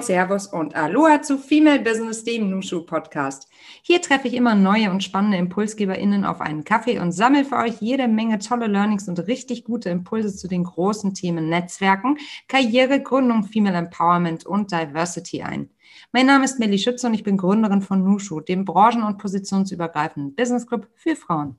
Moin, 0.00 0.06
Servus 0.06 0.46
und 0.46 0.74
Aloha 0.74 1.20
zu 1.20 1.36
Female 1.36 1.80
Business, 1.80 2.24
dem 2.24 2.48
Nushu 2.48 2.86
Podcast. 2.86 3.50
Hier 3.82 4.00
treffe 4.00 4.28
ich 4.28 4.34
immer 4.34 4.54
neue 4.54 4.90
und 4.90 5.04
spannende 5.04 5.36
ImpulsgeberInnen 5.36 6.24
auf 6.24 6.40
einen 6.40 6.64
Kaffee 6.64 6.98
und 6.98 7.12
sammle 7.12 7.44
für 7.44 7.56
euch 7.56 7.82
jede 7.82 8.08
Menge 8.08 8.38
tolle 8.38 8.66
Learnings 8.66 9.08
und 9.08 9.18
richtig 9.26 9.64
gute 9.64 9.90
Impulse 9.90 10.34
zu 10.34 10.48
den 10.48 10.64
großen 10.64 11.12
Themen 11.12 11.50
Netzwerken, 11.50 12.16
Karriere, 12.48 13.02
Gründung, 13.02 13.44
Female 13.44 13.76
Empowerment 13.76 14.46
und 14.46 14.72
Diversity 14.72 15.42
ein. 15.42 15.68
Mein 16.12 16.24
Name 16.24 16.46
ist 16.46 16.58
Melly 16.58 16.78
Schütze 16.78 17.06
und 17.06 17.12
ich 17.12 17.22
bin 17.22 17.36
Gründerin 17.36 17.82
von 17.82 18.02
Nushu, 18.02 18.40
dem 18.40 18.64
branchen- 18.64 19.02
und 19.02 19.18
positionsübergreifenden 19.18 20.34
Business 20.34 20.66
Club 20.66 20.88
für 20.94 21.14
Frauen. 21.14 21.58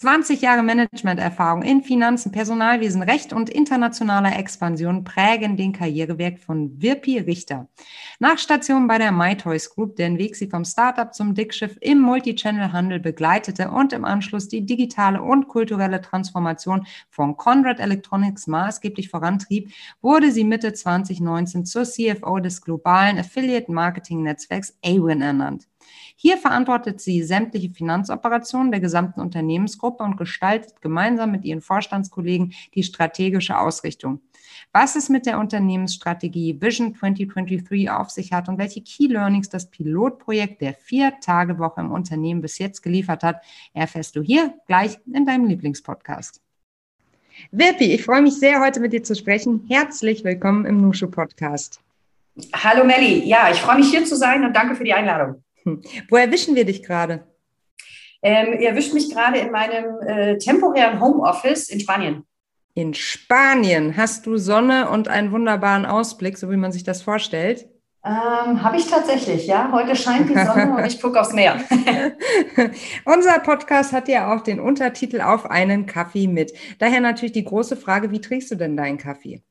20 0.00 0.42
Jahre 0.42 0.62
Managementerfahrung 0.62 1.62
in 1.62 1.82
Finanzen, 1.82 2.30
Personalwesen, 2.30 3.02
Recht 3.02 3.32
und 3.32 3.50
internationaler 3.50 4.38
Expansion 4.38 5.02
prägen 5.02 5.56
den 5.56 5.72
Karriereweg 5.72 6.38
von 6.38 6.80
Wirpi 6.80 7.18
Richter. 7.18 7.66
Nach 8.20 8.38
Station 8.38 8.86
bei 8.86 8.98
der 8.98 9.10
MyToys 9.10 9.70
Group, 9.70 9.96
deren 9.96 10.16
Weg 10.18 10.36
sie 10.36 10.46
vom 10.46 10.64
Startup 10.64 11.12
zum 11.12 11.34
Dickschiff 11.34 11.76
im 11.80 11.98
Multichannel-Handel 11.98 13.00
begleitete 13.00 13.72
und 13.72 13.92
im 13.92 14.04
Anschluss 14.04 14.46
die 14.46 14.64
digitale 14.64 15.20
und 15.20 15.48
kulturelle 15.48 16.00
Transformation 16.00 16.86
von 17.10 17.36
Conrad 17.36 17.80
Electronics 17.80 18.46
maßgeblich 18.46 19.08
vorantrieb, 19.08 19.72
wurde 20.00 20.30
sie 20.30 20.44
Mitte 20.44 20.74
2019 20.74 21.64
zur 21.64 21.82
CFO 21.82 22.38
des 22.38 22.62
globalen 22.62 23.18
Affiliate-Marketing-Netzwerks 23.18 24.78
AWIN 24.84 25.22
ernannt. 25.22 25.66
Hier 26.16 26.36
verantwortet 26.36 27.00
sie 27.00 27.22
sämtliche 27.22 27.70
Finanzoperationen 27.70 28.70
der 28.70 28.80
gesamten 28.80 29.20
Unternehmensgruppe 29.20 30.02
und 30.02 30.16
gestaltet 30.16 30.80
gemeinsam 30.80 31.30
mit 31.30 31.44
ihren 31.44 31.60
Vorstandskollegen 31.60 32.52
die 32.74 32.82
strategische 32.82 33.58
Ausrichtung. 33.58 34.20
Was 34.72 34.96
es 34.96 35.08
mit 35.08 35.26
der 35.26 35.38
Unternehmensstrategie 35.38 36.60
Vision 36.60 36.94
2023 36.94 37.90
auf 37.90 38.10
sich 38.10 38.32
hat 38.32 38.48
und 38.48 38.58
welche 38.58 38.82
Key 38.82 39.06
Learnings 39.06 39.48
das 39.48 39.70
Pilotprojekt 39.70 40.60
der 40.60 40.74
Vier-Tage-Woche 40.74 41.80
im 41.80 41.92
Unternehmen 41.92 42.40
bis 42.40 42.58
jetzt 42.58 42.82
geliefert 42.82 43.22
hat, 43.22 43.42
erfährst 43.72 44.16
du 44.16 44.22
hier 44.22 44.54
gleich 44.66 44.98
in 45.12 45.24
deinem 45.24 45.46
Lieblingspodcast. 45.46 46.40
Wirpi, 47.52 47.92
ich 47.92 48.04
freue 48.04 48.22
mich 48.22 48.34
sehr, 48.34 48.60
heute 48.60 48.80
mit 48.80 48.92
dir 48.92 49.02
zu 49.02 49.14
sprechen. 49.14 49.64
Herzlich 49.68 50.24
willkommen 50.24 50.66
im 50.66 50.80
Nushu 50.80 51.08
Podcast. 51.08 51.80
Hallo 52.52 52.84
Melli, 52.84 53.24
ja, 53.24 53.50
ich 53.50 53.58
freue 53.58 53.76
mich 53.76 53.90
hier 53.90 54.04
zu 54.04 54.16
sein 54.16 54.44
und 54.44 54.54
danke 54.54 54.74
für 54.74 54.84
die 54.84 54.92
Einladung. 54.92 55.42
Hm. 55.68 55.82
Wo 56.08 56.16
erwischen 56.16 56.54
wir 56.54 56.64
dich 56.64 56.82
gerade? 56.82 57.26
Ähm, 58.22 58.60
ihr 58.60 58.70
erwischt 58.70 58.94
mich 58.94 59.10
gerade 59.12 59.38
in 59.38 59.52
meinem 59.52 60.00
äh, 60.00 60.38
temporären 60.38 61.00
Homeoffice 61.00 61.68
in 61.68 61.80
Spanien. 61.80 62.24
In 62.74 62.94
Spanien 62.94 63.96
hast 63.96 64.26
du 64.26 64.36
Sonne 64.36 64.88
und 64.88 65.08
einen 65.08 65.32
wunderbaren 65.32 65.86
Ausblick, 65.86 66.38
so 66.38 66.50
wie 66.50 66.56
man 66.56 66.72
sich 66.72 66.84
das 66.84 67.02
vorstellt. 67.02 67.68
Ähm, 68.04 68.62
Habe 68.62 68.76
ich 68.76 68.86
tatsächlich, 68.86 69.46
ja. 69.46 69.70
Heute 69.72 69.96
scheint 69.96 70.30
die 70.30 70.34
Sonne 70.34 70.76
und 70.78 70.86
ich 70.86 71.00
gucke 71.00 71.20
aufs 71.20 71.32
Meer. 71.32 71.60
Unser 73.04 73.40
Podcast 73.40 73.92
hat 73.92 74.08
ja 74.08 74.32
auch 74.32 74.42
den 74.42 74.60
Untertitel 74.60 75.20
Auf 75.20 75.46
einen 75.46 75.86
Kaffee 75.86 76.28
mit. 76.28 76.52
Daher 76.78 77.00
natürlich 77.00 77.32
die 77.32 77.44
große 77.44 77.76
Frage, 77.76 78.10
wie 78.10 78.20
trinkst 78.20 78.50
du 78.50 78.54
denn 78.54 78.76
deinen 78.76 78.98
Kaffee? 78.98 79.42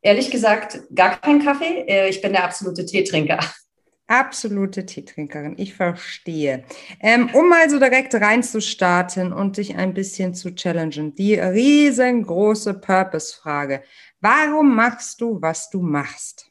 Ehrlich 0.00 0.30
gesagt, 0.30 0.80
gar 0.94 1.20
keinen 1.20 1.44
Kaffee. 1.44 1.84
Äh, 1.86 2.08
ich 2.08 2.22
bin 2.22 2.32
der 2.32 2.44
absolute 2.44 2.84
Teetrinker. 2.86 3.40
Absolute 4.08 4.86
Teetrinkerin, 4.86 5.54
ich 5.58 5.74
verstehe. 5.74 6.64
Ähm, 6.98 7.28
um 7.34 7.50
mal 7.50 7.68
so 7.68 7.78
direkt 7.78 8.14
reinzustarten 8.14 9.34
und 9.34 9.58
dich 9.58 9.76
ein 9.76 9.92
bisschen 9.92 10.32
zu 10.34 10.54
challengen, 10.54 11.14
die 11.14 11.34
riesengroße 11.34 12.72
Purpose-Frage. 12.72 13.82
Warum 14.20 14.74
machst 14.74 15.20
du, 15.20 15.42
was 15.42 15.68
du 15.68 15.82
machst? 15.82 16.46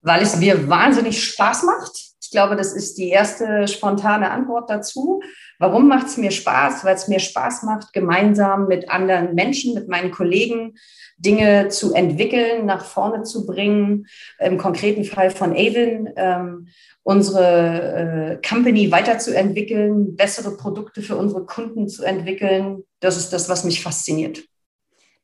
Weil 0.00 0.22
es 0.22 0.36
mir 0.36 0.68
wahnsinnig 0.68 1.22
Spaß 1.24 1.64
macht. 1.64 2.11
Ich 2.32 2.34
glaube, 2.34 2.56
das 2.56 2.72
ist 2.72 2.96
die 2.96 3.10
erste 3.10 3.68
spontane 3.68 4.30
Antwort 4.30 4.70
dazu. 4.70 5.20
Warum 5.58 5.86
macht 5.86 6.06
es 6.06 6.16
mir 6.16 6.30
Spaß? 6.30 6.82
Weil 6.82 6.94
es 6.94 7.06
mir 7.06 7.18
Spaß 7.18 7.62
macht, 7.64 7.92
gemeinsam 7.92 8.68
mit 8.68 8.88
anderen 8.88 9.34
Menschen, 9.34 9.74
mit 9.74 9.86
meinen 9.86 10.10
Kollegen 10.10 10.78
Dinge 11.18 11.68
zu 11.68 11.92
entwickeln, 11.92 12.64
nach 12.64 12.86
vorne 12.86 13.24
zu 13.24 13.44
bringen. 13.44 14.06
Im 14.38 14.56
konkreten 14.56 15.04
Fall 15.04 15.30
von 15.30 15.52
Avon, 15.52 16.08
ähm, 16.16 16.68
unsere 17.02 18.38
äh, 18.40 18.48
Company 18.48 18.90
weiterzuentwickeln, 18.90 20.16
bessere 20.16 20.56
Produkte 20.56 21.02
für 21.02 21.16
unsere 21.16 21.44
Kunden 21.44 21.86
zu 21.86 22.02
entwickeln. 22.02 22.84
Das 23.00 23.18
ist 23.18 23.34
das, 23.34 23.50
was 23.50 23.64
mich 23.64 23.82
fasziniert. 23.82 24.42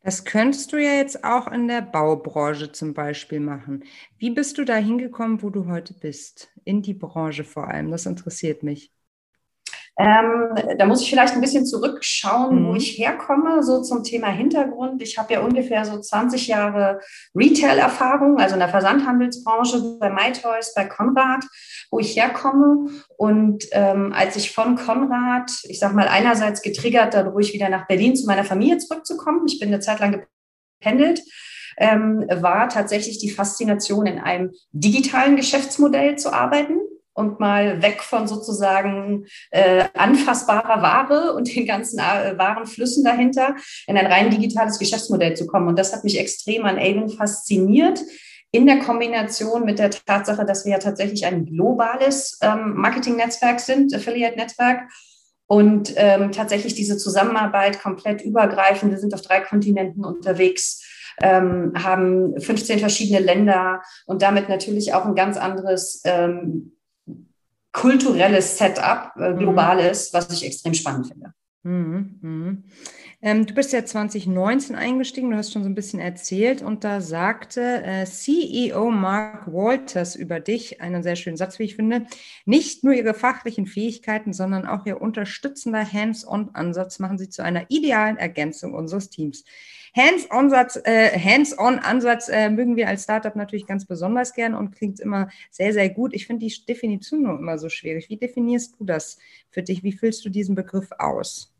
Das 0.02 0.24
könntest 0.24 0.72
du 0.72 0.76
ja 0.76 0.94
jetzt 0.94 1.22
auch 1.24 1.46
in 1.48 1.68
der 1.68 1.82
Baubranche 1.82 2.72
zum 2.72 2.94
Beispiel 2.94 3.40
machen. 3.40 3.84
Wie 4.16 4.30
bist 4.30 4.58
du 4.58 4.64
da 4.64 4.76
hingekommen, 4.76 5.42
wo 5.42 5.50
du 5.50 5.66
heute 5.66 5.94
bist? 5.94 6.50
In 6.64 6.82
die 6.82 6.94
Branche 6.94 7.44
vor 7.44 7.68
allem. 7.68 7.90
Das 7.90 8.06
interessiert 8.06 8.62
mich. 8.64 8.92
Ähm, 10.00 10.54
da 10.78 10.86
muss 10.86 11.02
ich 11.02 11.10
vielleicht 11.10 11.34
ein 11.34 11.40
bisschen 11.40 11.66
zurückschauen, 11.66 12.62
mhm. 12.62 12.68
wo 12.68 12.74
ich 12.76 12.96
herkomme, 12.98 13.64
so 13.64 13.82
zum 13.82 14.04
Thema 14.04 14.28
Hintergrund. 14.28 15.02
Ich 15.02 15.18
habe 15.18 15.32
ja 15.32 15.40
ungefähr 15.40 15.84
so 15.84 15.98
20 15.98 16.46
Jahre 16.46 17.00
Retail-Erfahrung, 17.34 18.38
also 18.38 18.54
in 18.54 18.60
der 18.60 18.68
Versandhandelsbranche 18.68 19.98
bei 19.98 20.08
MyToys, 20.08 20.72
bei 20.74 20.84
Konrad, 20.84 21.44
wo 21.90 21.98
ich 21.98 22.16
herkomme. 22.16 22.90
Und 23.16 23.64
ähm, 23.72 24.12
als 24.16 24.36
ich 24.36 24.52
von 24.52 24.76
Konrad, 24.76 25.50
ich 25.64 25.80
sage 25.80 25.96
mal 25.96 26.06
einerseits 26.06 26.62
getriggert, 26.62 27.14
dadurch 27.14 27.52
wieder 27.52 27.68
nach 27.68 27.88
Berlin 27.88 28.14
zu 28.14 28.26
meiner 28.26 28.44
Familie 28.44 28.78
zurückzukommen, 28.78 29.46
ich 29.48 29.58
bin 29.58 29.68
eine 29.68 29.80
Zeit 29.80 29.98
lang 29.98 30.24
gependelt, 30.80 31.22
ähm, 31.76 32.24
war 32.28 32.68
tatsächlich 32.68 33.18
die 33.18 33.30
Faszination, 33.30 34.06
in 34.06 34.20
einem 34.20 34.52
digitalen 34.70 35.34
Geschäftsmodell 35.34 36.16
zu 36.16 36.32
arbeiten 36.32 36.77
und 37.18 37.40
mal 37.40 37.82
weg 37.82 38.02
von 38.02 38.28
sozusagen 38.28 39.26
äh, 39.50 39.84
anfassbarer 39.94 40.80
Ware 40.82 41.32
und 41.34 41.54
den 41.54 41.66
ganzen 41.66 41.98
äh, 41.98 42.38
Warenflüssen 42.38 43.04
dahinter 43.04 43.56
in 43.88 43.96
ein 43.96 44.06
rein 44.06 44.30
digitales 44.30 44.78
Geschäftsmodell 44.78 45.34
zu 45.34 45.46
kommen. 45.46 45.66
Und 45.66 45.78
das 45.78 45.92
hat 45.92 46.04
mich 46.04 46.18
extrem 46.18 46.64
an 46.64 46.78
Avon 46.78 47.10
fasziniert 47.10 48.00
in 48.52 48.66
der 48.66 48.78
Kombination 48.78 49.64
mit 49.64 49.78
der 49.78 49.90
Tatsache, 49.90 50.46
dass 50.46 50.64
wir 50.64 50.72
ja 50.72 50.78
tatsächlich 50.78 51.26
ein 51.26 51.44
globales 51.44 52.38
ähm, 52.40 52.74
Marketing-Netzwerk 52.76 53.60
sind, 53.60 53.92
Affiliate-Netzwerk. 53.92 54.88
Und 55.50 55.94
ähm, 55.96 56.30
tatsächlich 56.30 56.74
diese 56.74 56.98
Zusammenarbeit 56.98 57.80
komplett 57.82 58.20
übergreifend. 58.20 58.92
Wir 58.92 58.98
sind 58.98 59.14
auf 59.14 59.22
drei 59.22 59.40
Kontinenten 59.40 60.04
unterwegs, 60.04 60.84
ähm, 61.22 61.72
haben 61.74 62.38
15 62.38 62.78
verschiedene 62.78 63.18
Länder 63.18 63.82
und 64.04 64.20
damit 64.20 64.50
natürlich 64.50 64.92
auch 64.92 65.06
ein 65.06 65.14
ganz 65.14 65.38
anderes 65.38 66.02
ähm, 66.04 66.77
kulturelles 67.78 68.58
Setup, 68.58 69.12
äh, 69.16 69.30
mhm. 69.30 69.38
globales, 69.38 70.12
was 70.12 70.30
ich 70.32 70.44
extrem 70.44 70.74
spannend 70.74 71.06
finde. 71.06 71.32
Mhm, 71.62 72.18
mhm. 72.20 72.64
Ähm, 73.20 73.46
du 73.46 73.54
bist 73.54 73.72
ja 73.72 73.84
2019 73.84 74.76
eingestiegen, 74.76 75.30
du 75.30 75.36
hast 75.36 75.52
schon 75.52 75.64
so 75.64 75.68
ein 75.68 75.74
bisschen 75.74 75.98
erzählt 75.98 76.62
und 76.62 76.84
da 76.84 77.00
sagte 77.00 77.82
äh, 77.82 78.04
CEO 78.04 78.90
Mark 78.90 79.52
Walters 79.52 80.14
über 80.14 80.38
dich 80.38 80.80
einen 80.80 81.02
sehr 81.02 81.16
schönen 81.16 81.36
Satz, 81.36 81.58
wie 81.58 81.64
ich 81.64 81.74
finde, 81.74 82.06
nicht 82.46 82.84
nur 82.84 82.94
ihre 82.94 83.14
fachlichen 83.14 83.66
Fähigkeiten, 83.66 84.32
sondern 84.32 84.66
auch 84.66 84.86
ihr 84.86 85.00
unterstützender 85.00 85.84
Hands-on-Ansatz 85.84 87.00
machen 87.00 87.18
sie 87.18 87.28
zu 87.28 87.42
einer 87.42 87.66
idealen 87.70 88.18
Ergänzung 88.18 88.72
unseres 88.72 89.10
Teams. 89.10 89.44
Hands-on-Ansatz 89.98 90.76
äh, 90.84 91.18
Hands 91.18 92.28
äh, 92.28 92.50
mögen 92.50 92.76
wir 92.76 92.88
als 92.88 93.02
Startup 93.02 93.34
natürlich 93.34 93.66
ganz 93.66 93.84
besonders 93.84 94.32
gern 94.32 94.54
und 94.54 94.70
klingt 94.70 95.00
immer 95.00 95.28
sehr, 95.50 95.72
sehr 95.72 95.88
gut. 95.90 96.14
Ich 96.14 96.26
finde 96.26 96.46
die 96.46 96.66
Definition 96.66 97.22
nur 97.22 97.38
immer 97.38 97.58
so 97.58 97.68
schwierig. 97.68 98.08
Wie 98.08 98.16
definierst 98.16 98.78
du 98.78 98.84
das 98.84 99.18
für 99.50 99.62
dich? 99.62 99.82
Wie 99.82 99.92
füllst 99.92 100.24
du 100.24 100.28
diesen 100.28 100.54
Begriff 100.54 100.90
aus? 100.98 101.52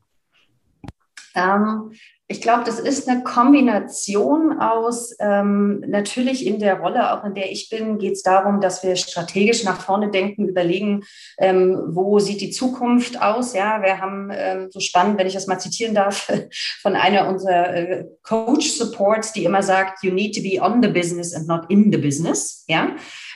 Ähm, 1.38 1.92
ich 2.30 2.42
glaube, 2.42 2.64
das 2.64 2.78
ist 2.78 3.08
eine 3.08 3.22
Kombination 3.22 4.60
aus, 4.60 5.16
ähm, 5.18 5.82
natürlich 5.88 6.46
in 6.46 6.58
der 6.58 6.78
Rolle, 6.78 7.12
auch 7.12 7.24
in 7.24 7.32
der 7.32 7.50
ich 7.50 7.70
bin, 7.70 7.96
geht 7.96 8.12
es 8.12 8.22
darum, 8.22 8.60
dass 8.60 8.82
wir 8.82 8.96
strategisch 8.96 9.64
nach 9.64 9.80
vorne 9.80 10.10
denken, 10.10 10.46
überlegen, 10.46 11.04
ähm, 11.38 11.80
wo 11.92 12.18
sieht 12.18 12.42
die 12.42 12.50
Zukunft 12.50 13.22
aus. 13.22 13.54
Ja, 13.54 13.80
wir 13.82 13.98
haben 13.98 14.30
ähm, 14.30 14.68
so 14.70 14.80
spannend, 14.80 15.18
wenn 15.18 15.26
ich 15.26 15.32
das 15.32 15.46
mal 15.46 15.58
zitieren 15.58 15.94
darf, 15.94 16.30
von 16.82 16.96
einer 16.96 17.28
unserer 17.28 17.74
äh, 17.74 18.04
Coach 18.22 18.72
Supports, 18.72 19.32
die 19.32 19.44
immer 19.44 19.62
sagt, 19.62 20.04
you 20.04 20.12
need 20.12 20.34
to 20.34 20.42
be 20.42 20.60
on 20.60 20.82
the 20.82 20.88
business 20.88 21.34
and 21.34 21.48
not 21.48 21.62
in 21.70 21.90
the 21.90 21.98
business. 21.98 22.64
Ja, 22.68 22.90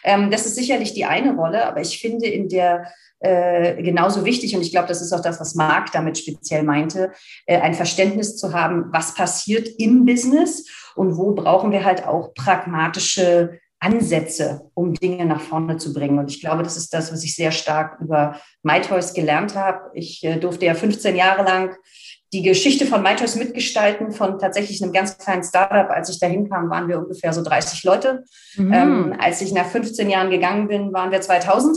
ähm, 0.04 0.30
das 0.30 0.46
ist 0.46 0.56
sicherlich 0.56 0.94
die 0.94 1.04
eine 1.04 1.34
Rolle, 1.34 1.66
aber 1.66 1.80
ich 1.80 2.00
finde 2.00 2.26
in 2.26 2.48
der 2.48 2.92
äh, 3.22 3.80
genauso 3.82 4.24
wichtig, 4.24 4.56
und 4.56 4.62
ich 4.62 4.72
glaube, 4.72 4.88
das 4.88 5.00
ist 5.00 5.12
auch 5.12 5.20
das, 5.20 5.38
was 5.38 5.54
Marc 5.54 5.92
damit 5.92 6.18
speziell 6.18 6.64
meinte, 6.64 7.12
äh, 7.46 7.60
ein 7.60 7.74
Verständnis 7.74 8.36
zu 8.36 8.52
haben, 8.52 8.86
was 8.90 9.14
passiert 9.14 9.68
im 9.78 10.04
Business 10.04 10.68
und 10.96 11.16
wo 11.16 11.32
brauchen 11.32 11.70
wir 11.70 11.84
halt 11.84 12.06
auch 12.06 12.34
pragmatische 12.34 13.60
Ansätze, 13.78 14.70
um 14.74 14.94
Dinge 14.94 15.24
nach 15.24 15.40
vorne 15.40 15.76
zu 15.76 15.92
bringen. 15.92 16.18
Und 16.18 16.30
ich 16.30 16.40
glaube, 16.40 16.62
das 16.62 16.76
ist 16.76 16.92
das, 16.94 17.12
was 17.12 17.22
ich 17.24 17.34
sehr 17.34 17.52
stark 17.52 18.00
über 18.00 18.40
MyToys 18.62 19.14
gelernt 19.14 19.54
habe. 19.54 19.90
Ich 19.94 20.24
äh, 20.24 20.38
durfte 20.38 20.66
ja 20.66 20.74
15 20.74 21.16
Jahre 21.16 21.44
lang 21.44 21.76
die 22.32 22.42
Geschichte 22.42 22.86
von 22.86 23.02
MyChoice 23.02 23.36
mitgestalten, 23.36 24.10
von 24.10 24.38
tatsächlich 24.38 24.82
einem 24.82 24.92
ganz 24.92 25.18
kleinen 25.18 25.44
Startup. 25.44 25.90
Als 25.90 26.08
ich 26.08 26.18
da 26.18 26.26
hinkam, 26.26 26.70
waren 26.70 26.88
wir 26.88 26.98
ungefähr 26.98 27.32
so 27.32 27.42
30 27.42 27.84
Leute. 27.84 28.24
Mhm. 28.56 28.72
Ähm, 28.72 29.16
als 29.18 29.42
ich 29.42 29.52
nach 29.52 29.66
15 29.66 30.08
Jahren 30.08 30.30
gegangen 30.30 30.68
bin, 30.68 30.92
waren 30.92 31.10
wir 31.10 31.20
2000. 31.20 31.76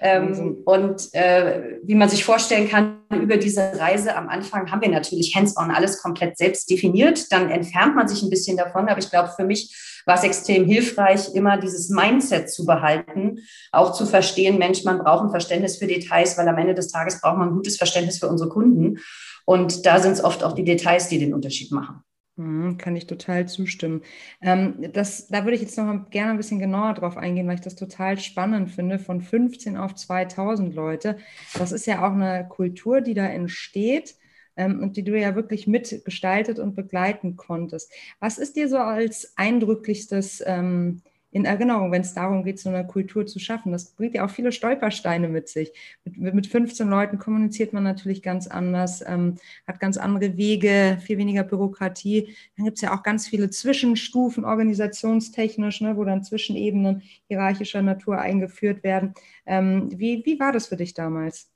Ähm, 0.00 0.58
und 0.64 1.12
äh, 1.12 1.78
wie 1.82 1.96
man 1.96 2.08
sich 2.08 2.24
vorstellen 2.24 2.68
kann, 2.68 2.98
über 3.10 3.36
diese 3.36 3.72
Reise 3.78 4.14
am 4.16 4.28
Anfang 4.28 4.70
haben 4.70 4.80
wir 4.80 4.88
natürlich 4.88 5.34
hands-on 5.34 5.72
alles 5.72 6.00
komplett 6.00 6.38
selbst 6.38 6.70
definiert. 6.70 7.32
Dann 7.32 7.50
entfernt 7.50 7.96
man 7.96 8.06
sich 8.06 8.22
ein 8.22 8.30
bisschen 8.30 8.56
davon. 8.56 8.88
Aber 8.88 8.98
ich 8.98 9.10
glaube, 9.10 9.30
für 9.34 9.44
mich 9.44 10.02
war 10.06 10.14
es 10.14 10.22
extrem 10.22 10.66
hilfreich, 10.66 11.34
immer 11.34 11.58
dieses 11.58 11.90
Mindset 11.90 12.48
zu 12.48 12.64
behalten, 12.64 13.40
auch 13.72 13.92
zu 13.92 14.06
verstehen, 14.06 14.56
Mensch, 14.56 14.84
man 14.84 15.00
braucht 15.00 15.24
ein 15.24 15.30
Verständnis 15.30 15.78
für 15.78 15.88
Details, 15.88 16.38
weil 16.38 16.46
am 16.46 16.58
Ende 16.58 16.74
des 16.74 16.88
Tages 16.88 17.20
braucht 17.20 17.38
man 17.38 17.48
ein 17.48 17.54
gutes 17.56 17.76
Verständnis 17.76 18.20
für 18.20 18.28
unsere 18.28 18.48
Kunden. 18.48 18.98
Und 19.46 19.86
da 19.86 19.98
sind 20.00 20.12
es 20.12 20.22
oft 20.22 20.44
auch 20.44 20.52
die 20.52 20.64
Details, 20.64 21.08
die 21.08 21.18
den 21.18 21.32
Unterschied 21.32 21.72
machen. 21.72 22.02
Mhm, 22.36 22.76
kann 22.76 22.94
ich 22.96 23.06
total 23.06 23.48
zustimmen. 23.48 24.02
Ähm, 24.42 24.90
das, 24.92 25.28
da 25.28 25.44
würde 25.44 25.54
ich 25.54 25.62
jetzt 25.62 25.78
noch 25.78 26.10
gerne 26.10 26.32
ein 26.32 26.36
bisschen 26.36 26.58
genauer 26.58 26.92
drauf 26.92 27.16
eingehen, 27.16 27.48
weil 27.48 27.54
ich 27.54 27.62
das 27.62 27.76
total 27.76 28.18
spannend 28.18 28.70
finde, 28.70 28.98
von 28.98 29.22
15 29.22 29.78
auf 29.78 29.94
2000 29.94 30.74
Leute. 30.74 31.16
Das 31.54 31.72
ist 31.72 31.86
ja 31.86 32.06
auch 32.06 32.12
eine 32.12 32.46
Kultur, 32.46 33.00
die 33.00 33.14
da 33.14 33.24
entsteht 33.26 34.16
ähm, 34.56 34.82
und 34.82 34.98
die 34.98 35.04
du 35.04 35.18
ja 35.18 35.34
wirklich 35.34 35.66
mitgestaltet 35.66 36.58
und 36.58 36.74
begleiten 36.74 37.36
konntest. 37.36 37.90
Was 38.20 38.36
ist 38.36 38.56
dir 38.56 38.68
so 38.68 38.76
als 38.76 39.32
eindrücklichstes 39.36 40.42
ähm, 40.44 41.02
in 41.36 41.44
Erinnerung, 41.44 41.92
wenn 41.92 42.00
es 42.00 42.14
darum 42.14 42.44
geht, 42.44 42.58
so 42.58 42.70
eine 42.70 42.86
Kultur 42.86 43.26
zu 43.26 43.38
schaffen. 43.38 43.70
Das 43.70 43.90
bringt 43.90 44.14
ja 44.14 44.24
auch 44.24 44.30
viele 44.30 44.52
Stolpersteine 44.52 45.28
mit 45.28 45.50
sich. 45.50 45.70
Mit, 46.04 46.32
mit 46.32 46.46
15 46.46 46.88
Leuten 46.88 47.18
kommuniziert 47.18 47.74
man 47.74 47.82
natürlich 47.82 48.22
ganz 48.22 48.46
anders, 48.46 49.04
ähm, 49.06 49.34
hat 49.66 49.78
ganz 49.78 49.98
andere 49.98 50.38
Wege, 50.38 50.96
viel 51.04 51.18
weniger 51.18 51.44
Bürokratie. 51.44 52.34
Dann 52.56 52.64
gibt 52.64 52.78
es 52.78 52.82
ja 52.82 52.96
auch 52.96 53.02
ganz 53.02 53.28
viele 53.28 53.50
Zwischenstufen 53.50 54.46
organisationstechnisch, 54.46 55.82
ne, 55.82 55.98
wo 55.98 56.04
dann 56.04 56.24
Zwischenebenen 56.24 57.02
hierarchischer 57.28 57.82
Natur 57.82 58.18
eingeführt 58.18 58.82
werden. 58.82 59.12
Ähm, 59.44 59.90
wie, 59.94 60.24
wie 60.24 60.40
war 60.40 60.52
das 60.52 60.68
für 60.68 60.76
dich 60.76 60.94
damals? 60.94 61.50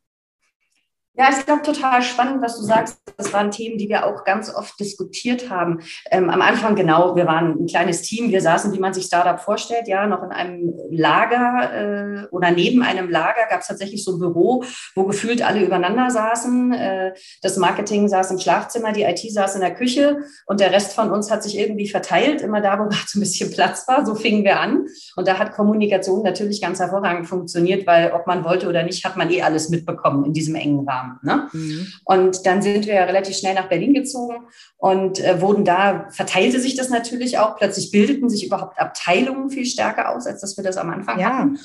Ja, 1.14 1.28
ich 1.28 1.44
glaube, 1.44 1.62
total 1.62 2.02
spannend, 2.02 2.40
was 2.40 2.56
du 2.56 2.62
sagst. 2.62 3.00
Das 3.16 3.32
waren 3.32 3.50
Themen, 3.50 3.78
die 3.78 3.88
wir 3.88 4.06
auch 4.06 4.24
ganz 4.24 4.54
oft 4.54 4.78
diskutiert 4.78 5.50
haben. 5.50 5.80
Ähm, 6.08 6.30
am 6.30 6.40
Anfang, 6.40 6.76
genau, 6.76 7.16
wir 7.16 7.26
waren 7.26 7.60
ein 7.60 7.66
kleines 7.66 8.02
Team. 8.02 8.30
Wir 8.30 8.40
saßen, 8.40 8.72
wie 8.72 8.78
man 8.78 8.94
sich 8.94 9.06
Startup 9.06 9.38
vorstellt, 9.40 9.88
ja, 9.88 10.06
noch 10.06 10.22
in 10.22 10.30
einem 10.30 10.72
Lager 10.88 12.22
äh, 12.22 12.26
oder 12.30 12.52
neben 12.52 12.82
einem 12.84 13.10
Lager 13.10 13.46
gab 13.50 13.60
es 13.60 13.66
tatsächlich 13.66 14.04
so 14.04 14.12
ein 14.12 14.18
Büro, 14.20 14.62
wo 14.94 15.04
gefühlt 15.04 15.42
alle 15.42 15.64
übereinander 15.64 16.10
saßen. 16.10 16.72
Äh, 16.72 17.12
das 17.42 17.56
Marketing 17.56 18.08
saß 18.08 18.30
im 18.30 18.38
Schlafzimmer, 18.38 18.92
die 18.92 19.02
IT 19.02 19.18
saß 19.18 19.56
in 19.56 19.62
der 19.62 19.74
Küche 19.74 20.20
und 20.46 20.60
der 20.60 20.72
Rest 20.72 20.92
von 20.92 21.10
uns 21.10 21.28
hat 21.28 21.42
sich 21.42 21.58
irgendwie 21.58 21.88
verteilt, 21.88 22.40
immer 22.40 22.60
da, 22.60 22.78
wo 22.78 22.84
gerade 22.88 23.02
so 23.06 23.18
ein 23.18 23.20
bisschen 23.20 23.50
Platz 23.50 23.88
war. 23.88 24.06
So 24.06 24.14
fingen 24.14 24.44
wir 24.44 24.60
an. 24.60 24.86
Und 25.16 25.26
da 25.26 25.38
hat 25.38 25.52
Kommunikation 25.52 26.22
natürlich 26.22 26.62
ganz 26.62 26.78
hervorragend 26.78 27.26
funktioniert, 27.26 27.84
weil 27.88 28.12
ob 28.12 28.28
man 28.28 28.44
wollte 28.44 28.68
oder 28.68 28.84
nicht, 28.84 29.04
hat 29.04 29.16
man 29.16 29.28
eh 29.30 29.42
alles 29.42 29.70
mitbekommen 29.70 30.24
in 30.24 30.32
diesem 30.32 30.54
engen 30.54 30.88
Rahmen 30.88 30.99
haben. 31.00 31.18
Ne? 31.22 31.48
Mhm. 31.52 31.86
Und 32.04 32.46
dann 32.46 32.62
sind 32.62 32.86
wir 32.86 32.94
relativ 32.94 33.36
schnell 33.36 33.54
nach 33.54 33.68
Berlin 33.68 33.94
gezogen 33.94 34.44
und 34.76 35.20
äh, 35.20 35.40
wurden 35.40 35.64
da, 35.64 36.08
verteilte 36.10 36.60
sich 36.60 36.76
das 36.76 36.90
natürlich 36.90 37.38
auch. 37.38 37.56
Plötzlich 37.56 37.90
bildeten 37.90 38.28
sich 38.28 38.46
überhaupt 38.46 38.78
Abteilungen 38.78 39.50
viel 39.50 39.66
stärker 39.66 40.10
aus, 40.10 40.26
als 40.26 40.40
dass 40.40 40.56
wir 40.56 40.64
das 40.64 40.76
am 40.76 40.90
Anfang 40.90 41.18
ja. 41.18 41.38
hatten. 41.38 41.58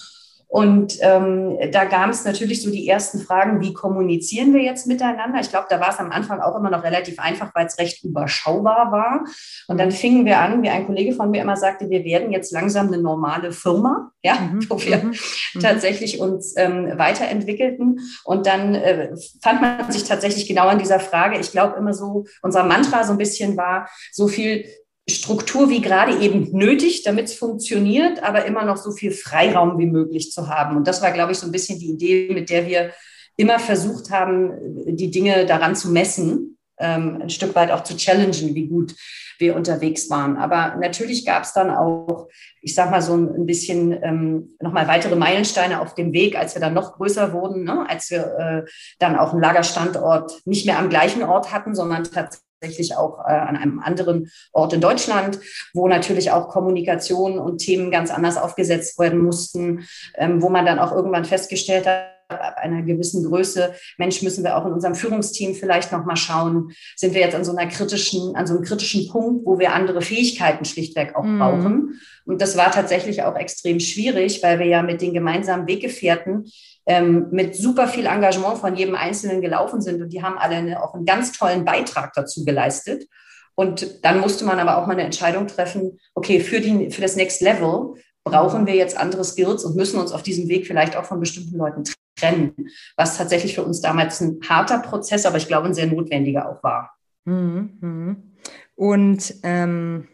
Und 0.48 0.98
ähm, 1.02 1.58
da 1.72 1.86
gab 1.86 2.10
es 2.10 2.24
natürlich 2.24 2.62
so 2.62 2.70
die 2.70 2.88
ersten 2.88 3.20
Fragen, 3.20 3.62
wie 3.62 3.74
kommunizieren 3.74 4.54
wir 4.54 4.62
jetzt 4.62 4.88
miteinander? 4.88 5.40
Ich 5.42 5.50
glaube, 5.50 5.68
da 5.70 5.80
war 5.80 5.90
es 5.90 6.00
am 6.00 6.12
Anfang 6.12 6.40
auch 6.40 6.56
immer 6.56 6.70
noch 6.70 6.84
relativ 6.84 7.20
einfach, 7.20 7.54
weil 7.56 7.66
es 7.66 7.78
recht 7.78 8.04
überschaubar 8.04 8.92
war. 8.92 9.26
Und 9.68 9.80
dann 9.80 9.92
fingen 9.92 10.26
wir 10.26 10.40
an, 10.40 10.64
wie 10.64 10.70
ein 10.70 10.86
Kollege 10.86 11.14
von 11.14 11.32
mir 11.32 11.42
immer 11.42 11.58
sagte, 11.58 11.90
wir 11.90 12.06
werden 12.06 12.32
jetzt 12.32 12.52
langsam 12.52 12.88
eine 12.88 13.00
normale 13.00 13.52
Firma, 13.52 14.12
ja, 14.24 14.36
mhm. 14.36 14.66
wo 14.70 14.80
wir 14.82 14.98
mhm. 14.98 15.16
mhm. 15.54 15.60
tatsächlich 15.60 16.20
uns 16.20 16.56
ähm, 16.58 16.94
weiterentwickelten. 16.96 18.00
Und 18.24 18.46
dann 18.46 18.76
äh, 18.76 19.16
fand 19.42 19.62
man 19.62 19.92
sich 19.92 20.04
tatsächlich 20.04 20.48
genau 20.48 20.68
an 20.68 20.80
dieser 20.80 21.00
Frage. 21.00 21.40
Ich 21.40 21.52
glaube 21.52 21.78
immer 21.78 21.94
so, 21.94 22.26
unser 22.42 22.64
Mantra 22.64 23.04
so 23.04 23.12
ein 23.12 23.18
bisschen 23.18 23.58
war, 23.58 23.90
so 24.12 24.28
viel 24.28 24.66
Struktur 25.08 25.70
wie 25.70 25.82
gerade 25.82 26.20
eben 26.20 26.50
nötig, 26.52 27.04
damit 27.04 27.26
es 27.26 27.36
funktioniert, 27.36 28.24
aber 28.24 28.46
immer 28.46 28.66
noch 28.66 28.78
so 28.78 28.92
viel 28.92 29.12
Freiraum 29.12 29.78
wie 29.78 29.86
möglich 29.86 30.32
zu 30.32 30.50
haben. 30.50 30.76
Und 30.78 30.88
das 30.88 31.02
war, 31.02 31.12
glaube 31.12 31.32
ich, 31.32 31.38
so 31.38 31.46
ein 31.46 31.52
bisschen 31.52 31.80
die 31.80 31.92
Idee, 31.92 32.34
mit 32.34 32.50
der 32.50 32.66
wir 32.66 32.92
immer 33.38 33.60
versucht 33.60 34.10
haben, 34.10 34.52
die 34.96 35.12
Dinge 35.12 35.46
daran 35.46 35.76
zu 35.76 35.92
messen, 35.92 36.58
ähm, 36.80 37.20
ein 37.22 37.30
Stück 37.30 37.54
weit 37.56 37.72
auch 37.72 37.84
zu 37.84 37.96
challengen, 37.96 38.56
wie 38.56 38.68
gut 38.68 38.96
wir 39.38 39.56
unterwegs 39.56 40.10
waren. 40.10 40.38
Aber 40.38 40.76
natürlich 40.80 41.26
gab 41.26 41.44
es 41.44 41.54
dann 41.54 41.70
auch, 41.70 42.28
ich 42.62 42.74
sag 42.74 42.90
mal, 42.90 43.02
so 43.02 43.14
ein 43.14 43.46
bisschen 43.46 43.92
ähm, 44.02 44.56
nochmal 44.62 44.88
weitere 44.88 45.16
Meilensteine 45.16 45.82
auf 45.82 45.94
dem 45.94 46.14
Weg, 46.14 46.38
als 46.38 46.56
wir 46.56 46.62
dann 46.62 46.74
noch 46.74 46.94
größer 46.94 47.34
wurden, 47.34 47.64
ne? 47.64 47.86
als 47.88 48.10
wir 48.10 48.66
äh, 48.66 48.72
dann 49.00 49.18
auch 49.18 49.34
einen 49.34 49.42
Lagerstandort 49.42 50.42
nicht 50.46 50.66
mehr 50.66 50.80
am 50.80 50.90
gleichen 50.90 51.24
Ort 51.24 51.52
hatten, 51.52 51.76
sondern 51.76 52.06
tatsächlich 52.06 52.45
tatsächlich 52.66 52.96
auch 52.96 53.20
äh, 53.20 53.32
an 53.32 53.56
einem 53.56 53.80
anderen 53.80 54.32
Ort 54.52 54.74
in 54.74 54.82
Deutschland, 54.82 55.40
wo 55.74 55.88
natürlich 55.88 56.32
auch 56.32 56.50
Kommunikation 56.50 57.40
und 57.40 57.60
Themen 57.60 57.92
ganz 57.92 58.12
anders 58.12 58.38
aufgesetzt 58.38 59.00
werden 59.00 59.20
mussten, 59.20 59.86
ähm, 60.16 60.42
wo 60.42 60.50
man 60.50 60.66
dann 60.66 60.80
auch 60.80 60.92
irgendwann 60.92 61.26
festgestellt 61.26 61.88
hat, 61.88 62.15
ab 62.28 62.56
einer 62.58 62.82
gewissen 62.82 63.24
Größe, 63.24 63.74
Mensch, 63.98 64.22
müssen 64.22 64.44
wir 64.44 64.58
auch 64.58 64.66
in 64.66 64.74
unserem 64.74 64.96
Führungsteam 64.96 65.56
vielleicht 65.56 65.92
nochmal 65.92 66.18
schauen, 66.18 66.72
sind 66.96 67.14
wir 67.14 67.22
jetzt 67.22 67.36
an 67.36 67.46
so 67.46 67.56
einer 67.56 67.70
kritischen, 67.70 68.36
an 68.36 68.48
so 68.48 68.56
einem 68.56 68.64
kritischen 68.64 69.08
Punkt, 69.08 69.46
wo 69.46 69.60
wir 69.60 69.74
andere 69.74 70.02
Fähigkeiten 70.02 70.66
schlichtweg 70.66 71.16
auch 71.16 71.24
mm. 71.24 71.40
brauchen. 71.40 72.00
Und 72.26 72.42
das 72.42 72.58
war 72.58 72.72
tatsächlich 72.72 73.24
auch 73.24 73.36
extrem 73.36 73.80
schwierig, 73.80 74.42
weil 74.42 74.60
wir 74.60 74.66
ja 74.66 74.82
mit 74.82 75.02
den 75.02 75.14
gemeinsamen 75.14 75.68
Weggefährten 75.68 76.52
ähm, 76.88 77.28
mit 77.32 77.56
super 77.56 77.88
viel 77.88 78.06
Engagement 78.06 78.58
von 78.58 78.76
jedem 78.76 78.96
Einzelnen 78.96 79.42
gelaufen 79.42 79.82
sind 79.82 80.02
und 80.02 80.10
die 80.10 80.22
haben 80.22 80.38
alle 80.38 80.56
eine, 80.56 80.84
auch 80.84 80.94
einen 80.94 81.06
ganz 81.06 81.32
tollen 81.32 81.66
Beitrag 81.66 82.14
dazu 82.14 82.46
geleistet. 82.46 83.08
Und 83.56 84.04
dann 84.04 84.20
musste 84.20 84.44
man 84.44 84.60
aber 84.60 84.78
auch 84.78 84.86
mal 84.86 84.94
eine 84.94 85.04
Entscheidung 85.04 85.48
treffen, 85.48 85.98
okay, 86.14 86.42
für, 86.42 86.60
die, 86.60 86.92
für 86.92 87.02
das 87.02 87.16
Next 87.16 87.42
Level 87.42 87.94
brauchen 88.26 88.66
wir 88.66 88.76
jetzt 88.76 88.98
andere 88.98 89.24
Skills 89.24 89.64
und 89.64 89.78
müssen 89.78 90.00
uns 90.00 90.12
auf 90.12 90.24
diesem 90.24 90.50
Weg 90.50 90.68
vielleicht 90.68 90.98
auch 90.98 91.06
von 91.06 91.20
bestimmten 91.20 91.58
Leuten 91.58 91.84
trennen, 92.18 92.54
was 92.98 93.18
tatsächlich 93.18 93.56
für 93.56 93.64
uns 93.64 93.82
damals 93.82 94.20
ein 94.20 94.40
harter 94.50 94.80
Prozess, 94.80 95.26
aber 95.26 95.38
ich 95.38 95.48
glaube 95.48 95.68
ein 95.68 95.74
sehr 95.74 95.88
notwendiger 95.88 96.50
auch 96.50 96.62
war. 96.64 96.98
Mhm, 97.26 97.78
mhm. 97.80 98.32
Und 98.76 99.36
ähm, 99.44 100.08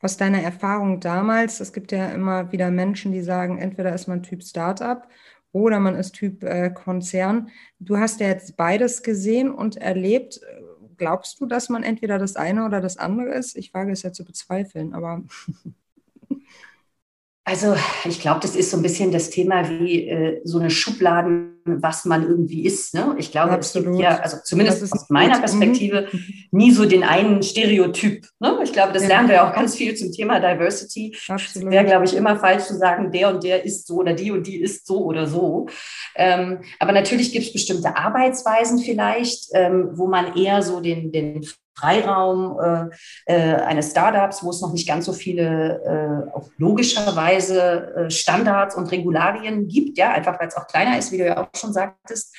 aus 0.00 0.16
deiner 0.16 0.42
Erfahrung 0.42 1.00
damals, 1.00 1.60
es 1.60 1.72
gibt 1.72 1.92
ja 1.92 2.10
immer 2.10 2.50
wieder 2.52 2.70
Menschen, 2.70 3.12
die 3.12 3.22
sagen, 3.22 3.58
entweder 3.58 3.94
ist 3.94 4.08
man 4.08 4.22
Typ 4.22 4.42
Startup 4.42 5.06
oder 5.52 5.78
man 5.78 5.94
ist 5.94 6.12
Typ 6.12 6.42
äh, 6.42 6.70
Konzern. 6.70 7.50
Du 7.78 7.98
hast 7.98 8.20
ja 8.20 8.28
jetzt 8.28 8.56
beides 8.56 9.02
gesehen 9.02 9.50
und 9.50 9.76
erlebt. 9.76 10.40
Glaubst 10.96 11.38
du, 11.40 11.46
dass 11.46 11.68
man 11.68 11.82
entweder 11.82 12.18
das 12.18 12.36
eine 12.36 12.64
oder 12.64 12.80
das 12.80 12.96
andere 12.96 13.34
ist? 13.34 13.56
Ich 13.56 13.74
wage 13.74 13.92
es 13.92 14.02
ja 14.02 14.12
zu 14.12 14.24
bezweifeln, 14.24 14.94
aber. 14.94 15.22
Also 17.44 17.74
ich 18.04 18.20
glaube, 18.20 18.40
das 18.40 18.54
ist 18.54 18.70
so 18.70 18.76
ein 18.76 18.82
bisschen 18.82 19.10
das 19.10 19.30
Thema 19.30 19.68
wie 19.68 20.08
äh, 20.08 20.40
so 20.44 20.58
eine 20.58 20.70
Schubladen, 20.70 21.60
was 21.64 22.04
man 22.04 22.22
irgendwie 22.22 22.64
ist. 22.64 22.94
Ne? 22.94 23.14
Ich 23.18 23.30
glaube, 23.30 23.52
Absolut. 23.52 23.88
es 23.88 23.92
gibt 23.92 24.02
ja, 24.02 24.18
also 24.18 24.38
zumindest 24.42 24.92
aus 24.92 25.08
meiner 25.10 25.34
gut. 25.34 25.42
Perspektive, 25.42 26.08
mhm. 26.10 26.20
nie 26.50 26.70
so 26.70 26.84
den 26.84 27.04
einen 27.04 27.42
Stereotyp. 27.42 28.26
Ne? 28.40 28.58
Ich 28.62 28.72
glaube, 28.72 28.92
das 28.92 29.02
ja. 29.02 29.08
lernen 29.08 29.28
wir 29.28 29.36
ja 29.36 29.50
auch 29.50 29.54
ganz 29.54 29.74
viel 29.74 29.94
zum 29.94 30.12
Thema 30.12 30.40
Diversity. 30.40 31.16
Absolut. 31.28 31.70
Wäre, 31.70 31.84
glaube 31.84 32.04
ich, 32.04 32.16
immer 32.16 32.36
falsch 32.36 32.64
zu 32.64 32.76
sagen, 32.76 33.10
der 33.12 33.28
und 33.28 33.44
der 33.44 33.64
ist 33.64 33.86
so 33.86 33.96
oder 33.96 34.14
die 34.14 34.30
und 34.30 34.46
die 34.46 34.60
ist 34.60 34.86
so 34.86 35.04
oder 35.04 35.26
so. 35.26 35.66
Ähm, 36.16 36.60
aber 36.78 36.92
natürlich 36.92 37.32
gibt 37.32 37.46
es 37.46 37.52
bestimmte 37.52 37.96
Arbeitsweisen 37.96 38.78
vielleicht, 38.78 39.48
ähm, 39.54 39.90
wo 39.92 40.06
man 40.06 40.36
eher 40.36 40.62
so 40.62 40.80
den, 40.80 41.12
den 41.12 41.42
Freiraum 41.74 42.58
äh, 42.60 42.86
äh, 43.26 43.54
eines 43.62 43.90
Startups, 43.90 44.44
wo 44.44 44.50
es 44.50 44.60
noch 44.60 44.72
nicht 44.72 44.86
ganz 44.86 45.06
so 45.06 45.12
viele, 45.12 45.80
äh, 46.30 46.36
auch 46.36 46.48
logischerweise 46.58 47.94
äh, 47.96 48.10
Standards 48.10 48.76
und 48.76 48.90
Regularien 48.92 49.68
gibt, 49.68 49.96
ja, 49.96 50.12
einfach 50.12 50.38
weil 50.38 50.48
es 50.48 50.56
auch 50.56 50.66
kleiner 50.66 50.98
ist, 50.98 51.12
wie 51.12 51.18
du 51.18 51.26
ja 51.26 51.42
auch 51.42 51.48
schon 51.56 51.72
sagtest, 51.72 52.34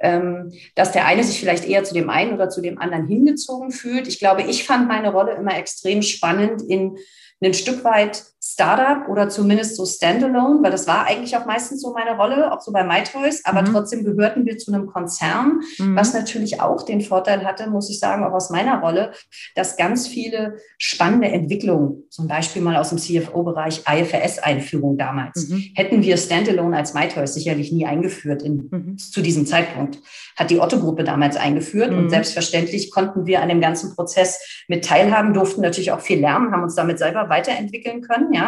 ähm, 0.00 0.52
dass 0.74 0.92
der 0.92 1.06
eine 1.06 1.24
sich 1.24 1.38
vielleicht 1.38 1.64
eher 1.64 1.84
zu 1.84 1.94
dem 1.94 2.10
einen 2.10 2.34
oder 2.34 2.48
zu 2.48 2.60
dem 2.60 2.78
anderen 2.78 3.06
hingezogen 3.06 3.70
fühlt. 3.70 4.08
Ich 4.08 4.18
glaube, 4.18 4.42
ich 4.42 4.64
fand 4.64 4.88
meine 4.88 5.12
Rolle 5.12 5.34
immer 5.34 5.56
extrem 5.56 6.02
spannend 6.02 6.62
in 6.62 6.98
ein 7.42 7.54
Stück 7.54 7.84
weit 7.84 8.24
Startup 8.54 9.08
oder 9.08 9.28
zumindest 9.28 9.76
so 9.76 9.84
Standalone, 9.84 10.62
weil 10.62 10.70
das 10.70 10.86
war 10.86 11.06
eigentlich 11.06 11.36
auch 11.36 11.44
meistens 11.44 11.82
so 11.82 11.92
meine 11.92 12.16
Rolle, 12.16 12.52
auch 12.52 12.60
so 12.60 12.70
bei 12.70 12.84
MyToys, 12.84 13.44
aber 13.44 13.62
mhm. 13.62 13.72
trotzdem 13.72 14.04
gehörten 14.04 14.46
wir 14.46 14.58
zu 14.58 14.72
einem 14.72 14.86
Konzern, 14.86 15.60
mhm. 15.78 15.96
was 15.96 16.14
natürlich 16.14 16.60
auch 16.60 16.82
den 16.84 17.00
Vorteil 17.00 17.44
hatte, 17.44 17.68
muss 17.68 17.90
ich 17.90 17.98
sagen, 17.98 18.24
auch 18.24 18.32
aus 18.32 18.50
meiner 18.50 18.80
Rolle, 18.80 19.10
dass 19.56 19.76
ganz 19.76 20.06
viele 20.06 20.58
spannende 20.78 21.28
Entwicklungen, 21.28 22.04
zum 22.10 22.28
Beispiel 22.28 22.62
mal 22.62 22.76
aus 22.76 22.90
dem 22.90 22.98
CFO-Bereich 22.98 23.82
IFRS-Einführung 23.88 24.96
damals, 24.96 25.48
mhm. 25.48 25.72
hätten 25.74 26.02
wir 26.02 26.16
Standalone 26.16 26.76
als 26.76 26.94
MyToys 26.94 27.34
sicherlich 27.34 27.72
nie 27.72 27.86
eingeführt 27.86 28.42
in, 28.42 28.68
mhm. 28.70 28.98
zu 28.98 29.20
diesem 29.20 29.46
Zeitpunkt. 29.46 29.98
Hat 30.36 30.50
die 30.50 30.60
Otto-Gruppe 30.60 31.02
damals 31.02 31.36
eingeführt 31.36 31.90
und 31.90 32.04
mhm. 32.04 32.10
selbstverständlich 32.10 32.92
konnten 32.92 33.26
wir 33.26 33.42
an 33.42 33.48
dem 33.48 33.60
ganzen 33.60 33.96
Prozess 33.96 34.64
mit 34.68 34.84
teilhaben, 34.84 35.34
durften 35.34 35.60
natürlich 35.60 35.90
auch 35.90 36.00
viel 36.00 36.20
lernen, 36.20 36.52
haben 36.52 36.62
uns 36.62 36.76
damit 36.76 37.00
selber 37.00 37.28
weiterentwickeln 37.28 38.00
können, 38.00 38.32
ja. 38.32 38.43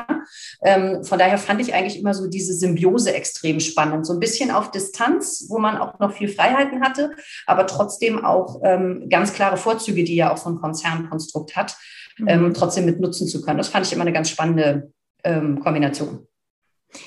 Ähm, 0.63 1.05
von 1.05 1.19
daher 1.19 1.39
fand 1.39 1.61
ich 1.61 1.75
eigentlich 1.75 1.99
immer 1.99 2.15
so 2.15 2.27
diese 2.27 2.55
Symbiose 2.55 3.15
extrem 3.15 3.61
spannend. 3.61 4.07
So 4.07 4.13
ein 4.13 4.21
bisschen 4.21 4.51
auf 4.51 4.71
Distanz, 4.71 5.47
wo 5.49 5.59
man 5.59 5.77
auch 5.77 5.99
noch 5.99 6.13
viel 6.13 6.29
Freiheiten 6.29 6.83
hatte, 6.83 7.13
aber 7.47 7.67
trotzdem 7.67 8.25
auch 8.25 8.61
ähm, 8.65 9.09
ganz 9.09 9.33
klare 9.33 9.57
Vorzüge, 9.57 10.05
die 10.05 10.17
ja 10.17 10.33
auch 10.33 10.37
so 10.37 10.51
ein 10.51 10.57
Konzernkonstrukt 10.57 11.57
hat, 11.57 11.77
mhm. 12.19 12.29
ähm, 12.29 12.55
trotzdem 12.55 12.85
mit 12.87 13.01
nutzen 13.01 13.27
zu 13.27 13.43
können. 13.43 13.59
Das 13.59 13.69
fand 13.69 13.87
ich 13.87 13.93
immer 13.93 14.03
eine 14.03 14.13
ganz 14.13 14.31
spannende 14.31 14.93
ähm, 15.25 15.61
Kombination. 15.61 16.27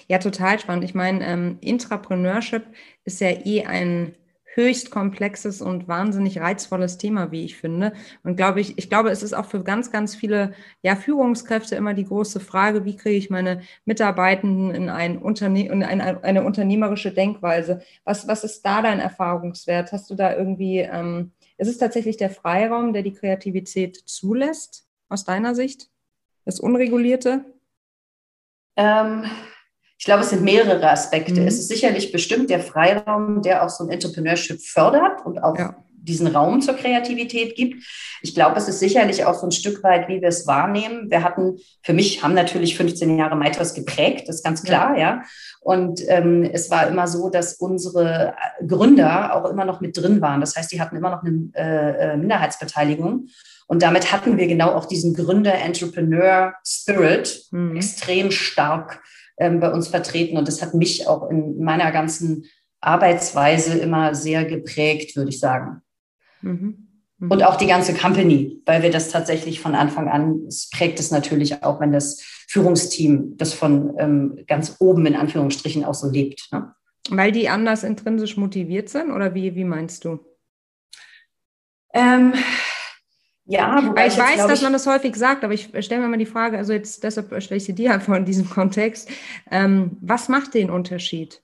Ja, 0.07 0.19
total 0.19 0.59
spannend. 0.59 0.83
Ich 0.83 0.93
meine, 0.93 1.25
ähm, 1.25 1.57
Intrapreneurship 1.61 2.63
ist 3.05 3.21
ja 3.21 3.29
eh 3.29 3.65
ein 3.65 4.15
höchst 4.59 4.91
komplexes 4.91 5.61
und 5.61 5.87
wahnsinnig 5.87 6.39
reizvolles 6.39 6.97
Thema, 6.97 7.31
wie 7.31 7.45
ich 7.45 7.55
finde. 7.55 7.93
Und 8.23 8.35
glaube 8.35 8.59
ich, 8.59 8.77
ich 8.77 8.89
glaube, 8.89 9.09
es 9.09 9.23
ist 9.23 9.33
auch 9.33 9.45
für 9.45 9.63
ganz, 9.63 9.91
ganz 9.91 10.15
viele 10.15 10.53
ja, 10.81 10.95
Führungskräfte 10.95 11.75
immer 11.75 11.93
die 11.93 12.05
große 12.05 12.39
Frage, 12.39 12.85
wie 12.85 12.97
kriege 12.97 13.15
ich 13.15 13.29
meine 13.29 13.61
Mitarbeitenden 13.85 14.75
in, 14.75 14.89
ein 14.89 15.17
Unterne 15.17 15.65
in 15.67 15.83
eine, 15.83 16.23
eine 16.23 16.43
unternehmerische 16.43 17.11
Denkweise? 17.11 17.81
Was, 18.03 18.27
was 18.27 18.43
ist 18.43 18.65
da 18.65 18.81
dein 18.81 18.99
Erfahrungswert? 18.99 19.91
Hast 19.91 20.09
du 20.09 20.15
da 20.15 20.35
irgendwie, 20.35 20.79
ähm, 20.79 21.31
ist 21.57 21.69
es 21.69 21.77
tatsächlich 21.77 22.17
der 22.17 22.29
Freiraum, 22.29 22.93
der 22.93 23.03
die 23.03 23.13
Kreativität 23.13 23.97
zulässt, 24.05 24.85
aus 25.07 25.23
deiner 25.23 25.55
Sicht? 25.55 25.89
Das 26.45 26.59
Unregulierte? 26.59 27.45
Ähm, 28.75 29.25
ich 29.99 30.05
glaube, 30.05 30.21
es 30.21 30.29
sind 30.29 30.43
mehrere 30.43 30.89
Aspekte. 30.89 31.41
Mhm. 31.41 31.47
Es 31.47 31.59
ist 31.59 31.67
sicherlich 31.67 32.13
bestimmt 32.13 32.49
der 32.49 32.61
Freiraum, 32.61 33.41
der 33.41 33.65
auch 33.65 33.69
so 33.69 33.83
ein 33.83 33.89
Entrepreneurship 33.89 34.61
fördert 34.61 35.25
und 35.25 35.43
auch 35.43 35.57
ja. 35.57 35.75
diesen 35.91 36.27
Raum 36.27 36.61
zur 36.61 36.75
Kreativität 36.75 37.57
gibt. 37.57 37.83
Ich 38.21 38.33
glaube, 38.33 38.57
es 38.57 38.69
ist 38.69 38.79
sicherlich 38.79 39.25
auch 39.25 39.33
so 39.33 39.45
ein 39.45 39.51
Stück 39.51 39.83
weit, 39.83 40.07
wie 40.07 40.21
wir 40.21 40.29
es 40.29 40.47
wahrnehmen. 40.47 41.11
Wir 41.11 41.21
hatten, 41.21 41.57
für 41.83 41.91
mich 41.91 42.23
haben 42.23 42.33
natürlich 42.33 42.77
15 42.77 43.17
Jahre 43.17 43.35
Maitos 43.35 43.73
geprägt, 43.73 44.29
das 44.29 44.37
ist 44.37 44.43
ganz 44.43 44.63
klar, 44.63 44.93
ja. 44.93 44.99
ja. 44.99 45.21
Und 45.59 45.99
ähm, 46.07 46.49
es 46.49 46.71
war 46.71 46.87
immer 46.87 47.05
so, 47.05 47.29
dass 47.29 47.55
unsere 47.55 48.35
Gründer 48.65 49.35
auch 49.35 49.43
immer 49.49 49.65
noch 49.65 49.81
mit 49.81 49.97
drin 49.97 50.21
waren. 50.21 50.39
Das 50.39 50.55
heißt, 50.55 50.71
die 50.71 50.79
hatten 50.79 50.95
immer 50.95 51.09
noch 51.09 51.23
eine 51.23 51.49
äh, 51.53 52.13
äh 52.13 52.15
Minderheitsbeteiligung. 52.15 53.27
Und 53.67 53.83
damit 53.83 54.13
hatten 54.13 54.37
wir 54.37 54.47
genau 54.47 54.71
auch 54.71 54.85
diesen 54.85 55.13
Gründer-Entrepreneur-Spirit 55.13 57.47
mhm. 57.51 57.75
extrem 57.75 58.31
stark 58.31 59.01
bei 59.39 59.71
uns 59.71 59.87
vertreten. 59.87 60.37
Und 60.37 60.47
das 60.47 60.61
hat 60.61 60.73
mich 60.73 61.07
auch 61.07 61.29
in 61.29 61.63
meiner 61.63 61.91
ganzen 61.91 62.45
Arbeitsweise 62.81 63.77
immer 63.77 64.15
sehr 64.15 64.45
geprägt, 64.45 65.15
würde 65.15 65.29
ich 65.29 65.39
sagen. 65.39 65.81
Mhm. 66.41 66.87
Mhm. 67.19 67.31
Und 67.31 67.43
auch 67.43 67.57
die 67.57 67.67
ganze 67.67 67.93
Company, 67.93 68.61
weil 68.65 68.81
wir 68.81 68.91
das 68.91 69.09
tatsächlich 69.09 69.59
von 69.59 69.75
Anfang 69.75 70.07
an, 70.07 70.45
es 70.47 70.69
prägt 70.69 70.99
es 70.99 71.11
natürlich 71.11 71.63
auch, 71.63 71.79
wenn 71.79 71.91
das 71.91 72.21
Führungsteam 72.47 73.37
das 73.37 73.53
von 73.53 73.93
ähm, 73.99 74.43
ganz 74.47 74.77
oben 74.79 75.05
in 75.05 75.15
Anführungsstrichen 75.15 75.83
auch 75.83 75.93
so 75.93 76.09
lebt. 76.09 76.47
Ne? 76.51 76.73
Weil 77.09 77.31
die 77.31 77.49
anders 77.49 77.83
intrinsisch 77.83 78.37
motiviert 78.37 78.89
sind 78.89 79.11
oder 79.11 79.33
wie, 79.35 79.55
wie 79.55 79.63
meinst 79.63 80.05
du? 80.05 80.19
Ähm, 81.93 82.33
ja, 83.49 83.81
wobei 83.83 84.05
ich, 84.05 84.13
ich 84.13 84.19
weiß, 84.19 84.47
dass 84.47 84.61
man 84.61 84.73
das 84.73 84.85
häufig 84.85 85.15
sagt, 85.15 85.43
aber 85.43 85.53
ich 85.53 85.71
stelle 85.79 86.01
mir 86.01 86.07
mal 86.07 86.17
die 86.17 86.27
Frage, 86.27 86.57
also 86.57 86.71
jetzt 86.71 87.03
deshalb 87.03 87.41
stelle 87.41 87.57
ich 87.57 87.65
sie 87.65 87.73
dir 87.73 87.93
einfach 87.93 88.15
in 88.15 88.25
diesem 88.25 88.49
Kontext. 88.49 89.09
Ähm, 89.49 89.97
was 90.01 90.29
macht 90.29 90.53
den 90.53 90.69
Unterschied? 90.69 91.41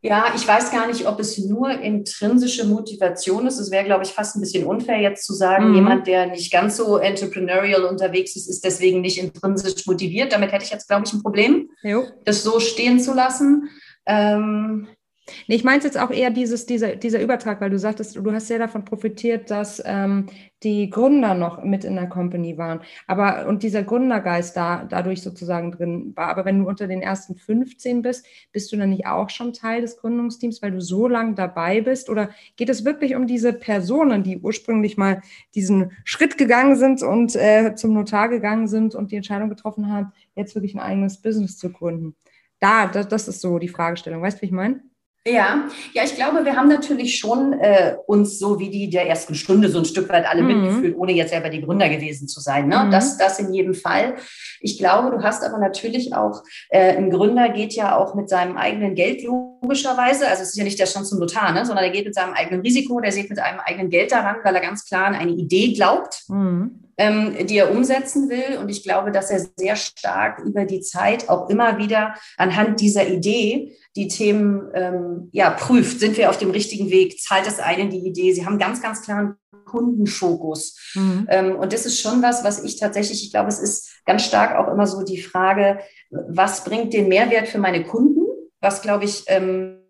Ja, 0.00 0.26
ich 0.36 0.46
weiß 0.46 0.70
gar 0.70 0.86
nicht, 0.86 1.08
ob 1.08 1.18
es 1.18 1.38
nur 1.38 1.70
intrinsische 1.70 2.66
Motivation 2.66 3.46
ist. 3.46 3.58
Es 3.58 3.70
wäre, 3.70 3.84
glaube 3.84 4.04
ich, 4.04 4.10
fast 4.10 4.36
ein 4.36 4.42
bisschen 4.42 4.66
unfair, 4.66 5.00
jetzt 5.00 5.24
zu 5.24 5.32
sagen, 5.32 5.70
mhm. 5.70 5.74
jemand, 5.76 6.06
der 6.06 6.26
nicht 6.26 6.52
ganz 6.52 6.76
so 6.76 6.98
entrepreneurial 6.98 7.84
unterwegs 7.84 8.36
ist, 8.36 8.46
ist 8.46 8.64
deswegen 8.64 9.00
nicht 9.00 9.18
intrinsisch 9.18 9.86
motiviert. 9.86 10.32
Damit 10.32 10.52
hätte 10.52 10.64
ich 10.64 10.70
jetzt, 10.70 10.88
glaube 10.88 11.04
ich, 11.06 11.12
ein 11.14 11.22
Problem, 11.22 11.70
jo. 11.82 12.04
das 12.26 12.44
so 12.44 12.60
stehen 12.60 13.00
zu 13.00 13.14
lassen. 13.14 13.70
Ähm, 14.04 14.88
Nee, 15.46 15.54
ich 15.54 15.64
meine 15.64 15.82
jetzt 15.82 15.98
auch 15.98 16.10
eher 16.10 16.30
dieses, 16.30 16.66
dieser, 16.66 16.96
dieser 16.96 17.20
Übertrag, 17.22 17.60
weil 17.60 17.70
du 17.70 17.78
sagtest, 17.78 18.16
du 18.16 18.32
hast 18.32 18.48
sehr 18.48 18.58
davon 18.58 18.84
profitiert, 18.84 19.50
dass 19.50 19.82
ähm, 19.86 20.26
die 20.62 20.90
Gründer 20.90 21.34
noch 21.34 21.62
mit 21.62 21.84
in 21.84 21.94
der 21.94 22.08
Company 22.08 22.58
waren. 22.58 22.80
Aber 23.06 23.46
und 23.46 23.62
dieser 23.62 23.82
Gründergeist 23.82 24.56
da 24.56 24.84
dadurch 24.84 25.22
sozusagen 25.22 25.72
drin 25.72 26.12
war. 26.14 26.28
Aber 26.28 26.44
wenn 26.44 26.60
du 26.60 26.68
unter 26.68 26.86
den 26.88 27.00
ersten 27.00 27.36
15 27.36 28.02
bist, 28.02 28.26
bist 28.52 28.70
du 28.70 28.76
dann 28.76 28.90
nicht 28.90 29.06
auch 29.06 29.30
schon 29.30 29.52
Teil 29.54 29.80
des 29.80 29.96
Gründungsteams, 29.96 30.60
weil 30.62 30.72
du 30.72 30.80
so 30.80 31.08
lange 31.08 31.34
dabei 31.34 31.80
bist? 31.80 32.10
Oder 32.10 32.30
geht 32.56 32.68
es 32.68 32.84
wirklich 32.84 33.14
um 33.14 33.26
diese 33.26 33.52
Personen, 33.52 34.22
die 34.24 34.38
ursprünglich 34.38 34.96
mal 34.96 35.22
diesen 35.54 35.92
Schritt 36.04 36.36
gegangen 36.36 36.76
sind 36.76 37.02
und 37.02 37.34
äh, 37.36 37.74
zum 37.76 37.94
Notar 37.94 38.28
gegangen 38.28 38.68
sind 38.68 38.94
und 38.94 39.10
die 39.10 39.16
Entscheidung 39.16 39.48
getroffen 39.48 39.90
haben, 39.90 40.12
jetzt 40.34 40.54
wirklich 40.54 40.74
ein 40.74 40.80
eigenes 40.80 41.20
Business 41.22 41.56
zu 41.56 41.70
gründen? 41.70 42.14
Da, 42.60 42.86
das, 42.86 43.08
das 43.08 43.28
ist 43.28 43.40
so 43.40 43.58
die 43.58 43.68
Fragestellung. 43.68 44.22
Weißt 44.22 44.38
du, 44.38 44.42
wie 44.42 44.46
ich 44.46 44.52
meine? 44.52 44.82
Ja, 45.26 45.70
ja, 45.94 46.04
ich 46.04 46.16
glaube, 46.16 46.44
wir 46.44 46.54
haben 46.54 46.68
natürlich 46.68 47.16
schon 47.18 47.54
äh, 47.54 47.96
uns 48.06 48.38
so 48.38 48.58
wie 48.58 48.68
die 48.68 48.90
der 48.90 49.08
ersten 49.08 49.34
Stunde 49.34 49.70
so 49.70 49.78
ein 49.78 49.86
Stück 49.86 50.10
weit 50.10 50.26
alle 50.26 50.42
mhm. 50.42 50.48
mitgefühlt, 50.48 50.96
ohne 50.98 51.12
jetzt 51.12 51.30
selber 51.30 51.48
die 51.48 51.62
Gründer 51.62 51.88
gewesen 51.88 52.28
zu 52.28 52.40
sein. 52.40 52.68
Ne? 52.68 52.84
Mhm. 52.84 52.90
Das, 52.90 53.16
das 53.16 53.38
in 53.38 53.54
jedem 53.54 53.72
Fall. 53.72 54.16
Ich 54.60 54.76
glaube, 54.76 55.16
du 55.16 55.22
hast 55.22 55.42
aber 55.42 55.56
natürlich 55.56 56.14
auch, 56.14 56.42
äh, 56.68 56.94
ein 56.96 57.08
Gründer 57.08 57.48
geht 57.48 57.72
ja 57.72 57.96
auch 57.96 58.14
mit 58.14 58.28
seinem 58.28 58.58
eigenen 58.58 58.94
Geld 58.94 59.22
logischerweise. 59.22 60.28
Also 60.28 60.42
es 60.42 60.50
ist 60.50 60.58
ja 60.58 60.64
nicht 60.64 60.78
der 60.78 60.86
schon 60.86 61.06
zum 61.06 61.20
Notar, 61.20 61.52
ne? 61.52 61.64
sondern 61.64 61.86
er 61.86 61.90
geht 61.90 62.04
mit 62.04 62.14
seinem 62.14 62.34
eigenen 62.34 62.60
Risiko, 62.60 63.00
der 63.00 63.12
sieht 63.12 63.30
mit 63.30 63.38
einem 63.38 63.60
eigenen 63.60 63.88
Geld 63.88 64.12
daran, 64.12 64.36
weil 64.44 64.54
er 64.54 64.60
ganz 64.60 64.84
klar 64.84 65.06
an 65.06 65.14
eine 65.14 65.32
Idee 65.32 65.72
glaubt. 65.72 66.24
Mhm 66.28 66.84
ähm, 66.96 67.46
die 67.46 67.58
er 67.58 67.72
umsetzen 67.72 68.28
will. 68.28 68.58
Und 68.58 68.68
ich 68.68 68.82
glaube, 68.82 69.10
dass 69.10 69.30
er 69.30 69.44
sehr 69.56 69.76
stark 69.76 70.40
über 70.40 70.64
die 70.64 70.80
Zeit 70.80 71.28
auch 71.28 71.48
immer 71.48 71.78
wieder 71.78 72.14
anhand 72.36 72.80
dieser 72.80 73.06
Idee 73.06 73.76
die 73.96 74.08
Themen 74.08 74.70
ähm, 74.74 75.28
ja, 75.32 75.50
prüft. 75.50 76.00
Sind 76.00 76.16
wir 76.16 76.30
auf 76.30 76.38
dem 76.38 76.50
richtigen 76.50 76.90
Weg? 76.90 77.20
Zahlt 77.20 77.46
es 77.46 77.60
einen 77.60 77.90
die 77.90 78.06
Idee? 78.06 78.32
Sie 78.32 78.44
haben 78.44 78.58
ganz, 78.58 78.82
ganz 78.82 79.02
klaren 79.02 79.36
Kundenfokus. 79.64 80.92
Mhm. 80.94 81.26
Ähm, 81.28 81.56
und 81.56 81.72
das 81.72 81.86
ist 81.86 82.00
schon 82.00 82.22
was, 82.22 82.44
was 82.44 82.62
ich 82.62 82.78
tatsächlich, 82.78 83.24
ich 83.24 83.32
glaube, 83.32 83.48
es 83.48 83.58
ist 83.58 84.04
ganz 84.04 84.24
stark 84.24 84.56
auch 84.56 84.72
immer 84.72 84.86
so 84.86 85.02
die 85.04 85.20
Frage, 85.20 85.78
was 86.10 86.64
bringt 86.64 86.92
den 86.92 87.08
Mehrwert 87.08 87.48
für 87.48 87.58
meine 87.58 87.84
Kunden? 87.84 88.20
Was, 88.60 88.82
glaube 88.82 89.04
ich, 89.04 89.24
ähm, 89.26 89.80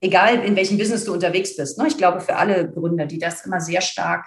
egal 0.00 0.44
in 0.44 0.56
welchem 0.56 0.78
Business 0.78 1.04
du 1.04 1.12
unterwegs 1.12 1.56
bist. 1.56 1.78
Ne? 1.78 1.86
Ich 1.88 1.98
glaube, 1.98 2.20
für 2.20 2.36
alle 2.36 2.70
Gründer, 2.70 3.06
die 3.06 3.18
das 3.18 3.44
immer 3.46 3.60
sehr 3.60 3.80
stark 3.80 4.26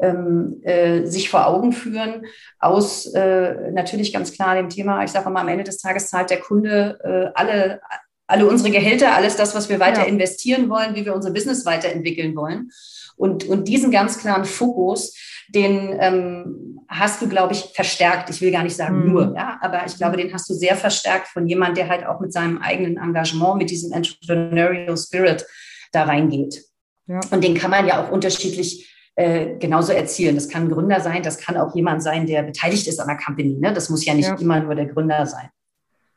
ähm, 0.00 0.60
äh, 0.62 1.04
sich 1.06 1.28
vor 1.28 1.46
Augen 1.46 1.72
führen, 1.72 2.26
aus 2.58 3.06
äh, 3.14 3.70
natürlich 3.72 4.12
ganz 4.12 4.32
klar 4.32 4.54
dem 4.54 4.68
Thema, 4.68 5.02
ich 5.02 5.10
sage 5.10 5.28
mal, 5.30 5.40
am 5.40 5.48
Ende 5.48 5.64
des 5.64 5.78
Tages 5.78 6.08
zahlt 6.08 6.30
der 6.30 6.40
Kunde 6.40 6.98
äh, 7.02 7.32
alle, 7.34 7.80
alle 8.28 8.46
unsere 8.46 8.70
Gehälter, 8.70 9.14
alles 9.14 9.36
das, 9.36 9.54
was 9.54 9.68
wir 9.68 9.80
weiter 9.80 10.02
ja. 10.02 10.06
investieren 10.06 10.68
wollen, 10.68 10.94
wie 10.94 11.04
wir 11.04 11.14
unser 11.14 11.32
Business 11.32 11.64
weiterentwickeln 11.64 12.36
wollen. 12.36 12.70
Und, 13.16 13.48
und 13.48 13.66
diesen 13.66 13.90
ganz 13.90 14.18
klaren 14.18 14.44
Fokus, 14.44 15.16
den 15.48 15.96
ähm, 15.98 16.80
hast 16.88 17.20
du, 17.20 17.28
glaube 17.28 17.54
ich, 17.54 17.64
verstärkt. 17.74 18.30
Ich 18.30 18.40
will 18.40 18.52
gar 18.52 18.62
nicht 18.62 18.76
sagen 18.76 19.00
mhm. 19.00 19.12
nur, 19.12 19.34
ja, 19.34 19.58
aber 19.60 19.86
ich 19.86 19.96
glaube, 19.96 20.18
den 20.18 20.32
hast 20.32 20.48
du 20.48 20.54
sehr 20.54 20.76
verstärkt 20.76 21.28
von 21.28 21.46
jemand, 21.48 21.76
der 21.76 21.88
halt 21.88 22.06
auch 22.06 22.20
mit 22.20 22.32
seinem 22.32 22.58
eigenen 22.58 22.98
Engagement, 22.98 23.56
mit 23.56 23.70
diesem 23.70 23.92
Entrepreneurial 23.92 24.96
Spirit 24.96 25.44
da 25.90 26.04
reingeht. 26.04 26.62
Ja. 27.06 27.20
Und 27.30 27.42
den 27.42 27.54
kann 27.54 27.70
man 27.70 27.86
ja 27.86 28.04
auch 28.04 28.12
unterschiedlich 28.12 28.94
äh, 29.16 29.56
genauso 29.58 29.92
erzielen. 29.92 30.34
Das 30.34 30.48
kann 30.48 30.64
ein 30.64 30.70
Gründer 30.70 31.00
sein, 31.00 31.22
das 31.22 31.38
kann 31.38 31.56
auch 31.56 31.74
jemand 31.74 32.02
sein, 32.02 32.26
der 32.26 32.42
beteiligt 32.42 32.86
ist 32.86 33.00
an 33.00 33.08
der 33.08 33.16
Company. 33.16 33.56
Ne? 33.58 33.72
Das 33.72 33.88
muss 33.88 34.04
ja 34.04 34.14
nicht 34.14 34.28
ja. 34.28 34.36
immer 34.36 34.60
nur 34.60 34.74
der 34.74 34.86
Gründer 34.86 35.26
sein. 35.26 35.48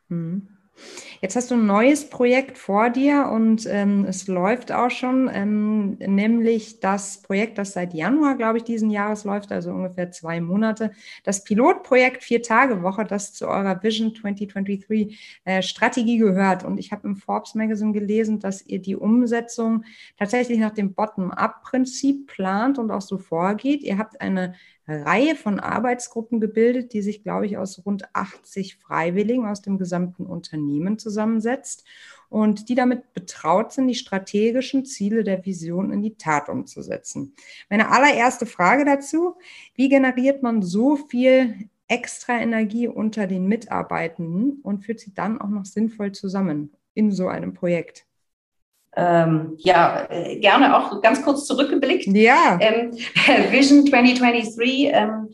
Mhm. 0.08 0.51
Jetzt 1.24 1.36
hast 1.36 1.52
du 1.52 1.54
ein 1.54 1.66
neues 1.66 2.10
Projekt 2.10 2.58
vor 2.58 2.90
dir 2.90 3.30
und 3.32 3.64
ähm, 3.70 4.06
es 4.08 4.26
läuft 4.26 4.72
auch 4.72 4.90
schon, 4.90 5.30
ähm, 5.32 5.96
nämlich 5.98 6.80
das 6.80 7.22
Projekt, 7.22 7.58
das 7.58 7.74
seit 7.74 7.94
Januar, 7.94 8.36
glaube 8.36 8.58
ich, 8.58 8.64
diesen 8.64 8.90
Jahres 8.90 9.22
läuft, 9.22 9.52
also 9.52 9.70
ungefähr 9.70 10.10
zwei 10.10 10.40
Monate. 10.40 10.90
Das 11.22 11.44
Pilotprojekt 11.44 12.24
Vier-Tage-Woche, 12.24 13.04
das 13.04 13.34
zu 13.34 13.46
eurer 13.46 13.80
Vision 13.84 14.12
2023 14.12 15.16
äh, 15.44 15.62
Strategie 15.62 16.18
gehört. 16.18 16.64
Und 16.64 16.78
ich 16.78 16.90
habe 16.90 17.06
im 17.06 17.14
Forbes 17.14 17.54
Magazine 17.54 17.92
gelesen, 17.92 18.40
dass 18.40 18.66
ihr 18.66 18.80
die 18.80 18.96
Umsetzung 18.96 19.84
tatsächlich 20.18 20.58
nach 20.58 20.72
dem 20.72 20.92
Bottom-up-Prinzip 20.92 22.26
plant 22.26 22.80
und 22.80 22.90
auch 22.90 23.00
so 23.00 23.18
vorgeht. 23.18 23.84
Ihr 23.84 23.96
habt 23.96 24.20
eine 24.20 24.54
Reihe 24.86 25.36
von 25.36 25.60
Arbeitsgruppen 25.60 26.40
gebildet, 26.40 26.92
die 26.92 27.02
sich, 27.02 27.22
glaube 27.22 27.46
ich, 27.46 27.56
aus 27.56 27.84
rund 27.86 28.04
80 28.14 28.76
Freiwilligen 28.76 29.46
aus 29.46 29.62
dem 29.62 29.78
gesamten 29.78 30.26
Unternehmen 30.26 30.98
zusammensetzt 30.98 31.84
und 32.28 32.68
die 32.68 32.74
damit 32.74 33.12
betraut 33.12 33.72
sind, 33.72 33.86
die 33.88 33.94
strategischen 33.94 34.84
Ziele 34.84 35.22
der 35.22 35.44
Vision 35.44 35.92
in 35.92 36.02
die 36.02 36.16
Tat 36.16 36.48
umzusetzen. 36.48 37.34
Meine 37.70 37.90
allererste 37.90 38.46
Frage 38.46 38.84
dazu, 38.84 39.36
wie 39.74 39.88
generiert 39.88 40.42
man 40.42 40.62
so 40.62 40.96
viel 40.96 41.68
extra 41.88 42.40
Energie 42.40 42.88
unter 42.88 43.26
den 43.26 43.46
Mitarbeitenden 43.46 44.60
und 44.62 44.84
führt 44.84 45.00
sie 45.00 45.14
dann 45.14 45.40
auch 45.40 45.48
noch 45.48 45.66
sinnvoll 45.66 46.12
zusammen 46.12 46.72
in 46.94 47.12
so 47.12 47.28
einem 47.28 47.54
Projekt? 47.54 48.06
Ähm, 48.96 49.54
ja, 49.58 50.06
äh, 50.10 50.38
gerne 50.38 50.76
auch 50.76 51.00
ganz 51.00 51.22
kurz 51.22 51.46
zurückgeblickt. 51.46 52.06
Ja. 52.08 52.58
Ähm, 52.60 52.92
Vision 53.50 53.86
2023 53.86 54.90
ähm, 54.92 55.28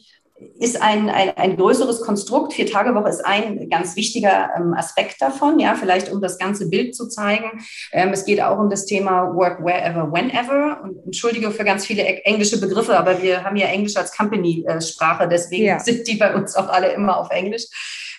ist 0.58 0.80
ein, 0.80 1.08
ein, 1.08 1.36
ein 1.36 1.56
größeres 1.56 2.00
Konstrukt. 2.02 2.52
Vier-Tage-Woche 2.52 3.08
ist 3.08 3.24
ein 3.24 3.68
ganz 3.68 3.96
wichtiger 3.96 4.50
ähm, 4.56 4.74
Aspekt 4.74 5.20
davon, 5.20 5.58
ja, 5.58 5.74
vielleicht 5.74 6.12
um 6.12 6.20
das 6.20 6.38
ganze 6.38 6.68
Bild 6.68 6.94
zu 6.94 7.08
zeigen. 7.08 7.64
Ähm, 7.92 8.10
es 8.10 8.24
geht 8.24 8.40
auch 8.40 8.58
um 8.58 8.70
das 8.70 8.86
Thema 8.86 9.34
Work 9.34 9.64
Wherever, 9.64 10.12
Whenever. 10.12 10.80
Und 10.82 11.04
entschuldige 11.04 11.50
für 11.50 11.64
ganz 11.64 11.86
viele 11.86 12.04
englische 12.04 12.60
Begriffe, 12.60 12.96
aber 12.96 13.20
wir 13.22 13.42
haben 13.42 13.56
ja 13.56 13.66
Englisch 13.66 13.96
als 13.96 14.16
Company-Sprache, 14.16 15.28
deswegen 15.28 15.64
ja. 15.64 15.80
sind 15.80 16.06
die 16.06 16.16
bei 16.16 16.34
uns 16.34 16.54
auch 16.54 16.68
alle 16.68 16.92
immer 16.92 17.16
auf 17.16 17.30
Englisch. 17.30 17.64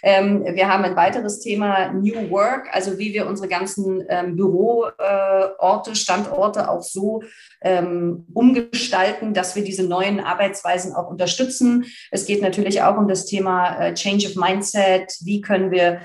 Ähm, 0.04 0.46
wir 0.54 0.68
haben 0.68 0.84
ein 0.84 0.96
weiteres 0.96 1.40
Thema 1.40 1.92
New 1.92 2.30
Work, 2.30 2.68
also 2.72 2.98
wie 2.98 3.14
wir 3.14 3.28
unsere 3.28 3.48
ganzen 3.48 4.04
ähm, 4.10 4.36
Büroorte, 4.36 5.92
äh, 5.92 5.96
Standorte 5.96 6.70
auch 6.70 6.82
so 6.82 7.24
ähm, 7.62 8.26
umgestalten, 8.34 9.34
dass 9.34 9.56
wir 9.56 9.64
diese 9.64 9.84
neuen 9.84 10.20
Arbeitsweisen 10.20 10.94
auch 10.94 11.10
unterstützen. 11.10 11.86
Es 12.12 12.26
geht 12.26 12.42
natürlich 12.42 12.82
auch 12.82 12.98
um 12.98 13.08
das 13.08 13.26
Thema 13.26 13.80
äh, 13.80 13.94
Change 13.94 14.28
of 14.28 14.36
Mindset. 14.36 15.14
Wie 15.22 15.42
können 15.42 15.72
wir 15.72 16.02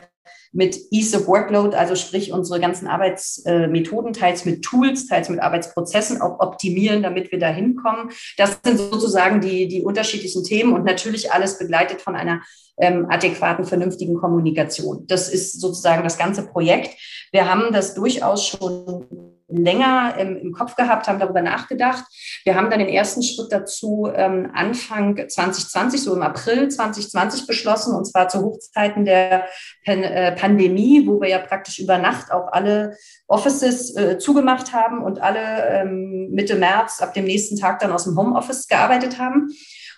mit 0.55 0.79
Ease 0.91 1.19
of 1.19 1.27
Workload, 1.27 1.77
also 1.77 1.97
sprich 1.97 2.33
unsere 2.33 2.61
ganzen 2.61 2.87
Arbeitsmethoden, 2.87 4.13
teils 4.13 4.45
mit 4.45 4.63
Tools, 4.63 5.07
teils 5.09 5.29
mit 5.29 5.41
Arbeitsprozessen 5.41 6.23
auch 6.23 6.39
optimieren, 6.39 7.03
damit 7.03 7.33
wir 7.33 7.41
da 7.41 7.49
hinkommen. 7.49 8.11
Das 8.37 8.61
sind 8.65 8.79
sozusagen 8.79 9.41
die, 9.41 9.67
die 9.67 9.83
unterschiedlichen 9.83 10.45
Themen 10.45 10.73
und 10.73 10.85
natürlich 10.85 11.33
alles 11.33 11.59
begleitet 11.59 12.01
von 12.01 12.15
einer 12.15 12.41
ähm, 12.79 13.07
adäquaten, 13.11 13.65
vernünftigen 13.65 14.15
Kommunikation. 14.15 15.07
Das 15.09 15.29
ist 15.29 15.61
sozusagen 15.61 16.05
das 16.05 16.19
ganze 16.19 16.47
Projekt. 16.47 16.97
Wir 17.33 17.51
haben 17.51 17.73
das 17.73 17.95
durchaus 17.95 18.47
schon 18.47 19.34
länger 19.57 20.15
im, 20.19 20.37
im 20.37 20.53
Kopf 20.53 20.77
gehabt, 20.77 21.09
haben 21.09 21.19
darüber 21.19 21.43
nachgedacht. 21.43 22.05
Wir 22.45 22.55
haben 22.55 22.71
dann 22.71 22.79
den 22.79 22.89
ersten 22.89 23.23
Schritt 23.23 23.51
dazu 23.51 24.09
ähm, 24.15 24.51
Anfang 24.55 25.17
2020, 25.29 26.03
so 26.03 26.15
im 26.15 26.23
April 26.23 26.69
2020 26.69 27.47
beschlossen, 27.47 27.95
und 27.95 28.05
zwar 28.07 28.29
zu 28.29 28.43
Hochzeiten 28.43 29.05
der 29.05 29.47
Pan 29.85 30.03
äh, 30.03 30.33
Pandemie, 30.33 31.07
wo 31.07 31.21
wir 31.21 31.29
ja 31.29 31.39
praktisch 31.39 31.79
über 31.79 31.99
Nacht 31.99 32.33
auch 32.33 32.53
alle 32.53 32.97
Offices 33.27 33.97
äh, 33.97 34.19
zugemacht 34.19 34.73
haben 34.73 35.03
und 35.03 35.21
alle 35.21 35.69
ähm, 35.69 36.31
Mitte 36.31 36.57
März 36.57 37.01
ab 37.01 37.15
dem 37.15 37.25
nächsten 37.25 37.57
Tag 37.57 37.79
dann 37.79 37.93
aus 37.93 38.05
dem 38.05 38.17
Homeoffice 38.19 38.69
gearbeitet 38.69 39.19
haben 39.19 39.49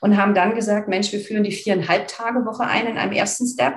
und 0.01 0.17
haben 0.17 0.35
dann 0.35 0.55
gesagt, 0.55 0.89
Mensch, 0.89 1.13
wir 1.13 1.21
führen 1.21 1.45
die 1.45 1.53
viereinhalb 1.53 2.09
Tage 2.09 2.45
Woche 2.45 2.65
ein 2.65 2.87
in 2.87 2.99
einem 2.99 3.13
ersten 3.13 3.47
Step 3.47 3.75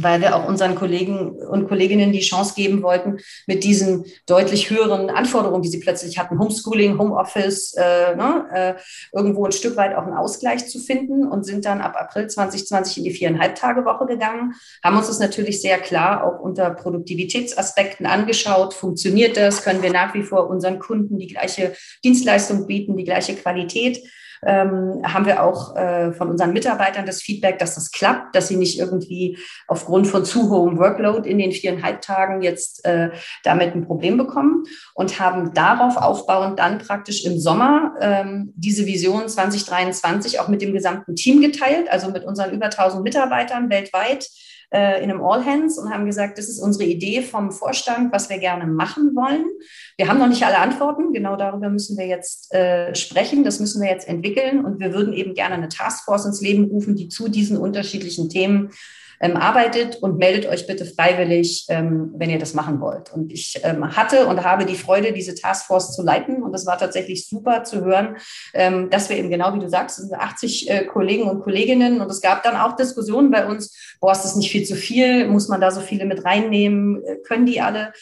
weil 0.00 0.20
wir 0.20 0.36
auch 0.36 0.48
unseren 0.48 0.74
Kollegen 0.74 1.30
und 1.30 1.68
Kolleginnen 1.68 2.12
die 2.12 2.20
Chance 2.20 2.54
geben 2.54 2.82
wollten, 2.82 3.18
mit 3.46 3.64
diesen 3.64 4.04
deutlich 4.26 4.70
höheren 4.70 5.10
Anforderungen, 5.10 5.62
die 5.62 5.68
sie 5.68 5.80
plötzlich 5.80 6.18
hatten, 6.18 6.38
Homeschooling, 6.38 6.98
Homeoffice, 6.98 7.74
äh, 7.74 8.16
ne, 8.16 8.46
äh, 8.52 8.74
irgendwo 9.12 9.44
ein 9.44 9.52
Stück 9.52 9.76
weit 9.76 9.94
auch 9.94 10.02
einen 10.02 10.16
Ausgleich 10.16 10.68
zu 10.68 10.78
finden 10.78 11.26
und 11.26 11.44
sind 11.44 11.64
dann 11.64 11.80
ab 11.80 11.94
April 11.98 12.26
2020 12.28 12.98
in 12.98 13.04
die 13.04 13.10
viereinhalb 13.10 13.54
Tage 13.54 13.84
Woche 13.84 14.06
gegangen, 14.06 14.54
haben 14.82 14.96
uns 14.96 15.06
das 15.06 15.18
natürlich 15.18 15.60
sehr 15.60 15.78
klar 15.78 16.24
auch 16.24 16.40
unter 16.40 16.70
Produktivitätsaspekten 16.70 18.06
angeschaut. 18.06 18.74
Funktioniert 18.74 19.36
das? 19.36 19.62
Können 19.62 19.82
wir 19.82 19.92
nach 19.92 20.14
wie 20.14 20.22
vor 20.22 20.48
unseren 20.48 20.78
Kunden 20.78 21.18
die 21.18 21.28
gleiche 21.28 21.74
Dienstleistung 22.02 22.66
bieten, 22.66 22.96
die 22.96 23.04
gleiche 23.04 23.34
Qualität? 23.34 24.02
Ähm, 24.46 25.02
haben 25.04 25.26
wir 25.26 25.42
auch 25.42 25.76
äh, 25.76 26.12
von 26.12 26.30
unseren 26.30 26.52
Mitarbeitern 26.52 27.06
das 27.06 27.22
Feedback, 27.22 27.58
dass 27.58 27.74
das 27.74 27.90
klappt, 27.90 28.34
dass 28.34 28.48
sie 28.48 28.56
nicht 28.56 28.78
irgendwie 28.78 29.38
aufgrund 29.66 30.06
von 30.06 30.24
zu 30.24 30.50
hohem 30.50 30.78
Workload 30.78 31.28
in 31.28 31.38
den 31.38 31.52
viereinhalb 31.52 32.00
Tagen 32.02 32.42
jetzt 32.42 32.84
äh, 32.84 33.10
damit 33.42 33.74
ein 33.74 33.86
Problem 33.86 34.16
bekommen 34.16 34.64
und 34.94 35.20
haben 35.20 35.54
darauf 35.54 35.96
aufbauend 35.96 36.58
dann 36.58 36.78
praktisch 36.78 37.24
im 37.24 37.38
Sommer 37.38 37.94
ähm, 38.00 38.52
diese 38.56 38.86
Vision 38.86 39.28
2023 39.28 40.40
auch 40.40 40.48
mit 40.48 40.62
dem 40.62 40.72
gesamten 40.72 41.16
Team 41.16 41.40
geteilt, 41.40 41.90
also 41.90 42.10
mit 42.10 42.24
unseren 42.24 42.52
über 42.52 42.66
1000 42.66 43.02
Mitarbeitern 43.02 43.70
weltweit 43.70 44.28
äh, 44.70 45.02
in 45.02 45.10
einem 45.10 45.22
All 45.22 45.44
Hands 45.44 45.76
und 45.78 45.90
haben 45.90 46.06
gesagt, 46.06 46.38
das 46.38 46.48
ist 46.48 46.60
unsere 46.60 46.84
Idee 46.84 47.22
vom 47.22 47.52
Vorstand, 47.52 48.12
was 48.12 48.30
wir 48.30 48.38
gerne 48.38 48.66
machen 48.66 49.14
wollen. 49.14 49.46
Wir 49.96 50.08
haben 50.08 50.18
noch 50.18 50.28
nicht 50.28 50.44
alle 50.44 50.58
Antworten, 50.58 51.12
genau 51.12 51.36
darüber 51.36 51.68
müssen 51.68 51.96
wir 51.96 52.06
jetzt 52.06 52.52
äh, 52.54 52.94
sprechen, 52.94 53.44
das 53.44 53.60
müssen 53.60 53.82
wir 53.82 53.90
jetzt 53.90 54.08
entwickeln. 54.08 54.64
Und 54.64 54.80
wir 54.80 54.92
würden 54.92 55.12
eben 55.12 55.34
gerne 55.34 55.54
eine 55.54 55.68
Taskforce 55.68 56.26
ins 56.26 56.40
Leben 56.40 56.64
rufen, 56.64 56.96
die 56.96 57.08
zu 57.08 57.28
diesen 57.28 57.56
unterschiedlichen 57.56 58.28
Themen 58.28 58.70
ähm, 59.20 59.36
arbeitet 59.36 59.96
und 59.96 60.18
meldet 60.18 60.46
euch 60.46 60.66
bitte 60.66 60.84
freiwillig, 60.84 61.66
ähm, 61.68 62.12
wenn 62.16 62.30
ihr 62.30 62.38
das 62.38 62.54
machen 62.54 62.80
wollt. 62.80 63.12
Und 63.12 63.32
ich 63.32 63.60
ähm, 63.62 63.96
hatte 63.96 64.26
und 64.26 64.44
habe 64.44 64.64
die 64.66 64.74
Freude, 64.76 65.12
diese 65.12 65.34
Taskforce 65.34 65.94
zu 65.94 66.02
leiten. 66.02 66.42
Und 66.42 66.54
es 66.54 66.66
war 66.66 66.78
tatsächlich 66.78 67.26
super 67.26 67.64
zu 67.64 67.84
hören, 67.84 68.16
ähm, 68.52 68.90
dass 68.90 69.08
wir 69.08 69.16
eben 69.16 69.30
genau 69.30 69.54
wie 69.54 69.60
du 69.60 69.68
sagst, 69.68 69.96
sind 69.96 70.14
80 70.14 70.70
äh, 70.70 70.84
Kollegen 70.84 71.28
und 71.28 71.42
Kolleginnen. 71.42 72.00
Und 72.00 72.10
es 72.10 72.20
gab 72.20 72.42
dann 72.42 72.56
auch 72.56 72.76
Diskussionen 72.76 73.30
bei 73.30 73.46
uns, 73.46 73.96
boah, 74.00 74.12
ist 74.12 74.22
das 74.22 74.36
nicht 74.36 74.50
viel 74.50 74.64
zu 74.64 74.76
viel? 74.76 75.26
Muss 75.26 75.48
man 75.48 75.60
da 75.60 75.70
so 75.70 75.80
viele 75.80 76.04
mit 76.04 76.24
reinnehmen? 76.24 77.02
Äh, 77.04 77.16
können 77.26 77.46
die 77.46 77.60
alle? 77.60 77.92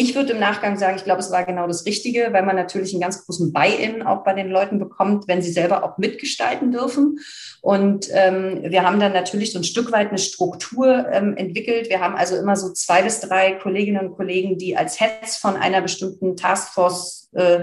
Ich 0.00 0.14
würde 0.14 0.32
im 0.32 0.38
Nachgang 0.38 0.78
sagen, 0.78 0.96
ich 0.96 1.02
glaube, 1.02 1.18
es 1.18 1.32
war 1.32 1.44
genau 1.44 1.66
das 1.66 1.84
Richtige, 1.84 2.28
weil 2.30 2.44
man 2.44 2.54
natürlich 2.54 2.92
einen 2.92 3.00
ganz 3.00 3.26
großen 3.26 3.52
Buy-in 3.52 4.04
auch 4.04 4.22
bei 4.22 4.32
den 4.32 4.48
Leuten 4.48 4.78
bekommt, 4.78 5.26
wenn 5.26 5.42
sie 5.42 5.50
selber 5.50 5.82
auch 5.82 5.98
mitgestalten 5.98 6.70
dürfen. 6.70 7.18
Und 7.62 8.08
ähm, 8.12 8.62
wir 8.62 8.84
haben 8.84 9.00
dann 9.00 9.12
natürlich 9.12 9.52
so 9.52 9.58
ein 9.58 9.64
Stück 9.64 9.90
weit 9.90 10.10
eine 10.10 10.18
Struktur 10.18 11.08
ähm, 11.10 11.36
entwickelt. 11.36 11.90
Wir 11.90 11.98
haben 11.98 12.14
also 12.14 12.36
immer 12.36 12.54
so 12.54 12.72
zwei 12.72 13.02
bis 13.02 13.18
drei 13.18 13.54
Kolleginnen 13.54 14.06
und 14.06 14.14
Kollegen, 14.14 14.56
die 14.56 14.76
als 14.76 15.00
Heads 15.00 15.38
von 15.38 15.56
einer 15.56 15.80
bestimmten 15.80 16.36
Taskforce-Gruppe 16.36 17.17
äh, 17.32 17.60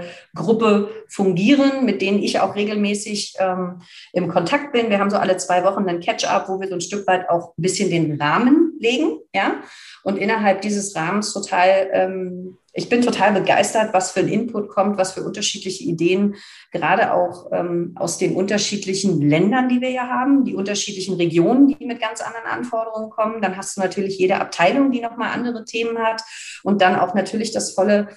fungieren, 1.08 1.86
mit 1.86 2.02
denen 2.02 2.20
ich 2.20 2.40
auch 2.40 2.56
regelmäßig 2.56 3.36
ähm, 3.40 3.82
im 4.14 4.28
Kontakt 4.28 4.72
bin. 4.72 4.90
Wir 4.90 5.00
haben 5.00 5.10
so 5.10 5.18
alle 5.18 5.38
zwei 5.38 5.64
Wochen 5.64 5.88
einen 5.88 6.02
Catch-up, 6.02 6.50
wo 6.50 6.60
wir 6.60 6.68
so 6.68 6.76
ein 6.76 6.82
Stück 6.82 7.08
weit 7.08 7.30
auch 7.30 7.58
ein 7.58 7.62
bisschen 7.62 7.90
den 7.90 8.22
Rahmen 8.22 8.74
legen, 8.80 9.20
ja, 9.34 9.62
und 10.04 10.18
innerhalb 10.18 10.62
dieses 10.62 10.96
Rahmens 10.96 11.34
total, 11.34 11.90
ähm, 11.92 12.58
ich 12.74 12.90
bin 12.90 13.02
total 13.02 13.34
begeistert, 13.34 13.94
was 13.94 14.12
für 14.12 14.20
ein 14.20 14.28
Input 14.28 14.70
kommt, 14.70 14.98
was 14.98 15.14
für 15.14 15.24
unterschiedliche 15.24 15.84
Ideen, 15.84 16.36
gerade 16.72 17.14
auch 17.14 17.50
ähm, 17.52 17.96
aus 17.96 18.18
den 18.18 18.36
unterschiedlichen 18.36 19.22
Ländern, 19.22 19.70
die 19.70 19.82
wir 19.82 19.90
ja 19.90 20.08
haben, 20.08 20.44
die 20.44 20.56
unterschiedlichen 20.56 21.16
Regionen, 21.16 21.70
die 21.70 21.86
mit 21.86 22.00
ganz 22.00 22.22
anderen 22.22 22.46
Anforderungen 22.46 23.10
kommen. 23.10 23.42
Dann 23.42 23.58
hast 23.58 23.78
du 23.78 23.82
natürlich 23.82 24.20
jede 24.20 24.40
Abteilung, 24.40 24.92
die 24.92 25.02
nochmal 25.02 25.32
andere 25.34 25.66
Themen 25.66 25.98
hat 25.98 26.22
und 26.64 26.82
dann 26.82 26.96
auch 26.96 27.16
natürlich 27.16 27.52
das 27.52 27.74
volle 27.74 28.10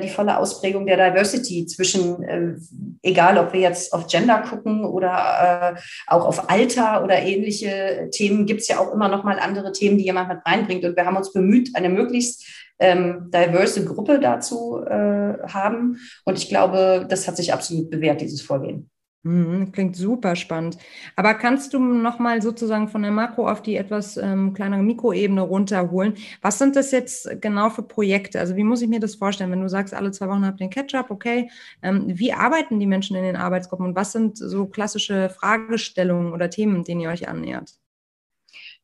die 0.00 0.08
volle 0.08 0.38
Ausprägung 0.38 0.86
der 0.86 0.96
Diversity 0.96 1.66
zwischen, 1.66 2.22
äh, 2.22 2.54
egal 3.02 3.38
ob 3.38 3.52
wir 3.52 3.60
jetzt 3.60 3.92
auf 3.92 4.06
Gender 4.06 4.38
gucken 4.38 4.84
oder 4.84 5.74
äh, 5.76 5.80
auch 6.06 6.24
auf 6.24 6.50
Alter 6.50 7.04
oder 7.04 7.18
ähnliche 7.18 8.08
Themen, 8.10 8.46
gibt 8.46 8.62
es 8.62 8.68
ja 8.68 8.78
auch 8.78 8.92
immer 8.92 9.08
noch 9.08 9.24
mal 9.24 9.38
andere 9.38 9.72
Themen, 9.72 9.98
die 9.98 10.04
jemand 10.04 10.28
mit 10.28 10.38
reinbringt. 10.46 10.84
Und 10.84 10.96
wir 10.96 11.04
haben 11.04 11.16
uns 11.16 11.32
bemüht, 11.32 11.70
eine 11.74 11.88
möglichst 11.88 12.46
ähm, 12.78 13.30
diverse 13.32 13.84
Gruppe 13.84 14.18
dazu 14.18 14.82
äh, 14.84 15.38
haben. 15.48 15.98
Und 16.24 16.38
ich 16.38 16.48
glaube, 16.48 17.06
das 17.08 17.28
hat 17.28 17.36
sich 17.36 17.52
absolut 17.52 17.90
bewährt, 17.90 18.20
dieses 18.20 18.42
Vorgehen. 18.42 18.90
Mhm, 19.26 19.72
klingt 19.72 19.96
super 19.96 20.36
spannend. 20.36 20.78
Aber 21.16 21.34
kannst 21.34 21.74
du 21.74 21.80
nochmal 21.80 22.42
sozusagen 22.42 22.86
von 22.86 23.02
der 23.02 23.10
Makro 23.10 23.48
auf 23.50 23.60
die 23.60 23.74
etwas 23.74 24.16
ähm, 24.16 24.54
kleinere 24.54 24.84
Mikroebene 24.84 25.40
runterholen? 25.40 26.14
Was 26.42 26.58
sind 26.58 26.76
das 26.76 26.92
jetzt 26.92 27.40
genau 27.40 27.68
für 27.70 27.82
Projekte? 27.82 28.38
Also 28.38 28.54
wie 28.54 28.62
muss 28.62 28.82
ich 28.82 28.88
mir 28.88 29.00
das 29.00 29.16
vorstellen, 29.16 29.50
wenn 29.50 29.62
du 29.62 29.68
sagst, 29.68 29.94
alle 29.94 30.12
zwei 30.12 30.28
Wochen 30.28 30.46
habt 30.46 30.60
ihr 30.60 30.68
den 30.68 30.70
Catch-up, 30.70 31.10
okay. 31.10 31.50
Ähm, 31.82 32.04
wie 32.06 32.32
arbeiten 32.32 32.78
die 32.78 32.86
Menschen 32.86 33.16
in 33.16 33.24
den 33.24 33.34
Arbeitsgruppen 33.34 33.86
und 33.86 33.96
was 33.96 34.12
sind 34.12 34.38
so 34.38 34.66
klassische 34.66 35.28
Fragestellungen 35.28 36.32
oder 36.32 36.48
Themen, 36.48 36.84
denen 36.84 37.00
ihr 37.00 37.10
euch 37.10 37.28
annähert? 37.28 37.72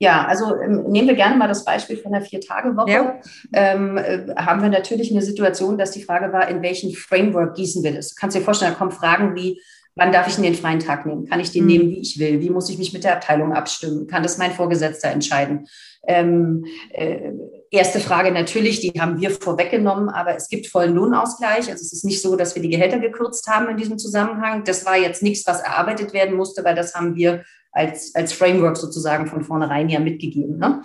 Ja, 0.01 0.27
also 0.27 0.61
ähm, 0.61 0.87
nehmen 0.89 1.07
wir 1.07 1.15
gerne 1.15 1.37
mal 1.37 1.47
das 1.47 1.65
Beispiel 1.65 1.99
von 1.99 2.11
der 2.11 2.23
Vier-Tage-Woche. 2.23 2.91
Ja. 2.91 3.21
Ähm, 3.53 3.97
äh, 3.97 4.35
haben 4.35 4.61
wir 4.61 4.71
natürlich 4.71 5.13
eine 5.13 5.23
Situation, 5.23 5.79
dass 5.79 5.93
die 5.93 6.03
Frage 6.03 6.33
war, 6.33 6.49
in 6.49 6.63
welchen 6.63 6.93
Framework 6.93 7.55
gießen 7.55 7.85
wir 7.85 7.95
das? 7.95 8.09
Du 8.09 8.15
kannst 8.19 8.37
dir 8.37 8.41
vorstellen, 8.41 8.73
da 8.73 8.79
kommen 8.79 8.91
Fragen 8.91 9.37
wie, 9.37 9.61
wann 9.95 10.13
darf 10.13 10.29
ich 10.29 10.35
denn 10.35 10.45
den 10.45 10.55
freien 10.55 10.81
Tag 10.81 11.07
nehmen? 11.07 11.27
Kann 11.29 11.41
ich 11.41 11.53
den 11.53 11.65
mhm. 11.65 11.71
nehmen, 11.71 11.91
wie 11.91 12.01
ich 12.01 12.19
will? 12.19 12.41
Wie 12.41 12.51
muss 12.51 12.71
ich 12.71 12.79
mich 12.79 12.93
mit 12.93 13.05
der 13.05 13.15
Abteilung 13.15 13.53
abstimmen? 13.53 14.07
Kann 14.07 14.23
das 14.23 14.39
mein 14.39 14.53
Vorgesetzter 14.53 15.09
entscheiden? 15.09 15.67
Ähm, 16.07 16.65
äh, 16.91 17.33
erste 17.71 18.01
Frage 18.01 18.33
natürlich, 18.33 18.81
die 18.81 19.01
haben 19.01 19.21
wir 19.21 19.31
vorweggenommen, 19.31 20.09
aber 20.09 20.35
es 20.35 20.49
gibt 20.49 20.67
vollen 20.67 20.95
Lohnausgleich. 20.95 21.71
Also 21.71 21.83
es 21.83 21.93
ist 21.93 22.05
nicht 22.05 22.21
so, 22.21 22.37
dass 22.37 22.55
wir 22.55 22.63
die 22.63 22.71
Gehälter 22.71 22.99
gekürzt 22.99 23.47
haben 23.47 23.69
in 23.69 23.77
diesem 23.77 23.99
Zusammenhang. 23.99 24.65
Das 24.65 24.85
war 24.85 24.97
jetzt 24.97 25.23
nichts, 25.23 25.47
was 25.47 25.61
erarbeitet 25.61 26.13
werden 26.13 26.37
musste, 26.37 26.65
weil 26.65 26.75
das 26.75 26.95
haben 26.95 27.15
wir 27.15 27.45
als, 27.73 28.15
als 28.15 28.33
Framework 28.33 28.77
sozusagen 28.77 29.27
von 29.27 29.43
vornherein 29.43 29.89
ja 29.89 29.99
mitgegeben. 29.99 30.59
Ne? 30.59 30.83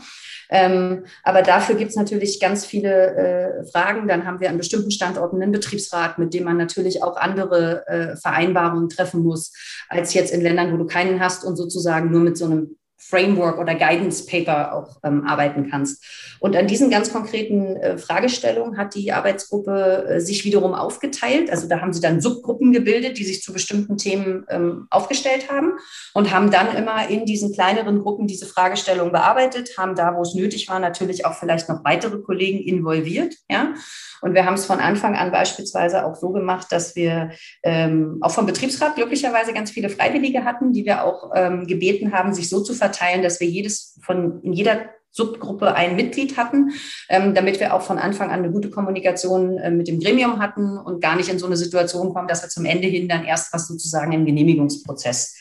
Ähm, 0.49 1.03
aber 1.23 1.41
dafür 1.41 1.75
gibt 1.75 1.91
es 1.91 1.97
natürlich 1.97 2.39
ganz 2.39 2.65
viele 2.65 3.15
äh, 3.15 3.65
Fragen. 3.71 4.07
Dann 4.07 4.25
haben 4.25 4.39
wir 4.39 4.49
an 4.49 4.57
bestimmten 4.57 4.91
Standorten 4.91 5.41
einen 5.41 5.51
Betriebsrat, 5.51 6.17
mit 6.17 6.33
dem 6.33 6.45
man 6.45 6.57
natürlich 6.57 7.03
auch 7.03 7.17
andere 7.17 7.85
äh, 7.87 8.15
Vereinbarungen 8.15 8.89
treffen 8.89 9.21
muss, 9.21 9.53
als 9.89 10.13
jetzt 10.13 10.33
in 10.33 10.41
Ländern, 10.41 10.71
wo 10.73 10.77
du 10.77 10.85
keinen 10.85 11.19
hast 11.19 11.43
und 11.43 11.57
sozusagen 11.57 12.09
nur 12.09 12.21
mit 12.21 12.37
so 12.37 12.45
einem 12.45 12.77
Framework 12.97 13.59
oder 13.59 13.75
Guidance 13.75 14.25
Paper 14.25 14.73
auch 14.73 14.97
ähm, 15.03 15.25
arbeiten 15.25 15.69
kannst. 15.69 16.03
Und 16.39 16.55
an 16.55 16.67
diesen 16.67 16.89
ganz 16.89 17.13
konkreten 17.13 17.77
äh, 17.77 17.97
Fragestellungen 17.97 18.77
hat 18.77 18.95
die 18.95 19.11
Arbeitsgruppe 19.11 20.07
äh, 20.07 20.19
sich 20.19 20.45
wiederum 20.45 20.73
aufgeteilt. 20.73 21.49
Also 21.49 21.67
da 21.67 21.79
haben 21.79 21.93
sie 21.93 22.01
dann 22.01 22.21
Subgruppen 22.21 22.73
gebildet, 22.73 23.17
die 23.17 23.23
sich 23.23 23.43
zu 23.43 23.53
bestimmten 23.53 23.97
Themen 23.97 24.45
ähm, 24.49 24.87
aufgestellt 24.89 25.51
haben 25.51 25.73
und 26.13 26.33
haben 26.33 26.51
dann 26.51 26.75
immer 26.75 27.07
in 27.07 27.25
diesen 27.25 27.53
kleineren 27.53 27.99
Gruppen 27.99 28.27
diese 28.27 28.47
Fragestellungen 28.47 29.11
bearbeitet, 29.11 29.77
haben 29.77 29.95
da, 29.95 30.15
wo 30.15 30.21
es 30.21 30.33
nötig 30.33 30.67
war, 30.67 30.79
natürlich 30.79 31.25
auch 31.25 31.33
vielleicht 31.33 31.69
noch 31.69 31.83
weitere 31.83 32.19
Kollegen 32.19 32.59
involviert. 32.59 33.35
Ja? 33.49 33.73
Und 34.21 34.33
wir 34.33 34.45
haben 34.45 34.55
es 34.55 34.65
von 34.65 34.79
Anfang 34.79 35.15
an 35.15 35.31
beispielsweise 35.31 36.05
auch 36.05 36.15
so 36.15 36.31
gemacht, 36.31 36.67
dass 36.71 36.95
wir 36.95 37.31
ähm, 37.63 38.17
auch 38.21 38.31
vom 38.31 38.45
Betriebsrat 38.45 38.95
glücklicherweise 38.95 39.53
ganz 39.53 39.71
viele 39.71 39.89
Freiwillige 39.89 40.43
hatten, 40.43 40.73
die 40.73 40.85
wir 40.85 41.03
auch 41.03 41.31
ähm, 41.35 41.67
gebeten 41.67 42.11
haben, 42.11 42.33
sich 42.33 42.49
so 42.49 42.61
zu 42.61 42.73
verteilen, 42.87 43.21
dass 43.23 43.39
wir 43.39 43.47
jedes 43.47 43.99
von 44.01 44.41
in 44.43 44.53
jeder 44.53 44.89
Subgruppe 45.11 45.73
ein 45.73 45.95
Mitglied 45.95 46.37
hatten, 46.37 46.71
ähm, 47.09 47.33
damit 47.33 47.59
wir 47.59 47.73
auch 47.73 47.81
von 47.81 47.97
Anfang 47.97 48.29
an 48.29 48.43
eine 48.43 48.51
gute 48.51 48.69
Kommunikation 48.69 49.57
äh, 49.57 49.71
mit 49.71 49.87
dem 49.87 49.99
Gremium 49.99 50.39
hatten 50.39 50.77
und 50.77 51.01
gar 51.01 51.15
nicht 51.15 51.29
in 51.29 51.39
so 51.39 51.47
eine 51.47 51.57
Situation 51.57 52.13
kommen, 52.13 52.27
dass 52.27 52.43
wir 52.43 52.49
zum 52.49 52.65
Ende 52.65 52.87
hin 52.87 53.09
dann 53.09 53.25
erst 53.25 53.51
was 53.51 53.67
sozusagen 53.67 54.11
im 54.11 54.25
Genehmigungsprozess 54.25 55.35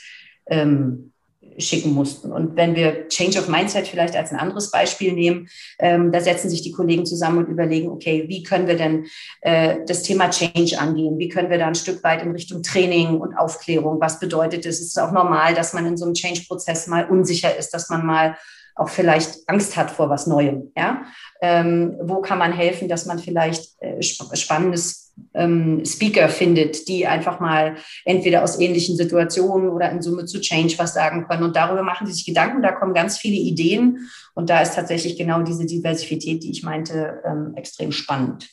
ähm, 0.47 1.13
schicken 1.59 1.93
mussten. 1.93 2.33
Und 2.33 2.57
wenn 2.57 2.75
wir 2.75 3.09
Change 3.09 3.39
of 3.39 3.49
Mindset 3.49 3.89
vielleicht 3.89 4.17
als 4.17 4.33
ein 4.33 4.39
anderes 4.39 4.71
Beispiel 4.71 5.13
nehmen, 5.13 5.49
ähm, 5.79 6.13
da 6.13 6.21
setzen 6.21 6.51
sich 6.51 6.63
die 6.63 6.73
Kollegen 6.73 7.07
zusammen 7.07 7.39
und 7.39 7.49
überlegen, 7.49 7.89
okay, 7.89 8.25
wie 8.29 8.43
können 8.43 8.67
wir 8.67 8.77
denn 8.77 9.07
äh, 9.41 9.79
das 9.87 10.03
Thema 10.03 10.31
Change 10.31 10.79
angehen? 10.79 11.19
Wie 11.19 11.29
können 11.29 11.51
wir 11.51 11.59
da 11.59 11.67
ein 11.67 11.75
Stück 11.75 12.03
weit 12.05 12.23
in 12.23 12.33
Richtung 12.33 12.63
Training 12.63 13.19
und 13.21 13.35
Aufklärung? 13.37 14.01
Was 14.01 14.21
bedeutet 14.21 14.67
es? 14.67 14.81
Es 14.81 14.89
ist 14.89 14.99
auch 14.99 15.13
normal, 15.13 15.55
dass 15.55 15.73
man 15.73 15.87
in 15.87 15.97
so 15.97 16.05
einem 16.05 16.15
Change-Prozess 16.15 16.87
mal 16.87 17.09
unsicher 17.09 17.57
ist, 17.57 17.71
dass 17.71 17.89
man 17.89 18.05
mal 18.05 18.37
auch 18.77 18.91
vielleicht 18.91 19.49
Angst 19.49 19.77
hat 19.77 19.91
vor 19.91 20.11
was 20.11 20.27
Neuem. 20.27 20.71
Ja? 20.77 21.05
Ähm, 21.41 21.97
wo 22.03 22.21
kann 22.21 22.39
man 22.39 22.53
helfen, 22.53 22.89
dass 22.89 23.07
man 23.07 23.19
vielleicht 23.19 23.75
äh, 23.81 23.99
sp 24.05 24.29
spannendes 24.37 25.06
ähm, 25.35 25.85
Speaker 25.85 26.29
findet, 26.29 26.89
die 26.89 27.07
einfach 27.07 27.41
mal 27.41 27.77
entweder 28.05 28.43
aus 28.43 28.59
ähnlichen 28.61 28.97
Situationen 28.97 29.69
oder 29.69 29.91
in 29.91 30.03
Summe 30.03 30.25
zu 30.25 30.41
Change 30.41 30.75
was 30.79 30.95
sagen 30.95 31.27
können. 31.29 31.43
Und 31.43 31.57
darüber 31.57 31.83
machen 31.83 32.07
sie 32.07 32.13
sich 32.13 32.27
Gedanken, 32.27 32.63
da 32.63 32.73
kommen 32.73 32.95
ganz 32.95 33.19
viele 33.19 33.37
Ideen. 33.37 34.09
Und 34.35 34.51
da 34.51 34.61
ist 34.61 34.75
tatsächlich 34.75 35.17
genau 35.17 35.43
diese 35.43 35.67
Diversität, 35.67 36.43
die 36.43 36.51
ich 36.51 36.63
meinte, 36.63 37.23
ähm, 37.25 37.53
extrem 37.57 37.93
spannend. 37.93 38.49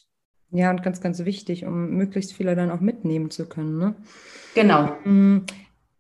Ja, 0.52 0.70
und 0.70 0.84
ganz, 0.84 1.02
ganz 1.02 1.26
wichtig, 1.26 1.66
um 1.66 1.92
möglichst 1.92 2.34
viele 2.34 2.56
dann 2.56 2.72
auch 2.72 2.80
mitnehmen 2.80 3.32
zu 3.32 3.48
können. 3.48 3.78
Ne? 3.80 3.96
Genau. 4.54 4.96
Mm, 5.04 5.46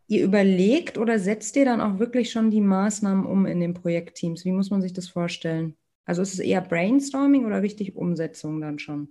Ihr 0.07 0.23
überlegt 0.23 0.97
oder 0.97 1.17
setzt 1.17 1.55
ihr 1.55 1.65
dann 1.65 1.81
auch 1.81 1.97
wirklich 1.97 2.29
schon 2.29 2.51
die 2.51 2.61
Maßnahmen 2.61 3.25
um 3.25 3.45
in 3.45 3.59
den 3.59 3.73
Projektteams? 3.73 4.45
Wie 4.45 4.51
muss 4.51 4.69
man 4.69 4.81
sich 4.81 4.93
das 4.93 5.07
vorstellen? 5.07 5.75
Also 6.05 6.21
ist 6.21 6.33
es 6.33 6.39
eher 6.39 6.61
Brainstorming 6.61 7.45
oder 7.45 7.63
richtig 7.63 7.95
Umsetzung 7.95 8.59
dann 8.59 8.77
schon? 8.77 9.07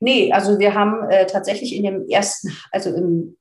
Nee, 0.00 0.32
also 0.32 0.58
wir 0.58 0.74
haben 0.74 1.08
äh, 1.10 1.26
tatsächlich 1.26 1.74
in 1.74 1.84
dem 1.84 2.08
ersten, 2.08 2.56
also 2.70 2.90
im 2.94 3.36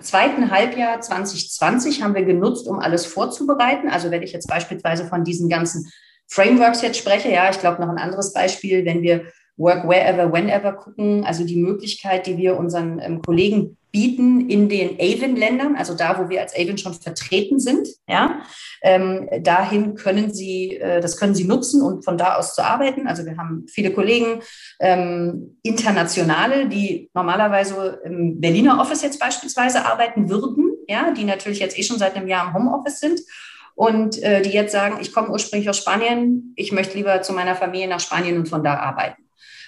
zweiten 0.00 0.50
Halbjahr 0.50 1.00
2020 1.00 2.02
haben 2.02 2.14
wir 2.14 2.24
genutzt, 2.24 2.68
um 2.68 2.78
alles 2.78 3.06
vorzubereiten. 3.06 3.88
Also 3.88 4.10
wenn 4.10 4.22
ich 4.22 4.32
jetzt 4.32 4.48
beispielsweise 4.48 5.06
von 5.06 5.24
diesen 5.24 5.48
ganzen 5.48 5.90
Frameworks 6.28 6.82
jetzt 6.82 6.98
spreche, 6.98 7.30
ja, 7.30 7.50
ich 7.50 7.58
glaube 7.58 7.80
noch 7.80 7.88
ein 7.88 7.98
anderes 7.98 8.32
Beispiel, 8.32 8.84
wenn 8.84 9.02
wir 9.02 9.26
Work 9.56 9.88
Wherever, 9.88 10.32
Whenever 10.32 10.72
gucken, 10.72 11.24
also 11.24 11.44
die 11.44 11.60
Möglichkeit, 11.60 12.26
die 12.26 12.36
wir 12.36 12.56
unseren 12.56 12.98
ähm, 13.00 13.22
Kollegen 13.22 13.76
bieten 13.92 14.48
in 14.48 14.68
den 14.68 14.98
Avon-Ländern, 14.98 15.76
also 15.76 15.94
da, 15.94 16.18
wo 16.18 16.28
wir 16.30 16.40
als 16.40 16.54
Avon 16.56 16.78
schon 16.78 16.94
vertreten 16.94 17.60
sind. 17.60 17.86
Ja, 18.08 18.40
ähm, 18.82 19.28
dahin 19.42 19.94
können 19.94 20.32
Sie, 20.32 20.76
äh, 20.78 21.00
das 21.00 21.18
können 21.18 21.34
Sie 21.34 21.44
nutzen 21.44 21.82
und 21.82 22.04
von 22.04 22.16
da 22.16 22.36
aus 22.36 22.54
zu 22.54 22.64
arbeiten. 22.64 23.06
Also 23.06 23.24
wir 23.26 23.36
haben 23.36 23.66
viele 23.68 23.92
Kollegen, 23.92 24.40
ähm, 24.80 25.58
internationale, 25.62 26.68
die 26.68 27.10
normalerweise 27.12 28.00
im 28.04 28.40
Berliner 28.40 28.80
Office 28.80 29.02
jetzt 29.02 29.20
beispielsweise 29.20 29.84
arbeiten 29.84 30.30
würden, 30.30 30.72
ja, 30.88 31.12
die 31.12 31.24
natürlich 31.24 31.60
jetzt 31.60 31.78
eh 31.78 31.82
schon 31.82 31.98
seit 31.98 32.16
einem 32.16 32.28
Jahr 32.28 32.48
im 32.48 32.54
Homeoffice 32.54 32.98
sind 32.98 33.20
und 33.74 34.22
äh, 34.22 34.42
die 34.42 34.50
jetzt 34.50 34.72
sagen, 34.72 34.98
ich 35.00 35.12
komme 35.12 35.30
ursprünglich 35.30 35.68
aus 35.68 35.78
Spanien, 35.78 36.54
ich 36.56 36.72
möchte 36.72 36.96
lieber 36.96 37.22
zu 37.22 37.32
meiner 37.32 37.54
Familie 37.54 37.88
nach 37.88 38.00
Spanien 38.00 38.38
und 38.38 38.48
von 38.48 38.64
da 38.64 38.76
arbeiten. 38.76 39.22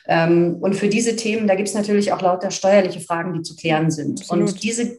Ähm, 0.07 0.57
und 0.61 0.75
für 0.75 0.89
diese 0.89 1.17
Themen, 1.17 1.47
da 1.47 1.55
gibt 1.55 1.69
es 1.69 1.75
natürlich 1.75 2.13
auch 2.13 2.21
lauter 2.21 2.51
steuerliche 2.51 3.01
Fragen, 3.01 3.33
die 3.33 3.43
zu 3.43 3.57
klären 3.57 3.91
sind. 3.91 4.21
Absolut. 4.21 4.49
Und 4.49 4.63
diese, 4.63 4.99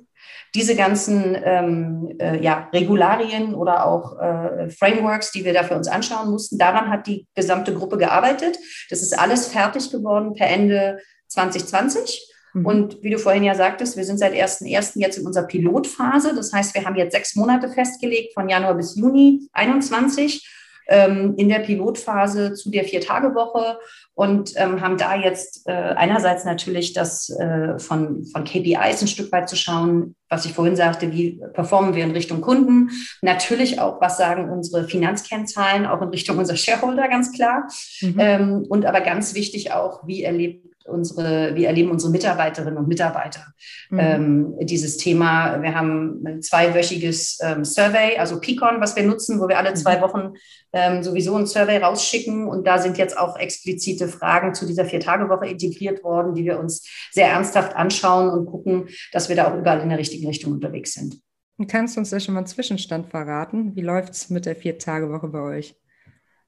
diese 0.56 0.76
ganzen 0.76 1.38
ähm, 1.44 2.16
äh, 2.20 2.42
ja, 2.42 2.70
Regularien 2.74 3.54
oder 3.54 3.86
auch 3.86 4.18
äh, 4.20 4.70
Frameworks, 4.70 5.32
die 5.32 5.46
wir 5.46 5.54
da 5.54 5.64
für 5.64 5.76
uns 5.76 5.88
anschauen 5.88 6.32
mussten, 6.32 6.58
daran 6.58 6.90
hat 6.90 7.08
die 7.08 7.28
gesamte 7.36 7.74
Gruppe 7.74 7.98
gearbeitet. 7.98 8.58
Das 8.90 9.02
ist 9.02 9.18
alles 9.18 9.48
fertig 9.48 9.92
geworden 9.92 10.34
per 10.34 10.50
Ende 10.50 11.00
2020. 11.28 12.32
Mhm. 12.54 12.66
Und 12.66 13.04
wie 13.04 13.10
du 13.10 13.20
vorhin 13.20 13.44
ja 13.44 13.54
sagtest, 13.54 13.98
wir 13.98 14.06
sind 14.06 14.18
seit 14.18 14.34
1.1. 14.34 14.98
jetzt 14.98 15.18
in 15.18 15.28
unserer 15.28 15.46
Pilotphase. 15.46 16.34
Das 16.34 16.52
heißt, 16.52 16.74
wir 16.74 16.86
haben 16.86 16.96
jetzt 16.96 17.14
sechs 17.14 17.36
Monate 17.36 17.70
festgelegt, 17.70 18.34
von 18.34 18.50
Januar 18.50 18.76
bis 18.76 18.96
Juni 18.96 19.48
21 19.54 20.48
ähm, 20.88 21.34
in 21.38 21.50
der 21.50 21.60
Pilotphase 21.60 22.54
zu 22.54 22.70
der 22.70 22.84
Vier-Tage-Woche 22.84 23.80
und 24.14 24.54
ähm, 24.56 24.82
haben 24.82 24.98
da 24.98 25.16
jetzt 25.16 25.68
äh, 25.68 25.72
einerseits 25.72 26.46
natürlich 26.46 26.94
das 26.94 27.30
äh, 27.30 27.78
von, 27.80 28.26
von 28.26 28.44
KPIs 28.44 29.02
ein 29.02 29.08
Stück 29.08 29.32
weit 29.32 29.50
zu 29.50 29.56
schauen, 29.56 30.16
was 30.30 30.46
ich 30.46 30.54
vorhin 30.54 30.76
sagte, 30.76 31.12
wie 31.12 31.40
performen 31.54 31.96
wir 31.96 32.04
in 32.04 32.12
Richtung 32.12 32.42
Kunden. 32.42 32.90
Natürlich 33.22 33.80
auch, 33.80 34.02
was 34.02 34.18
sagen 34.18 34.50
unsere 34.50 34.88
Finanzkennzahlen, 34.88 35.86
auch 35.86 36.02
in 36.02 36.10
Richtung 36.10 36.38
unserer 36.38 36.58
Shareholder, 36.58 37.08
ganz 37.08 37.32
klar. 37.32 37.68
Mhm. 38.02 38.16
Ähm, 38.18 38.66
und 38.68 38.86
aber 38.86 39.02
ganz 39.02 39.36
wichtig 39.36 39.72
auch, 39.72 40.08
wie 40.08 40.24
erlebt 40.24 40.65
unsere, 40.86 41.56
wie 41.56 41.66
erleben 41.66 41.92
unsere 41.92 42.12
Mitarbeiterinnen 42.12 42.78
und 42.78 42.88
Mitarbeiter 42.88 43.46
mhm. 43.90 44.00
ähm, 44.00 44.56
dieses 44.62 44.98
Thema. 44.98 45.62
Wir 45.62 45.76
haben 45.76 46.24
ein 46.26 46.42
zweiwöchiges 46.42 47.40
ähm, 47.42 47.66
Survey, 47.66 48.18
also 48.18 48.40
Picon, 48.40 48.80
was 48.80 48.96
wir 48.96 49.04
nutzen, 49.04 49.40
wo 49.40 49.48
wir 49.48 49.58
alle 49.58 49.74
zwei 49.74 49.98
mhm. 49.98 50.02
Wochen 50.02 50.34
ähm, 50.74 51.04
sowieso 51.04 51.36
ein 51.36 51.48
Survey 51.48 51.78
rausschicken. 51.78 52.48
Und 52.48 52.68
da 52.68 52.78
sind 52.78 52.98
jetzt 52.98 53.18
auch 53.18 53.38
explizite 53.38 54.08
Fragen 54.08 54.54
zu 54.54 54.66
dieser 54.66 54.86
Vier-Tage-Woche 54.86 55.48
integriert 55.48 56.04
worden, 56.04 56.34
die 56.36 56.46
wir 56.46 56.60
uns 56.60 56.88
sehr 57.12 57.30
ernsthaft 57.30 57.76
anschauen 57.76 58.30
und 58.30 58.46
gucken, 58.46 58.88
dass 59.12 59.30
wir 59.30 59.36
da 59.36 59.52
auch 59.52 59.58
überall 59.58 59.82
in 59.82 59.90
der 59.90 59.98
richtigen 59.98 60.28
Richtung 60.28 60.54
unterwegs 60.54 60.94
sind. 60.94 61.20
Kannst 61.68 61.96
du 61.96 62.02
uns 62.02 62.10
da 62.10 62.20
schon 62.20 62.34
mal 62.34 62.42
einen 62.42 62.48
Zwischenstand 62.48 63.08
verraten? 63.08 63.76
Wie 63.76 63.82
läuft 63.82 64.14
es 64.14 64.30
mit 64.30 64.46
der 64.46 64.56
Vier-Tage-Woche 64.56 65.28
bei 65.30 65.40
euch? 65.40 65.76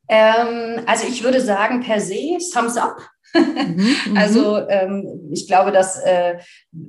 Ähm, 0.09 0.81
also 0.85 1.07
ich 1.07 1.23
würde 1.23 1.41
sagen, 1.41 1.81
per 1.81 1.99
se, 1.99 2.37
Thumbs 2.53 2.77
up. 2.77 2.97
Mhm, 3.37 3.95
mhm, 4.09 4.17
also 4.17 4.57
ähm, 4.69 5.29
ich 5.31 5.47
glaube, 5.47 5.71
dass 5.71 5.99
äh, 6.01 6.37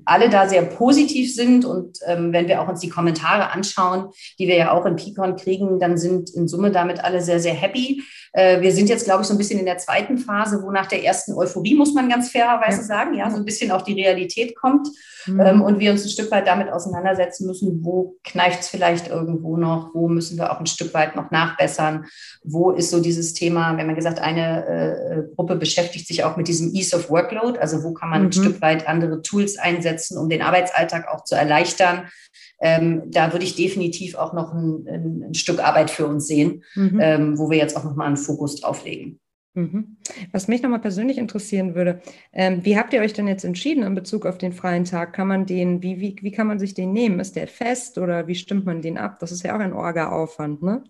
alle 0.04 0.30
da 0.30 0.48
sehr 0.48 0.62
positiv 0.62 1.34
sind 1.34 1.64
und 1.64 1.98
ähm, 2.06 2.32
wenn 2.32 2.48
wir 2.48 2.60
auch 2.60 2.68
uns 2.68 2.80
die 2.80 2.88
Kommentare 2.88 3.50
anschauen, 3.50 4.08
die 4.38 4.48
wir 4.48 4.56
ja 4.56 4.72
auch 4.72 4.86
in 4.86 4.96
Picon 4.96 5.36
kriegen, 5.36 5.78
dann 5.78 5.96
sind 5.96 6.30
in 6.30 6.48
Summe 6.48 6.70
damit 6.70 7.04
alle 7.04 7.20
sehr, 7.20 7.40
sehr 7.40 7.54
happy. 7.54 8.02
Äh, 8.38 8.60
wir 8.60 8.70
sind 8.70 8.88
jetzt, 8.88 9.04
glaube 9.04 9.22
ich, 9.22 9.26
so 9.26 9.34
ein 9.34 9.38
bisschen 9.38 9.58
in 9.58 9.66
der 9.66 9.78
zweiten 9.78 10.16
Phase, 10.16 10.62
wo 10.62 10.70
nach 10.70 10.86
der 10.86 11.02
ersten 11.02 11.34
Euphorie, 11.34 11.74
muss 11.74 11.92
man 11.92 12.08
ganz 12.08 12.30
fairerweise 12.30 12.82
ja. 12.82 12.86
sagen, 12.86 13.14
ja, 13.14 13.28
so 13.30 13.36
ein 13.36 13.44
bisschen 13.44 13.72
auch 13.72 13.82
die 13.82 13.94
Realität 13.94 14.54
kommt 14.54 14.86
mhm. 15.26 15.40
ähm, 15.40 15.62
und 15.62 15.80
wir 15.80 15.90
uns 15.90 16.04
ein 16.04 16.08
Stück 16.08 16.30
weit 16.30 16.46
damit 16.46 16.70
auseinandersetzen 16.70 17.48
müssen, 17.48 17.84
wo 17.84 18.14
kneift 18.22 18.60
es 18.60 18.68
vielleicht 18.68 19.08
irgendwo 19.08 19.56
noch, 19.56 19.92
wo 19.92 20.06
müssen 20.06 20.38
wir 20.38 20.52
auch 20.52 20.60
ein 20.60 20.66
Stück 20.66 20.94
weit 20.94 21.16
noch 21.16 21.32
nachbessern, 21.32 22.06
wo 22.44 22.70
ist 22.70 22.90
so 22.90 23.00
dieses 23.00 23.34
Thema, 23.34 23.76
wenn 23.76 23.86
man 23.86 23.96
gesagt, 23.96 24.20
eine 24.20 24.66
äh, 24.66 25.34
Gruppe 25.34 25.56
beschäftigt 25.56 26.06
sich 26.06 26.22
auch 26.22 26.36
mit 26.36 26.46
diesem 26.46 26.72
Ease 26.72 26.94
of 26.94 27.10
Workload, 27.10 27.58
also 27.58 27.82
wo 27.82 27.92
kann 27.92 28.10
man 28.10 28.20
mhm. 28.20 28.28
ein 28.28 28.32
Stück 28.32 28.62
weit 28.62 28.86
andere 28.86 29.20
Tools 29.22 29.58
einsetzen, 29.58 30.16
um 30.16 30.28
den 30.28 30.42
Arbeitsalltag 30.42 31.08
auch 31.08 31.24
zu 31.24 31.34
erleichtern. 31.34 32.08
Ähm, 32.60 33.02
da 33.06 33.32
würde 33.32 33.44
ich 33.44 33.56
definitiv 33.56 34.14
auch 34.16 34.32
noch 34.32 34.52
ein, 34.52 34.86
ein, 34.88 35.24
ein 35.28 35.34
Stück 35.34 35.60
Arbeit 35.60 35.90
für 35.90 36.06
uns 36.06 36.26
sehen, 36.26 36.64
mhm. 36.74 36.98
ähm, 37.00 37.38
wo 37.38 37.50
wir 37.50 37.58
jetzt 37.58 37.76
auch 37.76 37.84
nochmal 37.84 38.08
einen 38.08 38.16
Fokus 38.16 38.60
drauf 38.60 38.84
legen. 38.84 39.20
Mhm. 39.54 39.96
Was 40.30 40.46
mich 40.48 40.62
nochmal 40.62 40.80
persönlich 40.80 41.18
interessieren 41.18 41.74
würde, 41.74 42.00
ähm, 42.32 42.64
wie 42.64 42.76
habt 42.76 42.92
ihr 42.92 43.00
euch 43.00 43.12
denn 43.12 43.26
jetzt 43.26 43.44
entschieden 43.44 43.82
in 43.82 43.94
Bezug 43.94 44.24
auf 44.26 44.38
den 44.38 44.52
freien 44.52 44.84
Tag? 44.84 45.12
Kann 45.12 45.28
man 45.28 45.46
den, 45.46 45.82
wie, 45.82 46.00
wie, 46.00 46.16
wie 46.20 46.30
kann 46.30 46.46
man 46.46 46.58
sich 46.58 46.74
den 46.74 46.92
nehmen? 46.92 47.18
Ist 47.18 47.34
der 47.36 47.48
fest 47.48 47.98
oder 47.98 48.26
wie 48.26 48.34
stimmt 48.34 48.66
man 48.66 48.82
den 48.82 48.98
ab? 48.98 49.18
Das 49.18 49.32
ist 49.32 49.42
ja 49.42 49.56
auch 49.56 49.60
ein 49.60 49.72
Orga-Aufwand, 49.72 50.62
ne? 50.62 50.84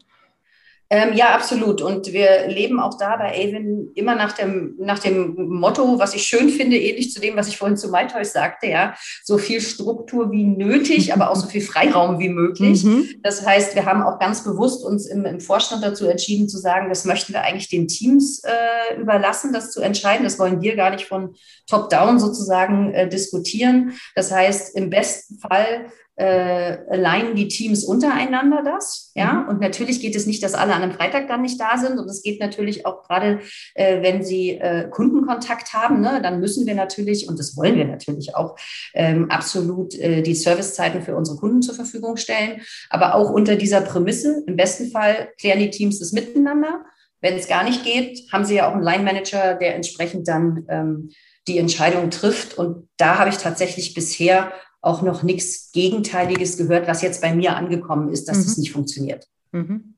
Ähm, 0.90 1.12
ja, 1.12 1.34
absolut. 1.34 1.82
Und 1.82 2.12
wir 2.12 2.48
leben 2.48 2.80
auch 2.80 2.96
da 2.96 3.16
bei 3.16 3.32
Avon 3.32 3.90
immer 3.94 4.14
nach 4.14 4.32
dem, 4.32 4.74
nach 4.78 4.98
dem 4.98 5.34
Motto, 5.36 5.98
was 5.98 6.14
ich 6.14 6.22
schön 6.22 6.48
finde, 6.48 6.78
ähnlich 6.78 7.12
zu 7.12 7.20
dem, 7.20 7.36
was 7.36 7.48
ich 7.48 7.58
vorhin 7.58 7.76
zu 7.76 7.90
MyToys 7.90 8.32
sagte, 8.32 8.68
ja, 8.68 8.94
so 9.22 9.36
viel 9.36 9.60
Struktur 9.60 10.30
wie 10.30 10.44
nötig, 10.44 11.12
aber 11.12 11.30
auch 11.30 11.36
so 11.36 11.46
viel 11.46 11.60
Freiraum 11.60 12.18
wie 12.18 12.30
möglich. 12.30 12.84
Mhm. 12.84 13.06
Das 13.22 13.46
heißt, 13.46 13.74
wir 13.74 13.84
haben 13.84 14.02
auch 14.02 14.18
ganz 14.18 14.44
bewusst 14.44 14.82
uns 14.82 15.06
im, 15.06 15.26
im, 15.26 15.40
Vorstand 15.40 15.84
dazu 15.84 16.06
entschieden 16.06 16.48
zu 16.48 16.56
sagen, 16.56 16.88
das 16.88 17.04
möchten 17.04 17.34
wir 17.34 17.42
eigentlich 17.42 17.68
den 17.68 17.86
Teams 17.86 18.42
äh, 18.44 18.98
überlassen, 18.98 19.52
das 19.52 19.70
zu 19.72 19.82
entscheiden. 19.82 20.24
Das 20.24 20.38
wollen 20.38 20.62
wir 20.62 20.74
gar 20.74 20.90
nicht 20.90 21.04
von 21.04 21.34
top-down 21.66 22.18
sozusagen 22.18 22.94
äh, 22.94 23.08
diskutieren. 23.08 23.92
Das 24.14 24.32
heißt, 24.32 24.74
im 24.74 24.88
besten 24.88 25.38
Fall 25.38 25.90
äh, 26.18 26.78
allein 26.90 27.36
die 27.36 27.46
Teams 27.46 27.84
untereinander 27.84 28.62
das. 28.64 29.12
Ja, 29.14 29.34
mhm. 29.34 29.48
und 29.48 29.60
natürlich 29.60 30.00
geht 30.00 30.16
es 30.16 30.26
nicht, 30.26 30.42
dass 30.42 30.54
alle 30.54 30.74
an 30.74 30.82
einem 30.82 30.92
Freitag 30.92 31.28
dann 31.28 31.42
nicht 31.42 31.60
da 31.60 31.78
sind. 31.78 31.98
Und 31.98 32.08
es 32.08 32.22
geht 32.22 32.40
natürlich 32.40 32.84
auch 32.86 33.04
gerade, 33.04 33.40
äh, 33.74 34.02
wenn 34.02 34.24
sie 34.24 34.50
äh, 34.50 34.88
Kundenkontakt 34.90 35.72
haben, 35.72 36.00
ne, 36.00 36.20
dann 36.20 36.40
müssen 36.40 36.66
wir 36.66 36.74
natürlich, 36.74 37.28
und 37.28 37.38
das 37.38 37.56
wollen 37.56 37.76
wir 37.76 37.84
natürlich 37.84 38.34
auch, 38.34 38.56
ähm, 38.94 39.30
absolut 39.30 39.94
äh, 39.94 40.22
die 40.22 40.34
Servicezeiten 40.34 41.02
für 41.02 41.14
unsere 41.14 41.38
Kunden 41.38 41.62
zur 41.62 41.76
Verfügung 41.76 42.16
stellen. 42.16 42.62
Aber 42.90 43.14
auch 43.14 43.30
unter 43.30 43.54
dieser 43.54 43.80
Prämisse, 43.80 44.42
im 44.48 44.56
besten 44.56 44.90
Fall 44.90 45.28
klären 45.40 45.60
die 45.60 45.70
Teams 45.70 46.00
das 46.00 46.10
miteinander. 46.10 46.84
Wenn 47.20 47.36
es 47.36 47.46
gar 47.46 47.62
nicht 47.62 47.84
geht, 47.84 48.32
haben 48.32 48.44
sie 48.44 48.56
ja 48.56 48.68
auch 48.68 48.74
einen 48.74 48.82
Line-Manager, 48.82 49.54
der 49.54 49.76
entsprechend 49.76 50.26
dann 50.26 50.66
ähm, 50.68 51.10
die 51.46 51.58
Entscheidung 51.58 52.10
trifft. 52.10 52.58
Und 52.58 52.88
da 52.96 53.18
habe 53.18 53.30
ich 53.30 53.36
tatsächlich 53.36 53.94
bisher 53.94 54.52
auch 54.80 55.02
noch 55.02 55.22
nichts 55.22 55.72
Gegenteiliges 55.72 56.56
gehört, 56.56 56.86
was 56.88 57.02
jetzt 57.02 57.20
bei 57.20 57.34
mir 57.34 57.56
angekommen 57.56 58.10
ist, 58.10 58.28
dass 58.28 58.38
mhm. 58.38 58.42
das 58.44 58.58
nicht 58.58 58.72
funktioniert. 58.72 59.28
Mhm. 59.52 59.94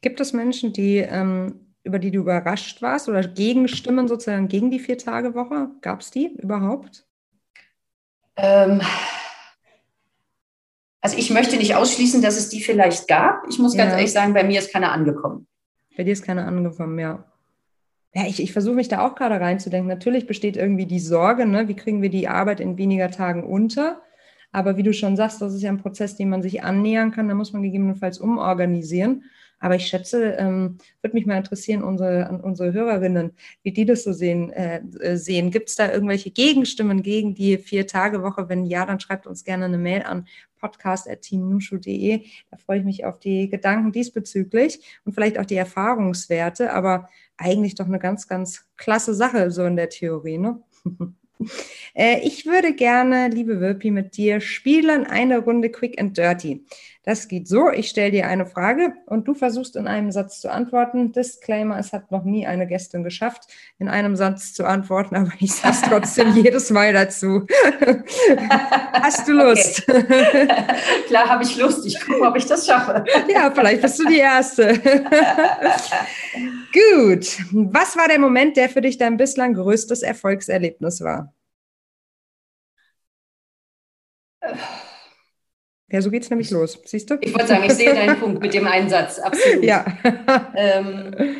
Gibt 0.00 0.20
es 0.20 0.32
Menschen, 0.32 0.72
die, 0.72 0.98
ähm, 0.98 1.74
über 1.82 1.98
die 1.98 2.10
du 2.10 2.20
überrascht 2.20 2.82
warst 2.82 3.08
oder 3.08 3.26
Gegenstimmen 3.26 4.08
sozusagen 4.08 4.48
gegen 4.48 4.70
die 4.70 4.80
Vier-Tage-Woche? 4.80 5.68
Gab 5.80 6.00
es 6.00 6.10
die 6.10 6.34
überhaupt? 6.38 7.06
Ähm, 8.36 8.80
also 11.00 11.16
ich 11.16 11.30
möchte 11.30 11.56
nicht 11.56 11.74
ausschließen, 11.74 12.22
dass 12.22 12.36
es 12.36 12.48
die 12.48 12.62
vielleicht 12.62 13.08
gab. 13.08 13.46
Ich 13.48 13.58
muss 13.58 13.76
ganz 13.76 13.92
ja. 13.92 13.98
ehrlich 13.98 14.12
sagen, 14.12 14.34
bei 14.34 14.44
mir 14.44 14.58
ist 14.58 14.72
keiner 14.72 14.92
angekommen. 14.92 15.46
Bei 15.96 16.04
dir 16.04 16.12
ist 16.12 16.24
keiner 16.24 16.46
angekommen, 16.46 16.98
ja. 16.98 17.29
Ja, 18.14 18.26
ich, 18.26 18.42
ich 18.42 18.52
versuche 18.52 18.74
mich 18.74 18.88
da 18.88 19.06
auch 19.06 19.14
gerade 19.14 19.40
reinzudenken. 19.40 19.88
Natürlich 19.88 20.26
besteht 20.26 20.56
irgendwie 20.56 20.86
die 20.86 20.98
Sorge, 20.98 21.46
ne? 21.46 21.68
wie 21.68 21.76
kriegen 21.76 22.02
wir 22.02 22.10
die 22.10 22.26
Arbeit 22.26 22.58
in 22.60 22.76
weniger 22.76 23.10
Tagen 23.10 23.44
unter? 23.44 24.02
Aber 24.52 24.76
wie 24.76 24.82
du 24.82 24.92
schon 24.92 25.16
sagst, 25.16 25.40
das 25.40 25.54
ist 25.54 25.62
ja 25.62 25.70
ein 25.70 25.78
Prozess, 25.78 26.16
den 26.16 26.28
man 26.28 26.42
sich 26.42 26.64
annähern 26.64 27.12
kann. 27.12 27.28
Da 27.28 27.34
muss 27.34 27.52
man 27.52 27.62
gegebenenfalls 27.62 28.18
umorganisieren. 28.18 29.24
Aber 29.60 29.76
ich 29.76 29.86
schätze, 29.86 30.32
ähm, 30.38 30.78
würde 31.02 31.14
mich 31.14 31.26
mal 31.26 31.36
interessieren, 31.36 31.82
unsere, 31.82 32.40
unsere 32.42 32.72
Hörerinnen, 32.72 33.32
wie 33.62 33.72
die 33.72 33.84
das 33.84 34.04
so 34.04 34.12
sehen. 34.12 34.50
Äh, 34.50 34.80
sehen. 35.16 35.50
Gibt 35.50 35.68
es 35.68 35.76
da 35.76 35.92
irgendwelche 35.92 36.30
Gegenstimmen 36.30 37.02
gegen 37.02 37.34
die 37.34 37.58
Vier-Tage-Woche? 37.58 38.48
Wenn 38.48 38.64
ja, 38.64 38.86
dann 38.86 39.00
schreibt 39.00 39.26
uns 39.26 39.44
gerne 39.44 39.66
eine 39.66 39.78
Mail 39.78 40.02
an 40.02 40.26
podcast.teamnushu.de. 40.60 42.24
Da 42.50 42.56
freue 42.56 42.78
ich 42.78 42.84
mich 42.84 43.04
auf 43.04 43.18
die 43.18 43.48
Gedanken 43.48 43.92
diesbezüglich 43.92 44.80
und 45.04 45.12
vielleicht 45.12 45.38
auch 45.38 45.46
die 45.46 45.56
Erfahrungswerte. 45.56 46.72
Aber 46.72 47.08
eigentlich 47.40 47.74
doch 47.74 47.86
eine 47.86 47.98
ganz, 47.98 48.28
ganz 48.28 48.66
klasse 48.76 49.14
Sache 49.14 49.50
so 49.50 49.64
in 49.64 49.76
der 49.76 49.88
Theorie. 49.88 50.38
Ne? 50.38 50.62
Äh, 51.94 52.20
ich 52.20 52.44
würde 52.44 52.74
gerne, 52.74 53.28
liebe 53.28 53.60
Wirpi, 53.60 53.90
mit 53.90 54.18
dir 54.18 54.42
spielen 54.42 55.06
eine 55.06 55.38
Runde 55.38 55.70
Quick 55.70 55.98
and 55.98 56.14
Dirty. 56.16 56.66
Das 57.02 57.28
geht 57.28 57.48
so, 57.48 57.70
ich 57.70 57.88
stelle 57.88 58.10
dir 58.10 58.26
eine 58.26 58.44
Frage 58.44 58.92
und 59.06 59.26
du 59.26 59.32
versuchst 59.32 59.74
in 59.74 59.86
einem 59.86 60.12
Satz 60.12 60.38
zu 60.38 60.52
antworten. 60.52 61.12
Disclaimer, 61.12 61.78
es 61.78 61.94
hat 61.94 62.10
noch 62.10 62.24
nie 62.24 62.46
eine 62.46 62.66
Gästin 62.66 63.02
geschafft, 63.02 63.46
in 63.78 63.88
einem 63.88 64.16
Satz 64.16 64.52
zu 64.52 64.66
antworten, 64.66 65.16
aber 65.16 65.32
ich 65.38 65.50
sage 65.50 65.76
es 65.76 65.82
trotzdem 65.82 66.32
jedes 66.36 66.68
Mal 66.68 66.92
dazu. 66.92 67.46
Hast 68.92 69.26
du 69.26 69.32
Lust? 69.32 69.82
Okay. 69.88 70.46
Klar 71.06 71.26
habe 71.26 71.42
ich 71.42 71.56
Lust. 71.56 71.86
Ich 71.86 71.98
gucke, 72.04 72.20
ob 72.20 72.36
ich 72.36 72.44
das 72.44 72.66
schaffe. 72.66 73.02
ja, 73.32 73.50
vielleicht 73.50 73.80
bist 73.80 73.98
du 73.98 74.04
die 74.06 74.18
Erste. 74.18 74.74
Gut. 76.70 77.38
Was 77.50 77.96
war 77.96 78.08
der 78.08 78.18
Moment, 78.18 78.58
der 78.58 78.68
für 78.68 78.82
dich 78.82 78.98
dein 78.98 79.16
bislang 79.16 79.54
größtes 79.54 80.02
Erfolgserlebnis 80.02 81.00
war? 81.00 81.32
Ja, 85.92 86.00
so 86.00 86.10
geht 86.10 86.22
es 86.22 86.30
nämlich 86.30 86.50
los. 86.50 86.78
Siehst 86.84 87.10
du? 87.10 87.18
Ich 87.20 87.34
wollte 87.34 87.48
sagen, 87.48 87.64
ich 87.64 87.72
sehe 87.72 87.92
deinen 87.92 88.18
Punkt 88.18 88.40
mit 88.40 88.54
dem 88.54 88.66
Einsatz. 88.66 89.18
Absolut. 89.18 89.64
Ja. 89.64 89.84
Ähm, 90.54 91.36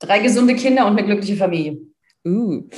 drei 0.00 0.18
gesunde 0.18 0.56
Kinder 0.56 0.86
und 0.86 0.98
eine 0.98 1.06
glückliche 1.06 1.36
Familie. 1.36 1.78
Uh. 2.24 2.68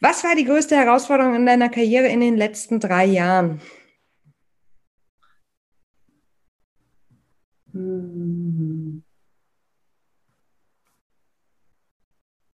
Was 0.00 0.24
war 0.24 0.34
die 0.34 0.44
größte 0.44 0.74
Herausforderung 0.74 1.36
in 1.36 1.46
deiner 1.46 1.68
Karriere 1.68 2.08
in 2.08 2.20
den 2.20 2.36
letzten 2.36 2.80
drei 2.80 3.04
Jahren? 3.04 3.60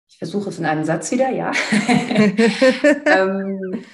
Ich 0.08 0.18
versuche 0.18 0.48
es 0.48 0.58
in 0.58 0.64
einem 0.64 0.84
Satz 0.84 1.10
wieder, 1.12 1.28
ja. 1.30 1.52
ähm, 3.06 3.84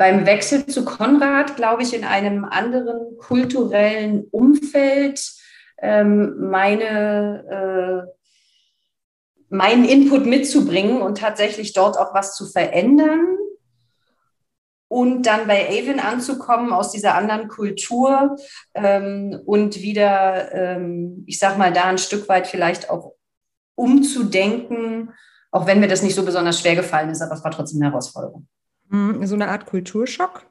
beim 0.00 0.24
Wechsel 0.24 0.64
zu 0.64 0.86
Konrad, 0.86 1.56
glaube 1.56 1.82
ich, 1.82 1.92
in 1.92 2.04
einem 2.04 2.46
anderen 2.46 3.18
kulturellen 3.18 4.24
Umfeld 4.30 5.20
ähm, 5.76 6.48
meine, 6.48 8.08
äh, 8.08 8.10
meinen 9.50 9.84
Input 9.84 10.24
mitzubringen 10.24 11.02
und 11.02 11.18
tatsächlich 11.18 11.74
dort 11.74 11.98
auch 11.98 12.14
was 12.14 12.34
zu 12.34 12.46
verändern. 12.46 13.36
Und 14.88 15.26
dann 15.26 15.46
bei 15.46 15.68
Avon 15.68 16.00
anzukommen 16.00 16.72
aus 16.72 16.92
dieser 16.92 17.14
anderen 17.14 17.48
Kultur 17.48 18.36
ähm, 18.72 19.38
und 19.44 19.82
wieder, 19.82 20.50
ähm, 20.54 21.24
ich 21.26 21.38
sag 21.38 21.58
mal, 21.58 21.74
da 21.74 21.84
ein 21.84 21.98
Stück 21.98 22.26
weit 22.26 22.46
vielleicht 22.46 22.88
auch 22.88 23.12
umzudenken, 23.74 25.12
auch 25.50 25.66
wenn 25.66 25.78
mir 25.78 25.88
das 25.88 26.02
nicht 26.02 26.14
so 26.14 26.24
besonders 26.24 26.58
schwer 26.58 26.74
gefallen 26.74 27.10
ist, 27.10 27.20
aber 27.20 27.34
es 27.34 27.44
war 27.44 27.50
trotzdem 27.50 27.82
eine 27.82 27.90
Herausforderung. 27.90 28.48
Hm, 28.90 29.24
so 29.26 29.34
eine 29.34 29.48
Art 29.48 29.66
Kulturschock? 29.66 30.46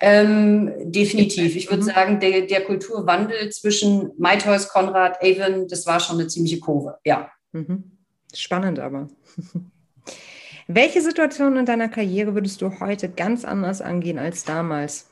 Ähm, 0.00 0.72
definitiv. 0.90 1.56
Ich 1.56 1.68
würde 1.70 1.82
mhm. 1.82 1.86
sagen, 1.86 2.20
der, 2.20 2.42
der, 2.42 2.64
Kulturwandel 2.64 3.50
zwischen 3.50 4.12
MyToys, 4.16 4.68
Konrad, 4.68 5.18
Avon, 5.22 5.68
das 5.68 5.86
war 5.86 6.00
schon 6.00 6.18
eine 6.18 6.28
ziemliche 6.28 6.60
Kurve, 6.60 6.98
ja. 7.04 7.30
Mhm. 7.52 7.98
Spannend 8.34 8.78
aber. 8.78 9.08
Welche 10.68 11.02
Situation 11.02 11.56
in 11.56 11.66
deiner 11.66 11.88
Karriere 11.88 12.34
würdest 12.34 12.62
du 12.62 12.80
heute 12.80 13.08
ganz 13.08 13.44
anders 13.44 13.82
angehen 13.82 14.18
als 14.18 14.44
damals? 14.44 15.10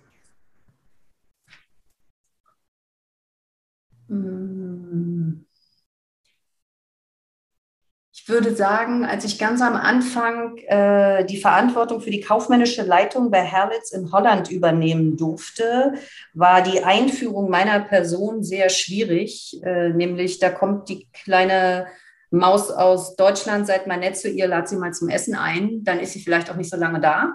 Mhm 4.07 4.38
würde 8.29 8.55
sagen, 8.55 9.05
als 9.05 9.25
ich 9.25 9.39
ganz 9.39 9.61
am 9.61 9.75
Anfang 9.75 10.57
äh, 10.67 11.25
die 11.25 11.39
Verantwortung 11.39 12.01
für 12.01 12.11
die 12.11 12.21
kaufmännische 12.21 12.83
Leitung 12.83 13.31
bei 13.31 13.43
Herlitz 13.43 13.93
in 13.93 14.13
Holland 14.13 14.51
übernehmen 14.51 15.17
durfte, 15.17 15.95
war 16.35 16.63
die 16.63 16.83
Einführung 16.85 17.51
meiner 17.51 17.81
Person 17.81 18.43
sehr 18.43 18.69
schwierig. 18.69 19.61
Äh, 19.63 19.91
nämlich, 19.91 20.39
da 20.39 20.51
kommt 20.51 20.89
die 20.89 21.09
kleine 21.13 21.87
Maus 22.31 22.71
aus 22.71 23.17
Deutschland, 23.17 23.67
seit 23.67 23.87
man 23.87 24.01
nett 24.01 24.17
zu 24.17 24.29
ihr, 24.29 24.47
lad 24.47 24.69
sie 24.69 24.77
mal 24.77 24.93
zum 24.93 25.09
Essen 25.09 25.35
ein, 25.35 25.83
dann 25.85 25.99
ist 25.99 26.13
sie 26.13 26.21
vielleicht 26.21 26.51
auch 26.51 26.57
nicht 26.57 26.71
so 26.71 26.77
lange 26.77 27.01
da. 27.01 27.35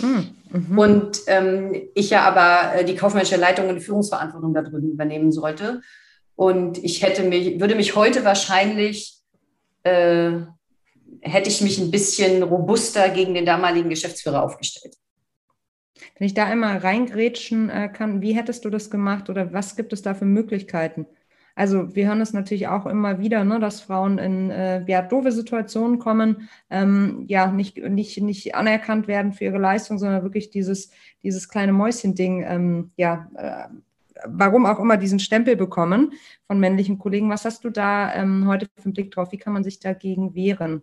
Mhm. 0.00 0.36
Mhm. 0.50 0.78
Und 0.78 1.20
ähm, 1.26 1.88
ich 1.94 2.10
ja 2.10 2.22
aber 2.22 2.80
äh, 2.80 2.84
die 2.84 2.94
kaufmännische 2.94 3.36
Leitung 3.36 3.68
und 3.68 3.76
die 3.76 3.80
Führungsverantwortung 3.80 4.54
da 4.54 4.62
drüben 4.62 4.90
übernehmen 4.90 5.32
sollte. 5.32 5.82
Und 6.36 6.82
ich 6.82 7.02
hätte 7.02 7.22
mich, 7.22 7.60
würde 7.60 7.74
mich 7.74 7.94
heute 7.94 8.24
wahrscheinlich 8.24 9.23
äh, 9.84 10.40
hätte 11.20 11.48
ich 11.48 11.60
mich 11.60 11.78
ein 11.78 11.90
bisschen 11.90 12.42
robuster 12.42 13.08
gegen 13.08 13.34
den 13.34 13.46
damaligen 13.46 13.88
Geschäftsführer 13.88 14.42
aufgestellt. 14.42 14.96
Wenn 16.18 16.26
ich 16.26 16.34
da 16.34 16.44
einmal 16.44 16.78
reingrätschen 16.78 17.70
äh, 17.70 17.88
kann, 17.88 18.20
wie 18.20 18.34
hättest 18.34 18.64
du 18.64 18.70
das 18.70 18.90
gemacht 18.90 19.30
oder 19.30 19.52
was 19.52 19.76
gibt 19.76 19.92
es 19.92 20.02
da 20.02 20.14
für 20.14 20.24
Möglichkeiten? 20.24 21.06
Also 21.56 21.94
wir 21.94 22.08
hören 22.08 22.20
es 22.20 22.32
natürlich 22.32 22.66
auch 22.66 22.84
immer 22.84 23.20
wieder, 23.20 23.44
ne, 23.44 23.60
dass 23.60 23.80
Frauen 23.80 24.18
in 24.18 24.50
äh, 24.50 24.84
ja, 24.88 25.02
doofe 25.02 25.30
Situationen 25.30 26.00
kommen, 26.00 26.48
ähm, 26.68 27.24
ja, 27.28 27.46
nicht, 27.52 27.78
nicht, 27.78 28.20
nicht 28.20 28.54
anerkannt 28.56 29.06
werden 29.06 29.32
für 29.32 29.44
ihre 29.44 29.58
Leistung, 29.58 29.98
sondern 29.98 30.24
wirklich 30.24 30.50
dieses, 30.50 30.90
dieses 31.22 31.48
kleine 31.48 31.72
Mäuschen-Ding, 31.72 32.44
ähm, 32.46 32.90
ja, 32.96 33.30
äh, 33.36 33.68
warum 34.26 34.66
auch 34.66 34.78
immer 34.78 34.96
diesen 34.96 35.18
Stempel 35.18 35.56
bekommen 35.56 36.12
von 36.46 36.60
männlichen 36.60 36.98
Kollegen. 36.98 37.30
Was 37.30 37.44
hast 37.44 37.64
du 37.64 37.70
da 37.70 38.14
ähm, 38.14 38.46
heute 38.46 38.66
für 38.76 38.84
einen 38.84 38.94
Blick 38.94 39.10
drauf? 39.10 39.32
Wie 39.32 39.38
kann 39.38 39.52
man 39.52 39.64
sich 39.64 39.80
dagegen 39.80 40.34
wehren? 40.34 40.82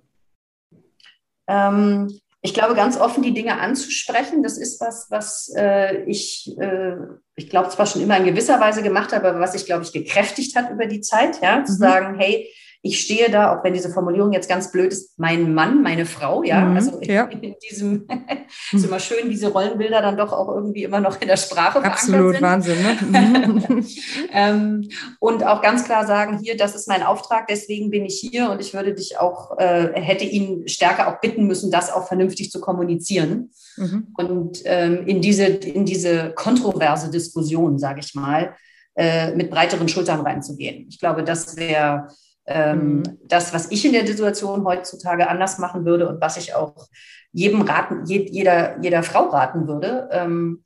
Ähm, 1.47 2.19
ich 2.41 2.53
glaube, 2.53 2.73
ganz 2.73 2.97
offen 2.97 3.21
die 3.21 3.33
Dinge 3.33 3.59
anzusprechen, 3.59 4.41
das 4.41 4.57
ist 4.57 4.81
was, 4.81 5.11
was 5.11 5.53
äh, 5.55 6.03
ich, 6.05 6.55
äh, 6.59 6.95
ich 7.35 7.49
glaube, 7.49 7.69
zwar 7.69 7.85
schon 7.85 8.01
immer 8.01 8.17
in 8.17 8.25
gewisser 8.25 8.59
Weise 8.59 8.81
gemacht 8.81 9.13
habe, 9.13 9.29
aber 9.29 9.39
was 9.39 9.53
sich, 9.53 9.65
glaube 9.65 9.83
ich, 9.83 9.93
gekräftigt 9.93 10.55
hat 10.55 10.71
über 10.71 10.87
die 10.87 11.01
Zeit, 11.01 11.39
ja, 11.41 11.63
zu 11.63 11.73
mhm. 11.73 11.77
sagen, 11.77 12.15
hey, 12.17 12.49
ich 12.83 12.99
stehe 12.99 13.29
da, 13.29 13.55
auch 13.55 13.63
wenn 13.63 13.73
diese 13.73 13.89
Formulierung 13.89 14.33
jetzt 14.33 14.49
ganz 14.49 14.71
blöd 14.71 14.91
ist, 14.91 15.19
mein 15.19 15.53
Mann, 15.53 15.83
meine 15.83 16.07
Frau, 16.07 16.41
ja, 16.41 16.61
mhm, 16.61 16.75
also 16.75 16.99
ja. 17.01 17.25
in 17.25 17.53
diesem, 17.69 18.07
ist 18.71 18.85
immer 18.85 18.99
schön, 18.99 19.29
diese 19.29 19.49
Rollenbilder 19.49 20.01
dann 20.01 20.17
doch 20.17 20.33
auch 20.33 20.47
irgendwie 20.47 20.83
immer 20.83 20.99
noch 20.99 21.21
in 21.21 21.27
der 21.27 21.37
Sprache 21.37 21.83
Absolut 21.83 22.33
sind. 22.33 22.41
Wahnsinn, 22.41 22.81
ne? 22.81 23.83
ähm, 24.33 24.89
und 25.19 25.45
auch 25.45 25.61
ganz 25.61 25.83
klar 25.83 26.07
sagen, 26.07 26.39
hier, 26.41 26.57
das 26.57 26.73
ist 26.73 26.87
mein 26.87 27.03
Auftrag, 27.03 27.45
deswegen 27.47 27.91
bin 27.91 28.03
ich 28.03 28.19
hier 28.19 28.49
und 28.49 28.59
ich 28.59 28.73
würde 28.73 28.95
dich 28.95 29.19
auch, 29.19 29.59
äh, 29.59 29.91
hätte 29.93 30.25
ihn 30.25 30.67
stärker 30.67 31.07
auch 31.07 31.21
bitten 31.21 31.45
müssen, 31.45 31.69
das 31.69 31.91
auch 31.91 32.07
vernünftig 32.07 32.49
zu 32.49 32.59
kommunizieren. 32.59 33.51
Mhm. 33.77 34.07
Und 34.17 34.61
ähm, 34.65 35.05
in, 35.05 35.21
diese, 35.21 35.45
in 35.45 35.85
diese 35.85 36.31
kontroverse 36.31 37.11
Diskussion, 37.11 37.77
sage 37.77 37.99
ich 37.99 38.15
mal, 38.15 38.55
äh, 38.95 39.35
mit 39.35 39.51
breiteren 39.51 39.87
Schultern 39.87 40.21
reinzugehen. 40.21 40.87
Ich 40.89 40.99
glaube, 40.99 41.23
das 41.23 41.55
wäre 41.55 42.07
ähm, 42.45 42.97
mhm. 42.97 43.03
Das, 43.23 43.53
was 43.53 43.71
ich 43.71 43.85
in 43.85 43.93
der 43.93 44.05
Situation 44.05 44.65
heutzutage 44.65 45.29
anders 45.29 45.59
machen 45.59 45.85
würde 45.85 46.07
und 46.07 46.21
was 46.21 46.37
ich 46.37 46.55
auch 46.55 46.87
jedem 47.31 47.61
raten, 47.61 48.05
jeder, 48.05 48.81
jeder 48.81 49.03
Frau 49.03 49.29
raten 49.29 49.67
würde, 49.67 50.09
ähm, 50.11 50.63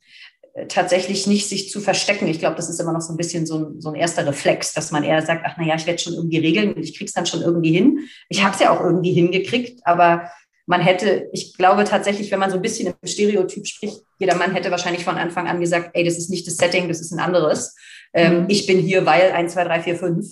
tatsächlich 0.68 1.26
nicht 1.26 1.48
sich 1.48 1.70
zu 1.70 1.80
verstecken. 1.80 2.26
Ich 2.28 2.38
glaube, 2.38 2.56
das 2.56 2.70
ist 2.70 2.80
immer 2.80 2.92
noch 2.92 3.02
so 3.02 3.12
ein 3.12 3.18
bisschen 3.18 3.44
so 3.46 3.58
ein, 3.58 3.80
so 3.80 3.90
ein 3.90 3.94
erster 3.94 4.26
Reflex, 4.26 4.72
dass 4.72 4.90
man 4.90 5.04
eher 5.04 5.20
sagt, 5.20 5.42
ach 5.44 5.56
naja, 5.58 5.74
ich 5.76 5.86
werde 5.86 5.98
schon 5.98 6.14
irgendwie 6.14 6.38
regeln 6.38 6.72
und 6.72 6.82
ich 6.82 6.96
kriege 6.96 7.04
es 7.04 7.12
dann 7.12 7.26
schon 7.26 7.42
irgendwie 7.42 7.72
hin. 7.72 8.00
Ich 8.28 8.42
habe 8.42 8.54
es 8.54 8.60
ja 8.60 8.70
auch 8.70 8.80
irgendwie 8.80 9.12
hingekriegt, 9.12 9.80
aber 9.84 10.30
man 10.64 10.80
hätte, 10.80 11.28
ich 11.32 11.56
glaube 11.56 11.84
tatsächlich, 11.84 12.30
wenn 12.30 12.40
man 12.40 12.50
so 12.50 12.56
ein 12.56 12.62
bisschen 12.62 12.88
im 12.88 13.08
Stereotyp 13.08 13.66
spricht, 13.66 14.00
jeder 14.18 14.34
Mann 14.34 14.52
hätte 14.52 14.70
wahrscheinlich 14.70 15.04
von 15.04 15.16
Anfang 15.16 15.46
an 15.46 15.60
gesagt, 15.60 15.90
ey, 15.92 16.04
das 16.04 16.16
ist 16.16 16.30
nicht 16.30 16.46
das 16.46 16.56
Setting, 16.56 16.88
das 16.88 17.00
ist 17.00 17.12
ein 17.12 17.20
anderes. 17.20 17.76
Ähm, 18.14 18.42
mhm. 18.42 18.46
Ich 18.48 18.66
bin 18.66 18.78
hier, 18.78 19.04
weil 19.06 19.30
1, 19.32 19.52
2, 19.52 19.64
3, 19.64 19.82
4, 19.82 19.96
5. 19.96 20.26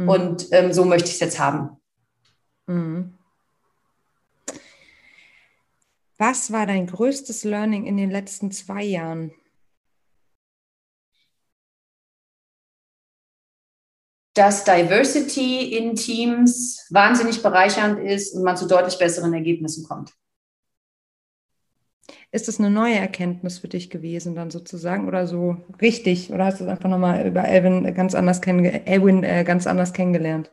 Mhm. 0.00 0.08
Und 0.08 0.48
ähm, 0.52 0.72
so 0.72 0.84
möchte 0.84 1.08
ich 1.08 1.14
es 1.14 1.20
jetzt 1.20 1.38
haben. 1.38 1.76
Mhm. 2.66 3.18
Was 6.16 6.52
war 6.52 6.66
dein 6.66 6.86
größtes 6.86 7.44
Learning 7.44 7.86
in 7.86 7.96
den 7.96 8.10
letzten 8.10 8.50
zwei 8.50 8.82
Jahren? 8.82 9.32
Dass 14.34 14.64
Diversity 14.64 15.76
in 15.76 15.96
Teams 15.96 16.86
wahnsinnig 16.90 17.42
bereichernd 17.42 17.98
ist 17.98 18.34
und 18.34 18.42
man 18.42 18.56
zu 18.56 18.66
deutlich 18.66 18.98
besseren 18.98 19.34
Ergebnissen 19.34 19.84
kommt. 19.84 20.12
Ist 22.32 22.46
das 22.46 22.60
eine 22.60 22.70
neue 22.70 22.94
Erkenntnis 22.94 23.58
für 23.58 23.66
dich 23.66 23.90
gewesen, 23.90 24.36
dann 24.36 24.50
sozusagen, 24.52 25.08
oder 25.08 25.26
so 25.26 25.56
richtig? 25.80 26.32
Oder 26.32 26.44
hast 26.46 26.60
du 26.60 26.64
es 26.64 26.70
einfach 26.70 26.88
nochmal 26.88 27.26
über 27.26 27.44
Elvin 27.44 27.92
ganz 27.94 28.14
anders, 28.14 28.40
kennenge 28.40 28.86
Elwin, 28.86 29.24
äh, 29.24 29.42
ganz 29.44 29.66
anders 29.66 29.92
kennengelernt? 29.92 30.50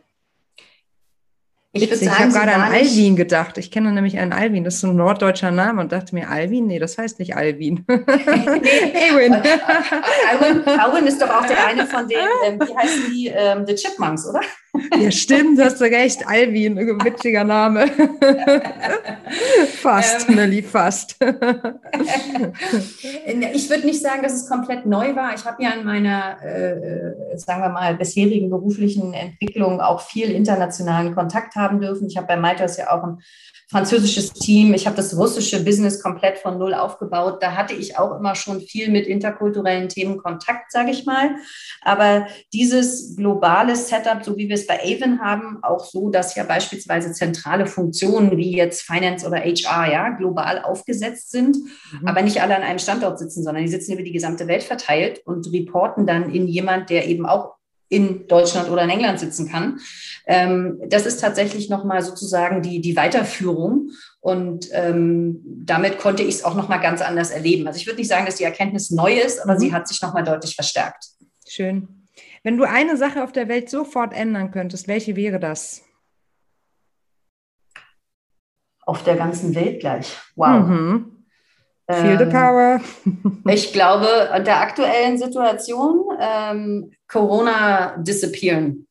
Ich, 1.73 1.91
ich 1.91 2.09
habe 2.09 2.31
gerade 2.31 2.53
an 2.53 2.71
Alvin 2.71 3.15
gedacht. 3.15 3.57
Ich 3.57 3.71
kenne 3.71 3.91
nämlich 3.91 4.17
einen 4.17 4.31
Alvin, 4.31 4.63
das 4.63 4.75
ist 4.75 4.81
so 4.81 4.87
ein 4.87 4.95
norddeutscher 4.95 5.51
Name 5.51 5.81
und 5.81 5.91
dachte 5.91 6.15
mir, 6.15 6.29
Alvin? 6.29 6.65
Nee, 6.67 6.79
das 6.79 6.97
heißt 6.97 7.19
nicht 7.19 7.35
Alvin. 7.35 7.85
nee, 7.87 8.03
Alwin. 9.11 9.33
Alwin. 9.33 10.63
Alwin 10.65 11.07
ist 11.07 11.21
doch 11.21 11.29
auch 11.29 11.45
der 11.45 11.67
eine 11.67 11.85
von 11.85 12.07
den, 12.07 12.17
ähm, 12.45 12.59
wie 12.59 12.75
heißen 12.75 13.03
die, 13.11 13.27
ähm, 13.27 13.65
The 13.67 13.75
Chipmunks, 13.75 14.27
oder? 14.27 14.41
Ja, 14.97 15.11
stimmt, 15.11 15.59
hast 15.59 15.81
du 15.81 15.85
recht. 15.85 16.27
Alvin, 16.27 16.77
witziger 16.77 17.43
Name. 17.43 17.87
fast, 19.81 20.29
ähm, 20.29 20.35
Nelly, 20.35 20.61
fast. 20.61 21.17
ich 23.53 23.69
würde 23.69 23.85
nicht 23.85 24.01
sagen, 24.01 24.23
dass 24.23 24.33
es 24.33 24.47
komplett 24.47 24.85
neu 24.85 25.15
war. 25.15 25.33
Ich 25.33 25.45
habe 25.45 25.63
ja 25.63 25.71
in 25.71 25.83
meiner, 25.85 26.37
äh, 26.43 27.37
sagen 27.37 27.61
wir 27.61 27.69
mal, 27.69 27.95
bisherigen 27.95 28.49
beruflichen 28.49 29.13
Entwicklung 29.13 29.81
auch 29.81 30.01
viel 30.01 30.31
internationalen 30.31 31.15
Kontakt 31.15 31.55
haben 31.55 31.66
dürfen. 31.69 32.07
Ich 32.07 32.17
habe 32.17 32.27
bei 32.27 32.37
Maltas 32.37 32.77
ja 32.77 32.91
auch 32.91 33.03
ein 33.03 33.19
französisches 33.69 34.31
Team. 34.31 34.73
Ich 34.73 34.85
habe 34.85 34.95
das 34.95 35.17
russische 35.17 35.63
Business 35.63 36.01
komplett 36.01 36.37
von 36.37 36.57
null 36.57 36.73
aufgebaut. 36.73 37.39
Da 37.41 37.55
hatte 37.55 37.73
ich 37.73 37.97
auch 37.97 38.17
immer 38.17 38.33
schon 38.33 38.61
viel 38.61 38.89
mit 38.89 39.07
interkulturellen 39.07 39.89
Themen 39.89 40.17
Kontakt, 40.17 40.71
sage 40.71 40.91
ich 40.91 41.05
mal. 41.05 41.31
Aber 41.81 42.27
dieses 42.53 43.17
globale 43.17 43.75
Setup, 43.75 44.23
so 44.23 44.37
wie 44.37 44.47
wir 44.47 44.55
es 44.55 44.67
bei 44.67 44.79
Avon 44.81 45.19
haben, 45.19 45.59
auch 45.63 45.83
so, 45.83 46.09
dass 46.09 46.35
ja 46.35 46.45
beispielsweise 46.45 47.11
zentrale 47.11 47.65
Funktionen 47.65 48.37
wie 48.37 48.55
jetzt 48.55 48.83
Finance 48.83 49.27
oder 49.27 49.39
HR 49.39 49.91
ja 49.91 50.09
global 50.09 50.63
aufgesetzt 50.63 51.31
sind, 51.31 51.57
mhm. 51.57 52.07
aber 52.07 52.21
nicht 52.21 52.41
alle 52.41 52.55
an 52.55 52.63
einem 52.63 52.79
Standort 52.79 53.19
sitzen, 53.19 53.43
sondern 53.43 53.63
die 53.63 53.69
sitzen 53.69 53.93
über 53.93 54.03
die 54.03 54.13
gesamte 54.13 54.47
Welt 54.47 54.63
verteilt 54.63 55.21
und 55.25 55.51
reporten 55.51 56.07
dann 56.07 56.33
in 56.33 56.47
jemand, 56.47 56.89
der 56.89 57.07
eben 57.07 57.25
auch 57.25 57.56
in 57.89 58.27
Deutschland 58.27 58.69
oder 58.69 58.83
in 58.83 58.89
England 58.89 59.19
sitzen 59.19 59.49
kann. 59.49 59.79
Ähm, 60.25 60.79
das 60.87 61.05
ist 61.05 61.21
tatsächlich 61.21 61.69
nochmal 61.69 62.01
sozusagen 62.01 62.61
die, 62.61 62.81
die 62.81 62.95
Weiterführung. 62.95 63.91
Und 64.19 64.67
ähm, 64.71 65.41
damit 65.45 65.99
konnte 65.99 66.23
ich 66.23 66.35
es 66.35 66.43
auch 66.43 66.55
nochmal 66.55 66.81
ganz 66.81 67.01
anders 67.01 67.31
erleben. 67.31 67.67
Also 67.67 67.79
ich 67.79 67.87
würde 67.87 67.99
nicht 67.99 68.09
sagen, 68.09 68.25
dass 68.25 68.35
die 68.35 68.43
Erkenntnis 68.43 68.91
neu 68.91 69.17
ist, 69.17 69.39
aber 69.39 69.53
mhm. 69.53 69.59
sie 69.59 69.73
hat 69.73 69.87
sich 69.87 70.01
nochmal 70.01 70.23
deutlich 70.23 70.55
verstärkt. 70.55 71.05
Schön. 71.47 71.87
Wenn 72.43 72.57
du 72.57 72.65
eine 72.65 72.97
Sache 72.97 73.23
auf 73.23 73.31
der 73.31 73.47
Welt 73.47 73.69
sofort 73.69 74.13
ändern 74.13 74.51
könntest, 74.51 74.87
welche 74.87 75.15
wäre 75.15 75.39
das? 75.39 75.83
Auf 78.85 79.03
der 79.03 79.15
ganzen 79.15 79.53
Welt 79.55 79.79
gleich. 79.79 80.17
Wow. 80.35 80.67
Mhm. 80.67 81.16
Feel 81.89 82.17
the 82.17 82.25
ähm, 82.25 82.29
power. 82.31 82.81
ich 83.53 83.71
glaube, 83.71 84.29
in 84.35 84.43
der 84.43 84.59
aktuellen 84.59 85.17
Situation 85.17 86.05
ähm, 86.19 86.91
Corona 87.07 87.95
disappearen. 87.97 88.87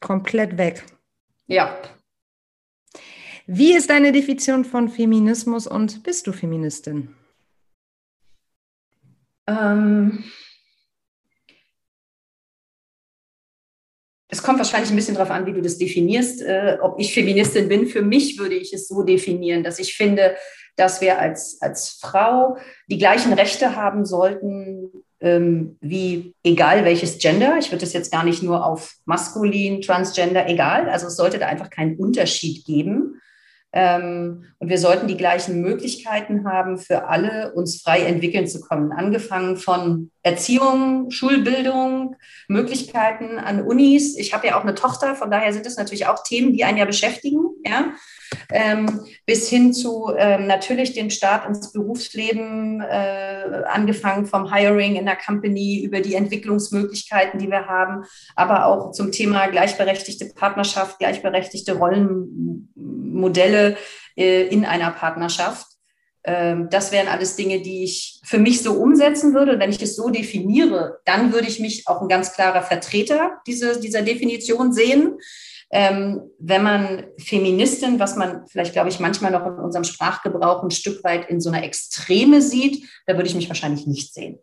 Komplett 0.00 0.56
weg. 0.56 0.84
Ja. 1.46 1.76
Wie 3.46 3.74
ist 3.74 3.90
deine 3.90 4.12
Definition 4.12 4.64
von 4.64 4.88
Feminismus 4.88 5.66
und 5.66 6.02
bist 6.02 6.26
du 6.26 6.32
Feministin? 6.32 7.14
Ähm, 9.46 10.24
es 14.28 14.42
kommt 14.42 14.58
wahrscheinlich 14.58 14.90
ein 14.90 14.96
bisschen 14.96 15.14
darauf 15.14 15.30
an, 15.30 15.44
wie 15.46 15.52
du 15.52 15.60
das 15.60 15.76
definierst. 15.76 16.42
Äh, 16.42 16.78
ob 16.80 16.98
ich 16.98 17.12
Feministin 17.12 17.68
bin, 17.68 17.86
für 17.86 18.02
mich 18.02 18.38
würde 18.38 18.54
ich 18.54 18.72
es 18.72 18.88
so 18.88 19.02
definieren, 19.02 19.62
dass 19.62 19.78
ich 19.78 19.94
finde, 19.94 20.36
dass 20.78 21.00
wir 21.00 21.18
als, 21.18 21.58
als 21.60 21.98
Frau 22.00 22.56
die 22.88 22.98
gleichen 22.98 23.32
Rechte 23.32 23.76
haben 23.76 24.04
sollten 24.04 24.90
ähm, 25.20 25.76
wie 25.80 26.34
egal 26.44 26.84
welches 26.84 27.18
Gender. 27.18 27.56
Ich 27.58 27.70
würde 27.70 27.80
das 27.80 27.92
jetzt 27.92 28.12
gar 28.12 28.24
nicht 28.24 28.42
nur 28.42 28.64
auf 28.64 28.94
maskulin, 29.04 29.80
transgender, 29.82 30.48
egal. 30.48 30.88
Also 30.88 31.08
es 31.08 31.16
sollte 31.16 31.38
da 31.38 31.46
einfach 31.46 31.70
keinen 31.70 31.96
Unterschied 31.96 32.64
geben. 32.64 33.20
Ähm, 33.72 34.44
und 34.58 34.68
wir 34.70 34.78
sollten 34.78 35.08
die 35.08 35.16
gleichen 35.16 35.60
Möglichkeiten 35.60 36.48
haben, 36.48 36.78
für 36.78 37.08
alle 37.08 37.52
uns 37.54 37.82
frei 37.82 38.00
entwickeln 38.00 38.46
zu 38.46 38.60
kommen. 38.60 38.92
Angefangen 38.92 39.56
von 39.56 40.10
Erziehung, 40.22 41.10
Schulbildung, 41.10 42.16
Möglichkeiten 42.48 43.38
an 43.38 43.62
Unis. 43.62 44.16
Ich 44.16 44.32
habe 44.32 44.46
ja 44.46 44.58
auch 44.58 44.62
eine 44.62 44.74
Tochter, 44.74 45.14
von 45.14 45.30
daher 45.30 45.52
sind 45.52 45.66
es 45.66 45.76
natürlich 45.76 46.06
auch 46.06 46.22
Themen, 46.22 46.52
die 46.52 46.64
einen 46.64 46.78
ja 46.78 46.86
beschäftigen. 46.86 47.40
Ja? 47.66 47.92
ähm, 48.50 49.00
bis 49.26 49.48
hin 49.48 49.72
zu 49.72 50.12
ähm, 50.16 50.46
natürlich 50.46 50.92
den 50.92 51.10
Start 51.10 51.46
ins 51.46 51.72
Berufsleben, 51.72 52.80
äh, 52.80 53.62
angefangen 53.66 54.26
vom 54.26 54.52
Hiring 54.52 54.96
in 54.96 55.06
der 55.06 55.16
Company 55.16 55.82
über 55.84 56.00
die 56.00 56.14
Entwicklungsmöglichkeiten, 56.14 57.38
die 57.38 57.50
wir 57.50 57.66
haben, 57.66 58.04
aber 58.36 58.66
auch 58.66 58.92
zum 58.92 59.12
Thema 59.12 59.46
gleichberechtigte 59.48 60.32
Partnerschaft, 60.34 60.98
gleichberechtigte 60.98 61.78
Rollenmodelle 63.18 63.76
äh, 64.16 64.46
in 64.48 64.64
einer 64.64 64.90
Partnerschaft. 64.92 65.66
Ähm, 66.24 66.68
das 66.70 66.92
wären 66.92 67.08
alles 67.08 67.36
Dinge, 67.36 67.60
die 67.60 67.84
ich 67.84 68.20
für 68.24 68.38
mich 68.38 68.62
so 68.62 68.72
umsetzen 68.72 69.34
würde. 69.34 69.58
wenn 69.58 69.70
ich 69.70 69.82
es 69.82 69.96
so 69.96 70.10
definiere, 70.10 71.00
dann 71.04 71.32
würde 71.32 71.48
ich 71.48 71.60
mich 71.60 71.86
auch 71.86 72.00
ein 72.00 72.08
ganz 72.08 72.32
klarer 72.32 72.62
Vertreter 72.62 73.40
diese, 73.46 73.80
dieser 73.80 74.02
Definition 74.02 74.72
sehen. 74.72 75.18
Ähm, 75.70 76.22
wenn 76.38 76.62
man 76.62 77.06
Feministin, 77.18 78.00
was 78.00 78.16
man 78.16 78.46
vielleicht, 78.46 78.72
glaube 78.72 78.88
ich, 78.88 79.00
manchmal 79.00 79.32
noch 79.32 79.44
in 79.44 79.58
unserem 79.58 79.84
Sprachgebrauch 79.84 80.62
ein 80.62 80.70
Stück 80.70 81.04
weit 81.04 81.28
in 81.28 81.42
so 81.42 81.50
einer 81.50 81.62
Extreme 81.62 82.40
sieht, 82.40 82.88
da 83.06 83.16
würde 83.16 83.28
ich 83.28 83.34
mich 83.34 83.48
wahrscheinlich 83.48 83.86
nicht 83.86 84.14
sehen. 84.14 84.38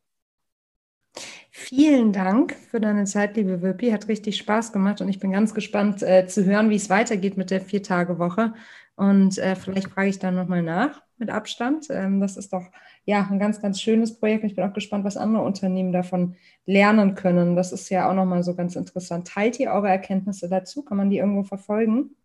Vielen 1.58 2.12
Dank 2.12 2.54
für 2.54 2.82
deine 2.82 3.06
Zeit, 3.06 3.38
liebe 3.38 3.62
Wirpi. 3.62 3.90
Hat 3.90 4.10
richtig 4.10 4.36
Spaß 4.36 4.74
gemacht 4.74 5.00
und 5.00 5.08
ich 5.08 5.20
bin 5.20 5.32
ganz 5.32 5.54
gespannt 5.54 6.04
äh, 6.04 6.28
zu 6.28 6.44
hören, 6.44 6.70
wie 6.70 6.76
es 6.76 6.90
weitergeht 6.90 7.38
mit 7.38 7.50
der 7.50 7.62
Vier-Tage-Woche. 7.62 8.54
Und 8.98 9.38
äh, 9.38 9.56
vielleicht 9.56 9.88
frage 9.88 10.10
ich 10.10 10.20
dann 10.20 10.36
nochmal 10.36 10.62
nach 10.62 11.02
mit 11.18 11.30
Abstand. 11.30 11.88
Ähm, 11.90 12.20
das 12.20 12.36
ist 12.36 12.52
doch 12.52 12.66
ja 13.06 13.26
ein 13.32 13.40
ganz, 13.40 13.62
ganz 13.62 13.80
schönes 13.80 14.20
Projekt. 14.20 14.44
Ich 14.44 14.56
bin 14.56 14.66
auch 14.66 14.74
gespannt, 14.74 15.06
was 15.06 15.16
andere 15.16 15.44
Unternehmen 15.44 15.94
davon 15.94 16.36
lernen 16.66 17.16
können. 17.16 17.56
Das 17.56 17.72
ist 17.72 17.90
ja 17.90 18.10
auch 18.10 18.16
nochmal 18.16 18.44
so 18.44 18.54
ganz 18.54 18.76
interessant. 18.76 19.26
Teilt 19.30 19.58
ihr 19.58 19.72
eure 19.72 19.88
Erkenntnisse 19.88 20.50
dazu? 20.50 20.84
Kann 20.84 20.98
man 20.98 21.10
die 21.10 21.20
irgendwo 21.20 21.44
verfolgen? 21.44 22.18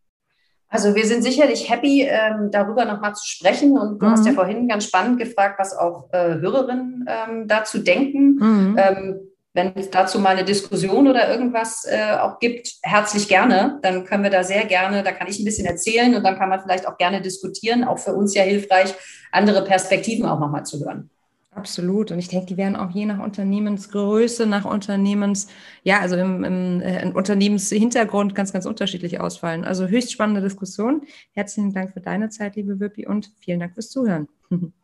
Also 0.71 0.95
wir 0.95 1.05
sind 1.05 1.23
sicherlich 1.23 1.69
happy, 1.69 2.07
ähm, 2.09 2.51
darüber 2.53 2.85
nochmal 2.85 3.15
zu 3.15 3.27
sprechen. 3.27 3.77
Und 3.77 4.01
du 4.01 4.07
mhm. 4.07 4.11
hast 4.13 4.25
ja 4.25 4.33
vorhin 4.33 4.69
ganz 4.69 4.85
spannend 4.85 5.19
gefragt, 5.19 5.59
was 5.59 5.77
auch 5.77 6.09
äh, 6.13 6.37
Hörerinnen 6.37 7.07
ähm, 7.09 7.49
dazu 7.49 7.81
denken. 7.81 8.37
Mhm. 8.37 8.77
Ähm, 8.79 9.21
wenn 9.53 9.73
es 9.75 9.91
dazu 9.91 10.21
mal 10.21 10.37
eine 10.37 10.45
Diskussion 10.45 11.09
oder 11.09 11.29
irgendwas 11.29 11.85
äh, 11.85 12.17
auch 12.21 12.39
gibt, 12.39 12.75
herzlich 12.83 13.27
gerne. 13.27 13.81
Dann 13.83 14.05
können 14.05 14.23
wir 14.23 14.31
da 14.31 14.45
sehr 14.45 14.65
gerne, 14.65 15.03
da 15.03 15.11
kann 15.11 15.27
ich 15.27 15.41
ein 15.41 15.45
bisschen 15.45 15.67
erzählen 15.67 16.15
und 16.15 16.23
dann 16.23 16.39
kann 16.39 16.49
man 16.49 16.61
vielleicht 16.61 16.87
auch 16.87 16.97
gerne 16.99 17.21
diskutieren. 17.21 17.83
Auch 17.83 17.99
für 17.99 18.15
uns 18.15 18.33
ja 18.35 18.45
hilfreich, 18.45 18.95
andere 19.33 19.65
Perspektiven 19.65 20.25
auch 20.25 20.39
nochmal 20.39 20.65
zu 20.65 20.85
hören. 20.85 21.11
Absolut. 21.53 22.13
Und 22.13 22.19
ich 22.21 22.29
denke, 22.29 22.47
die 22.47 22.57
werden 22.57 22.77
auch 22.77 22.91
je 22.91 23.07
nach 23.07 23.19
Unternehmensgröße, 23.19 24.47
nach 24.47 24.65
Unternehmens, 24.65 25.49
ja, 25.83 25.99
also 26.01 26.17
im, 26.17 26.45
im 26.45 26.81
äh, 26.81 27.11
Unternehmenshintergrund 27.13 28.37
ganz, 28.37 28.53
ganz 28.53 28.67
unterschiedlich 28.67 29.21
ausfallen. 29.21 29.65
Also 29.65 29.89
höchst 29.89 30.13
spannende 30.13 30.43
Diskussion. 30.43 31.03
Herzlichen 31.33 31.73
Dank 31.73 31.93
für 31.93 32.01
deine 32.01 32.29
Zeit, 32.29 32.55
liebe 32.55 32.79
Wirpi, 32.79 33.07
und 33.07 33.33
vielen 33.41 33.59
Dank 33.61 33.75
fürs 33.75 33.91
Zuhören. 33.91 34.29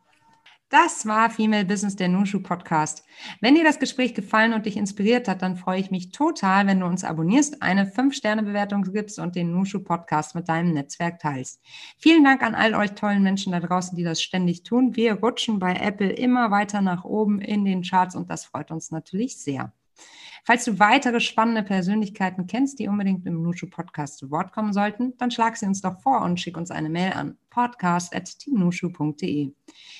Das 0.69 1.05
war 1.05 1.29
Female 1.29 1.63
Business, 1.63 1.95
der 1.95 2.09
Nushu 2.09 2.41
Podcast. 2.41 3.05
Wenn 3.39 3.55
dir 3.55 3.63
das 3.63 3.79
Gespräch 3.79 4.13
gefallen 4.13 4.51
und 4.51 4.65
dich 4.65 4.75
inspiriert 4.75 5.29
hat, 5.29 5.41
dann 5.41 5.55
freue 5.55 5.79
ich 5.79 5.91
mich 5.91 6.11
total, 6.11 6.67
wenn 6.67 6.81
du 6.81 6.85
uns 6.85 7.05
abonnierst, 7.05 7.61
eine 7.61 7.85
5-Sterne-Bewertung 7.85 8.83
gibst 8.83 9.17
und 9.17 9.37
den 9.37 9.53
Nushu 9.53 9.79
Podcast 9.79 10.35
mit 10.35 10.49
deinem 10.49 10.73
Netzwerk 10.73 11.19
teilst. 11.19 11.61
Vielen 11.97 12.25
Dank 12.25 12.43
an 12.43 12.53
all 12.53 12.75
euch 12.75 12.91
tollen 12.95 13.23
Menschen 13.23 13.53
da 13.53 13.61
draußen, 13.61 13.95
die 13.95 14.03
das 14.03 14.21
ständig 14.21 14.63
tun. 14.63 14.97
Wir 14.97 15.13
rutschen 15.13 15.57
bei 15.59 15.73
Apple 15.73 16.11
immer 16.11 16.51
weiter 16.51 16.81
nach 16.81 17.05
oben 17.05 17.39
in 17.39 17.63
den 17.63 17.83
Charts 17.83 18.17
und 18.17 18.29
das 18.29 18.43
freut 18.43 18.69
uns 18.69 18.91
natürlich 18.91 19.41
sehr. 19.41 19.71
Falls 20.47 20.63
du 20.63 20.79
weitere 20.79 21.19
spannende 21.19 21.61
Persönlichkeiten 21.61 22.47
kennst, 22.47 22.79
die 22.79 22.87
unbedingt 22.87 23.25
im 23.25 23.41
Nushu 23.41 23.67
Podcast 23.67 24.17
zu 24.17 24.31
Wort 24.31 24.53
kommen 24.53 24.71
sollten, 24.71 25.13
dann 25.17 25.29
schlag 25.29 25.57
sie 25.57 25.65
uns 25.65 25.81
doch 25.81 25.99
vor 25.99 26.21
und 26.21 26.39
schick 26.39 26.55
uns 26.55 26.71
eine 26.71 26.87
Mail 26.87 27.11
an 27.11 27.37
podcast.teamnushu.de. 27.49 29.51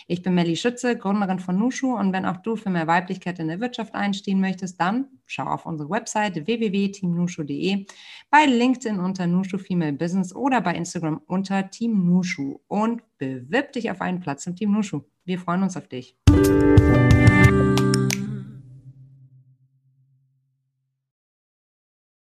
Ich 0.08 0.22
bin 0.22 0.34
Melly 0.34 0.56
Schütze, 0.56 0.98
Gründerin 0.98 1.40
von 1.40 1.60
Nushu 1.60 1.98
und 1.98 2.14
wenn 2.14 2.26
auch 2.26 2.38
du 2.38 2.56
für 2.56 2.70
mehr 2.70 2.88
Weiblichkeit 2.88 3.40
in 3.40 3.50
der 3.50 3.60
Wirtschaft 3.60 3.94
einstehen 3.94 4.40
möchtest, 4.40 4.80
dann 4.80 5.08
schau 5.26 5.44
auf 5.44 5.66
unsere 5.66 5.90
Webseite 5.90 6.48
www.teamnushu.de, 6.48 7.86
bei 8.30 8.46
LinkedIn 8.46 9.02
unter 9.02 9.28
Nushu 9.28 9.58
Female 9.58 9.92
Business 9.92 10.34
oder 10.34 10.62
bei 10.62 10.76
Instagram 10.76 11.20
unter 11.28 11.70
Team 11.70 12.06
Nushu 12.06 12.62
und 12.70 13.02
bewirb 13.18 13.74
dich 13.74 13.92
auf 13.92 14.00
einen 14.00 14.22
Platz 14.22 14.48
im 14.48 14.56
Team 14.56 14.72
Nushu. 14.72 15.02
Wir 15.26 15.40
freuen 15.40 15.64
uns 15.64 15.76
auf 15.76 15.90
dich. 15.90 16.16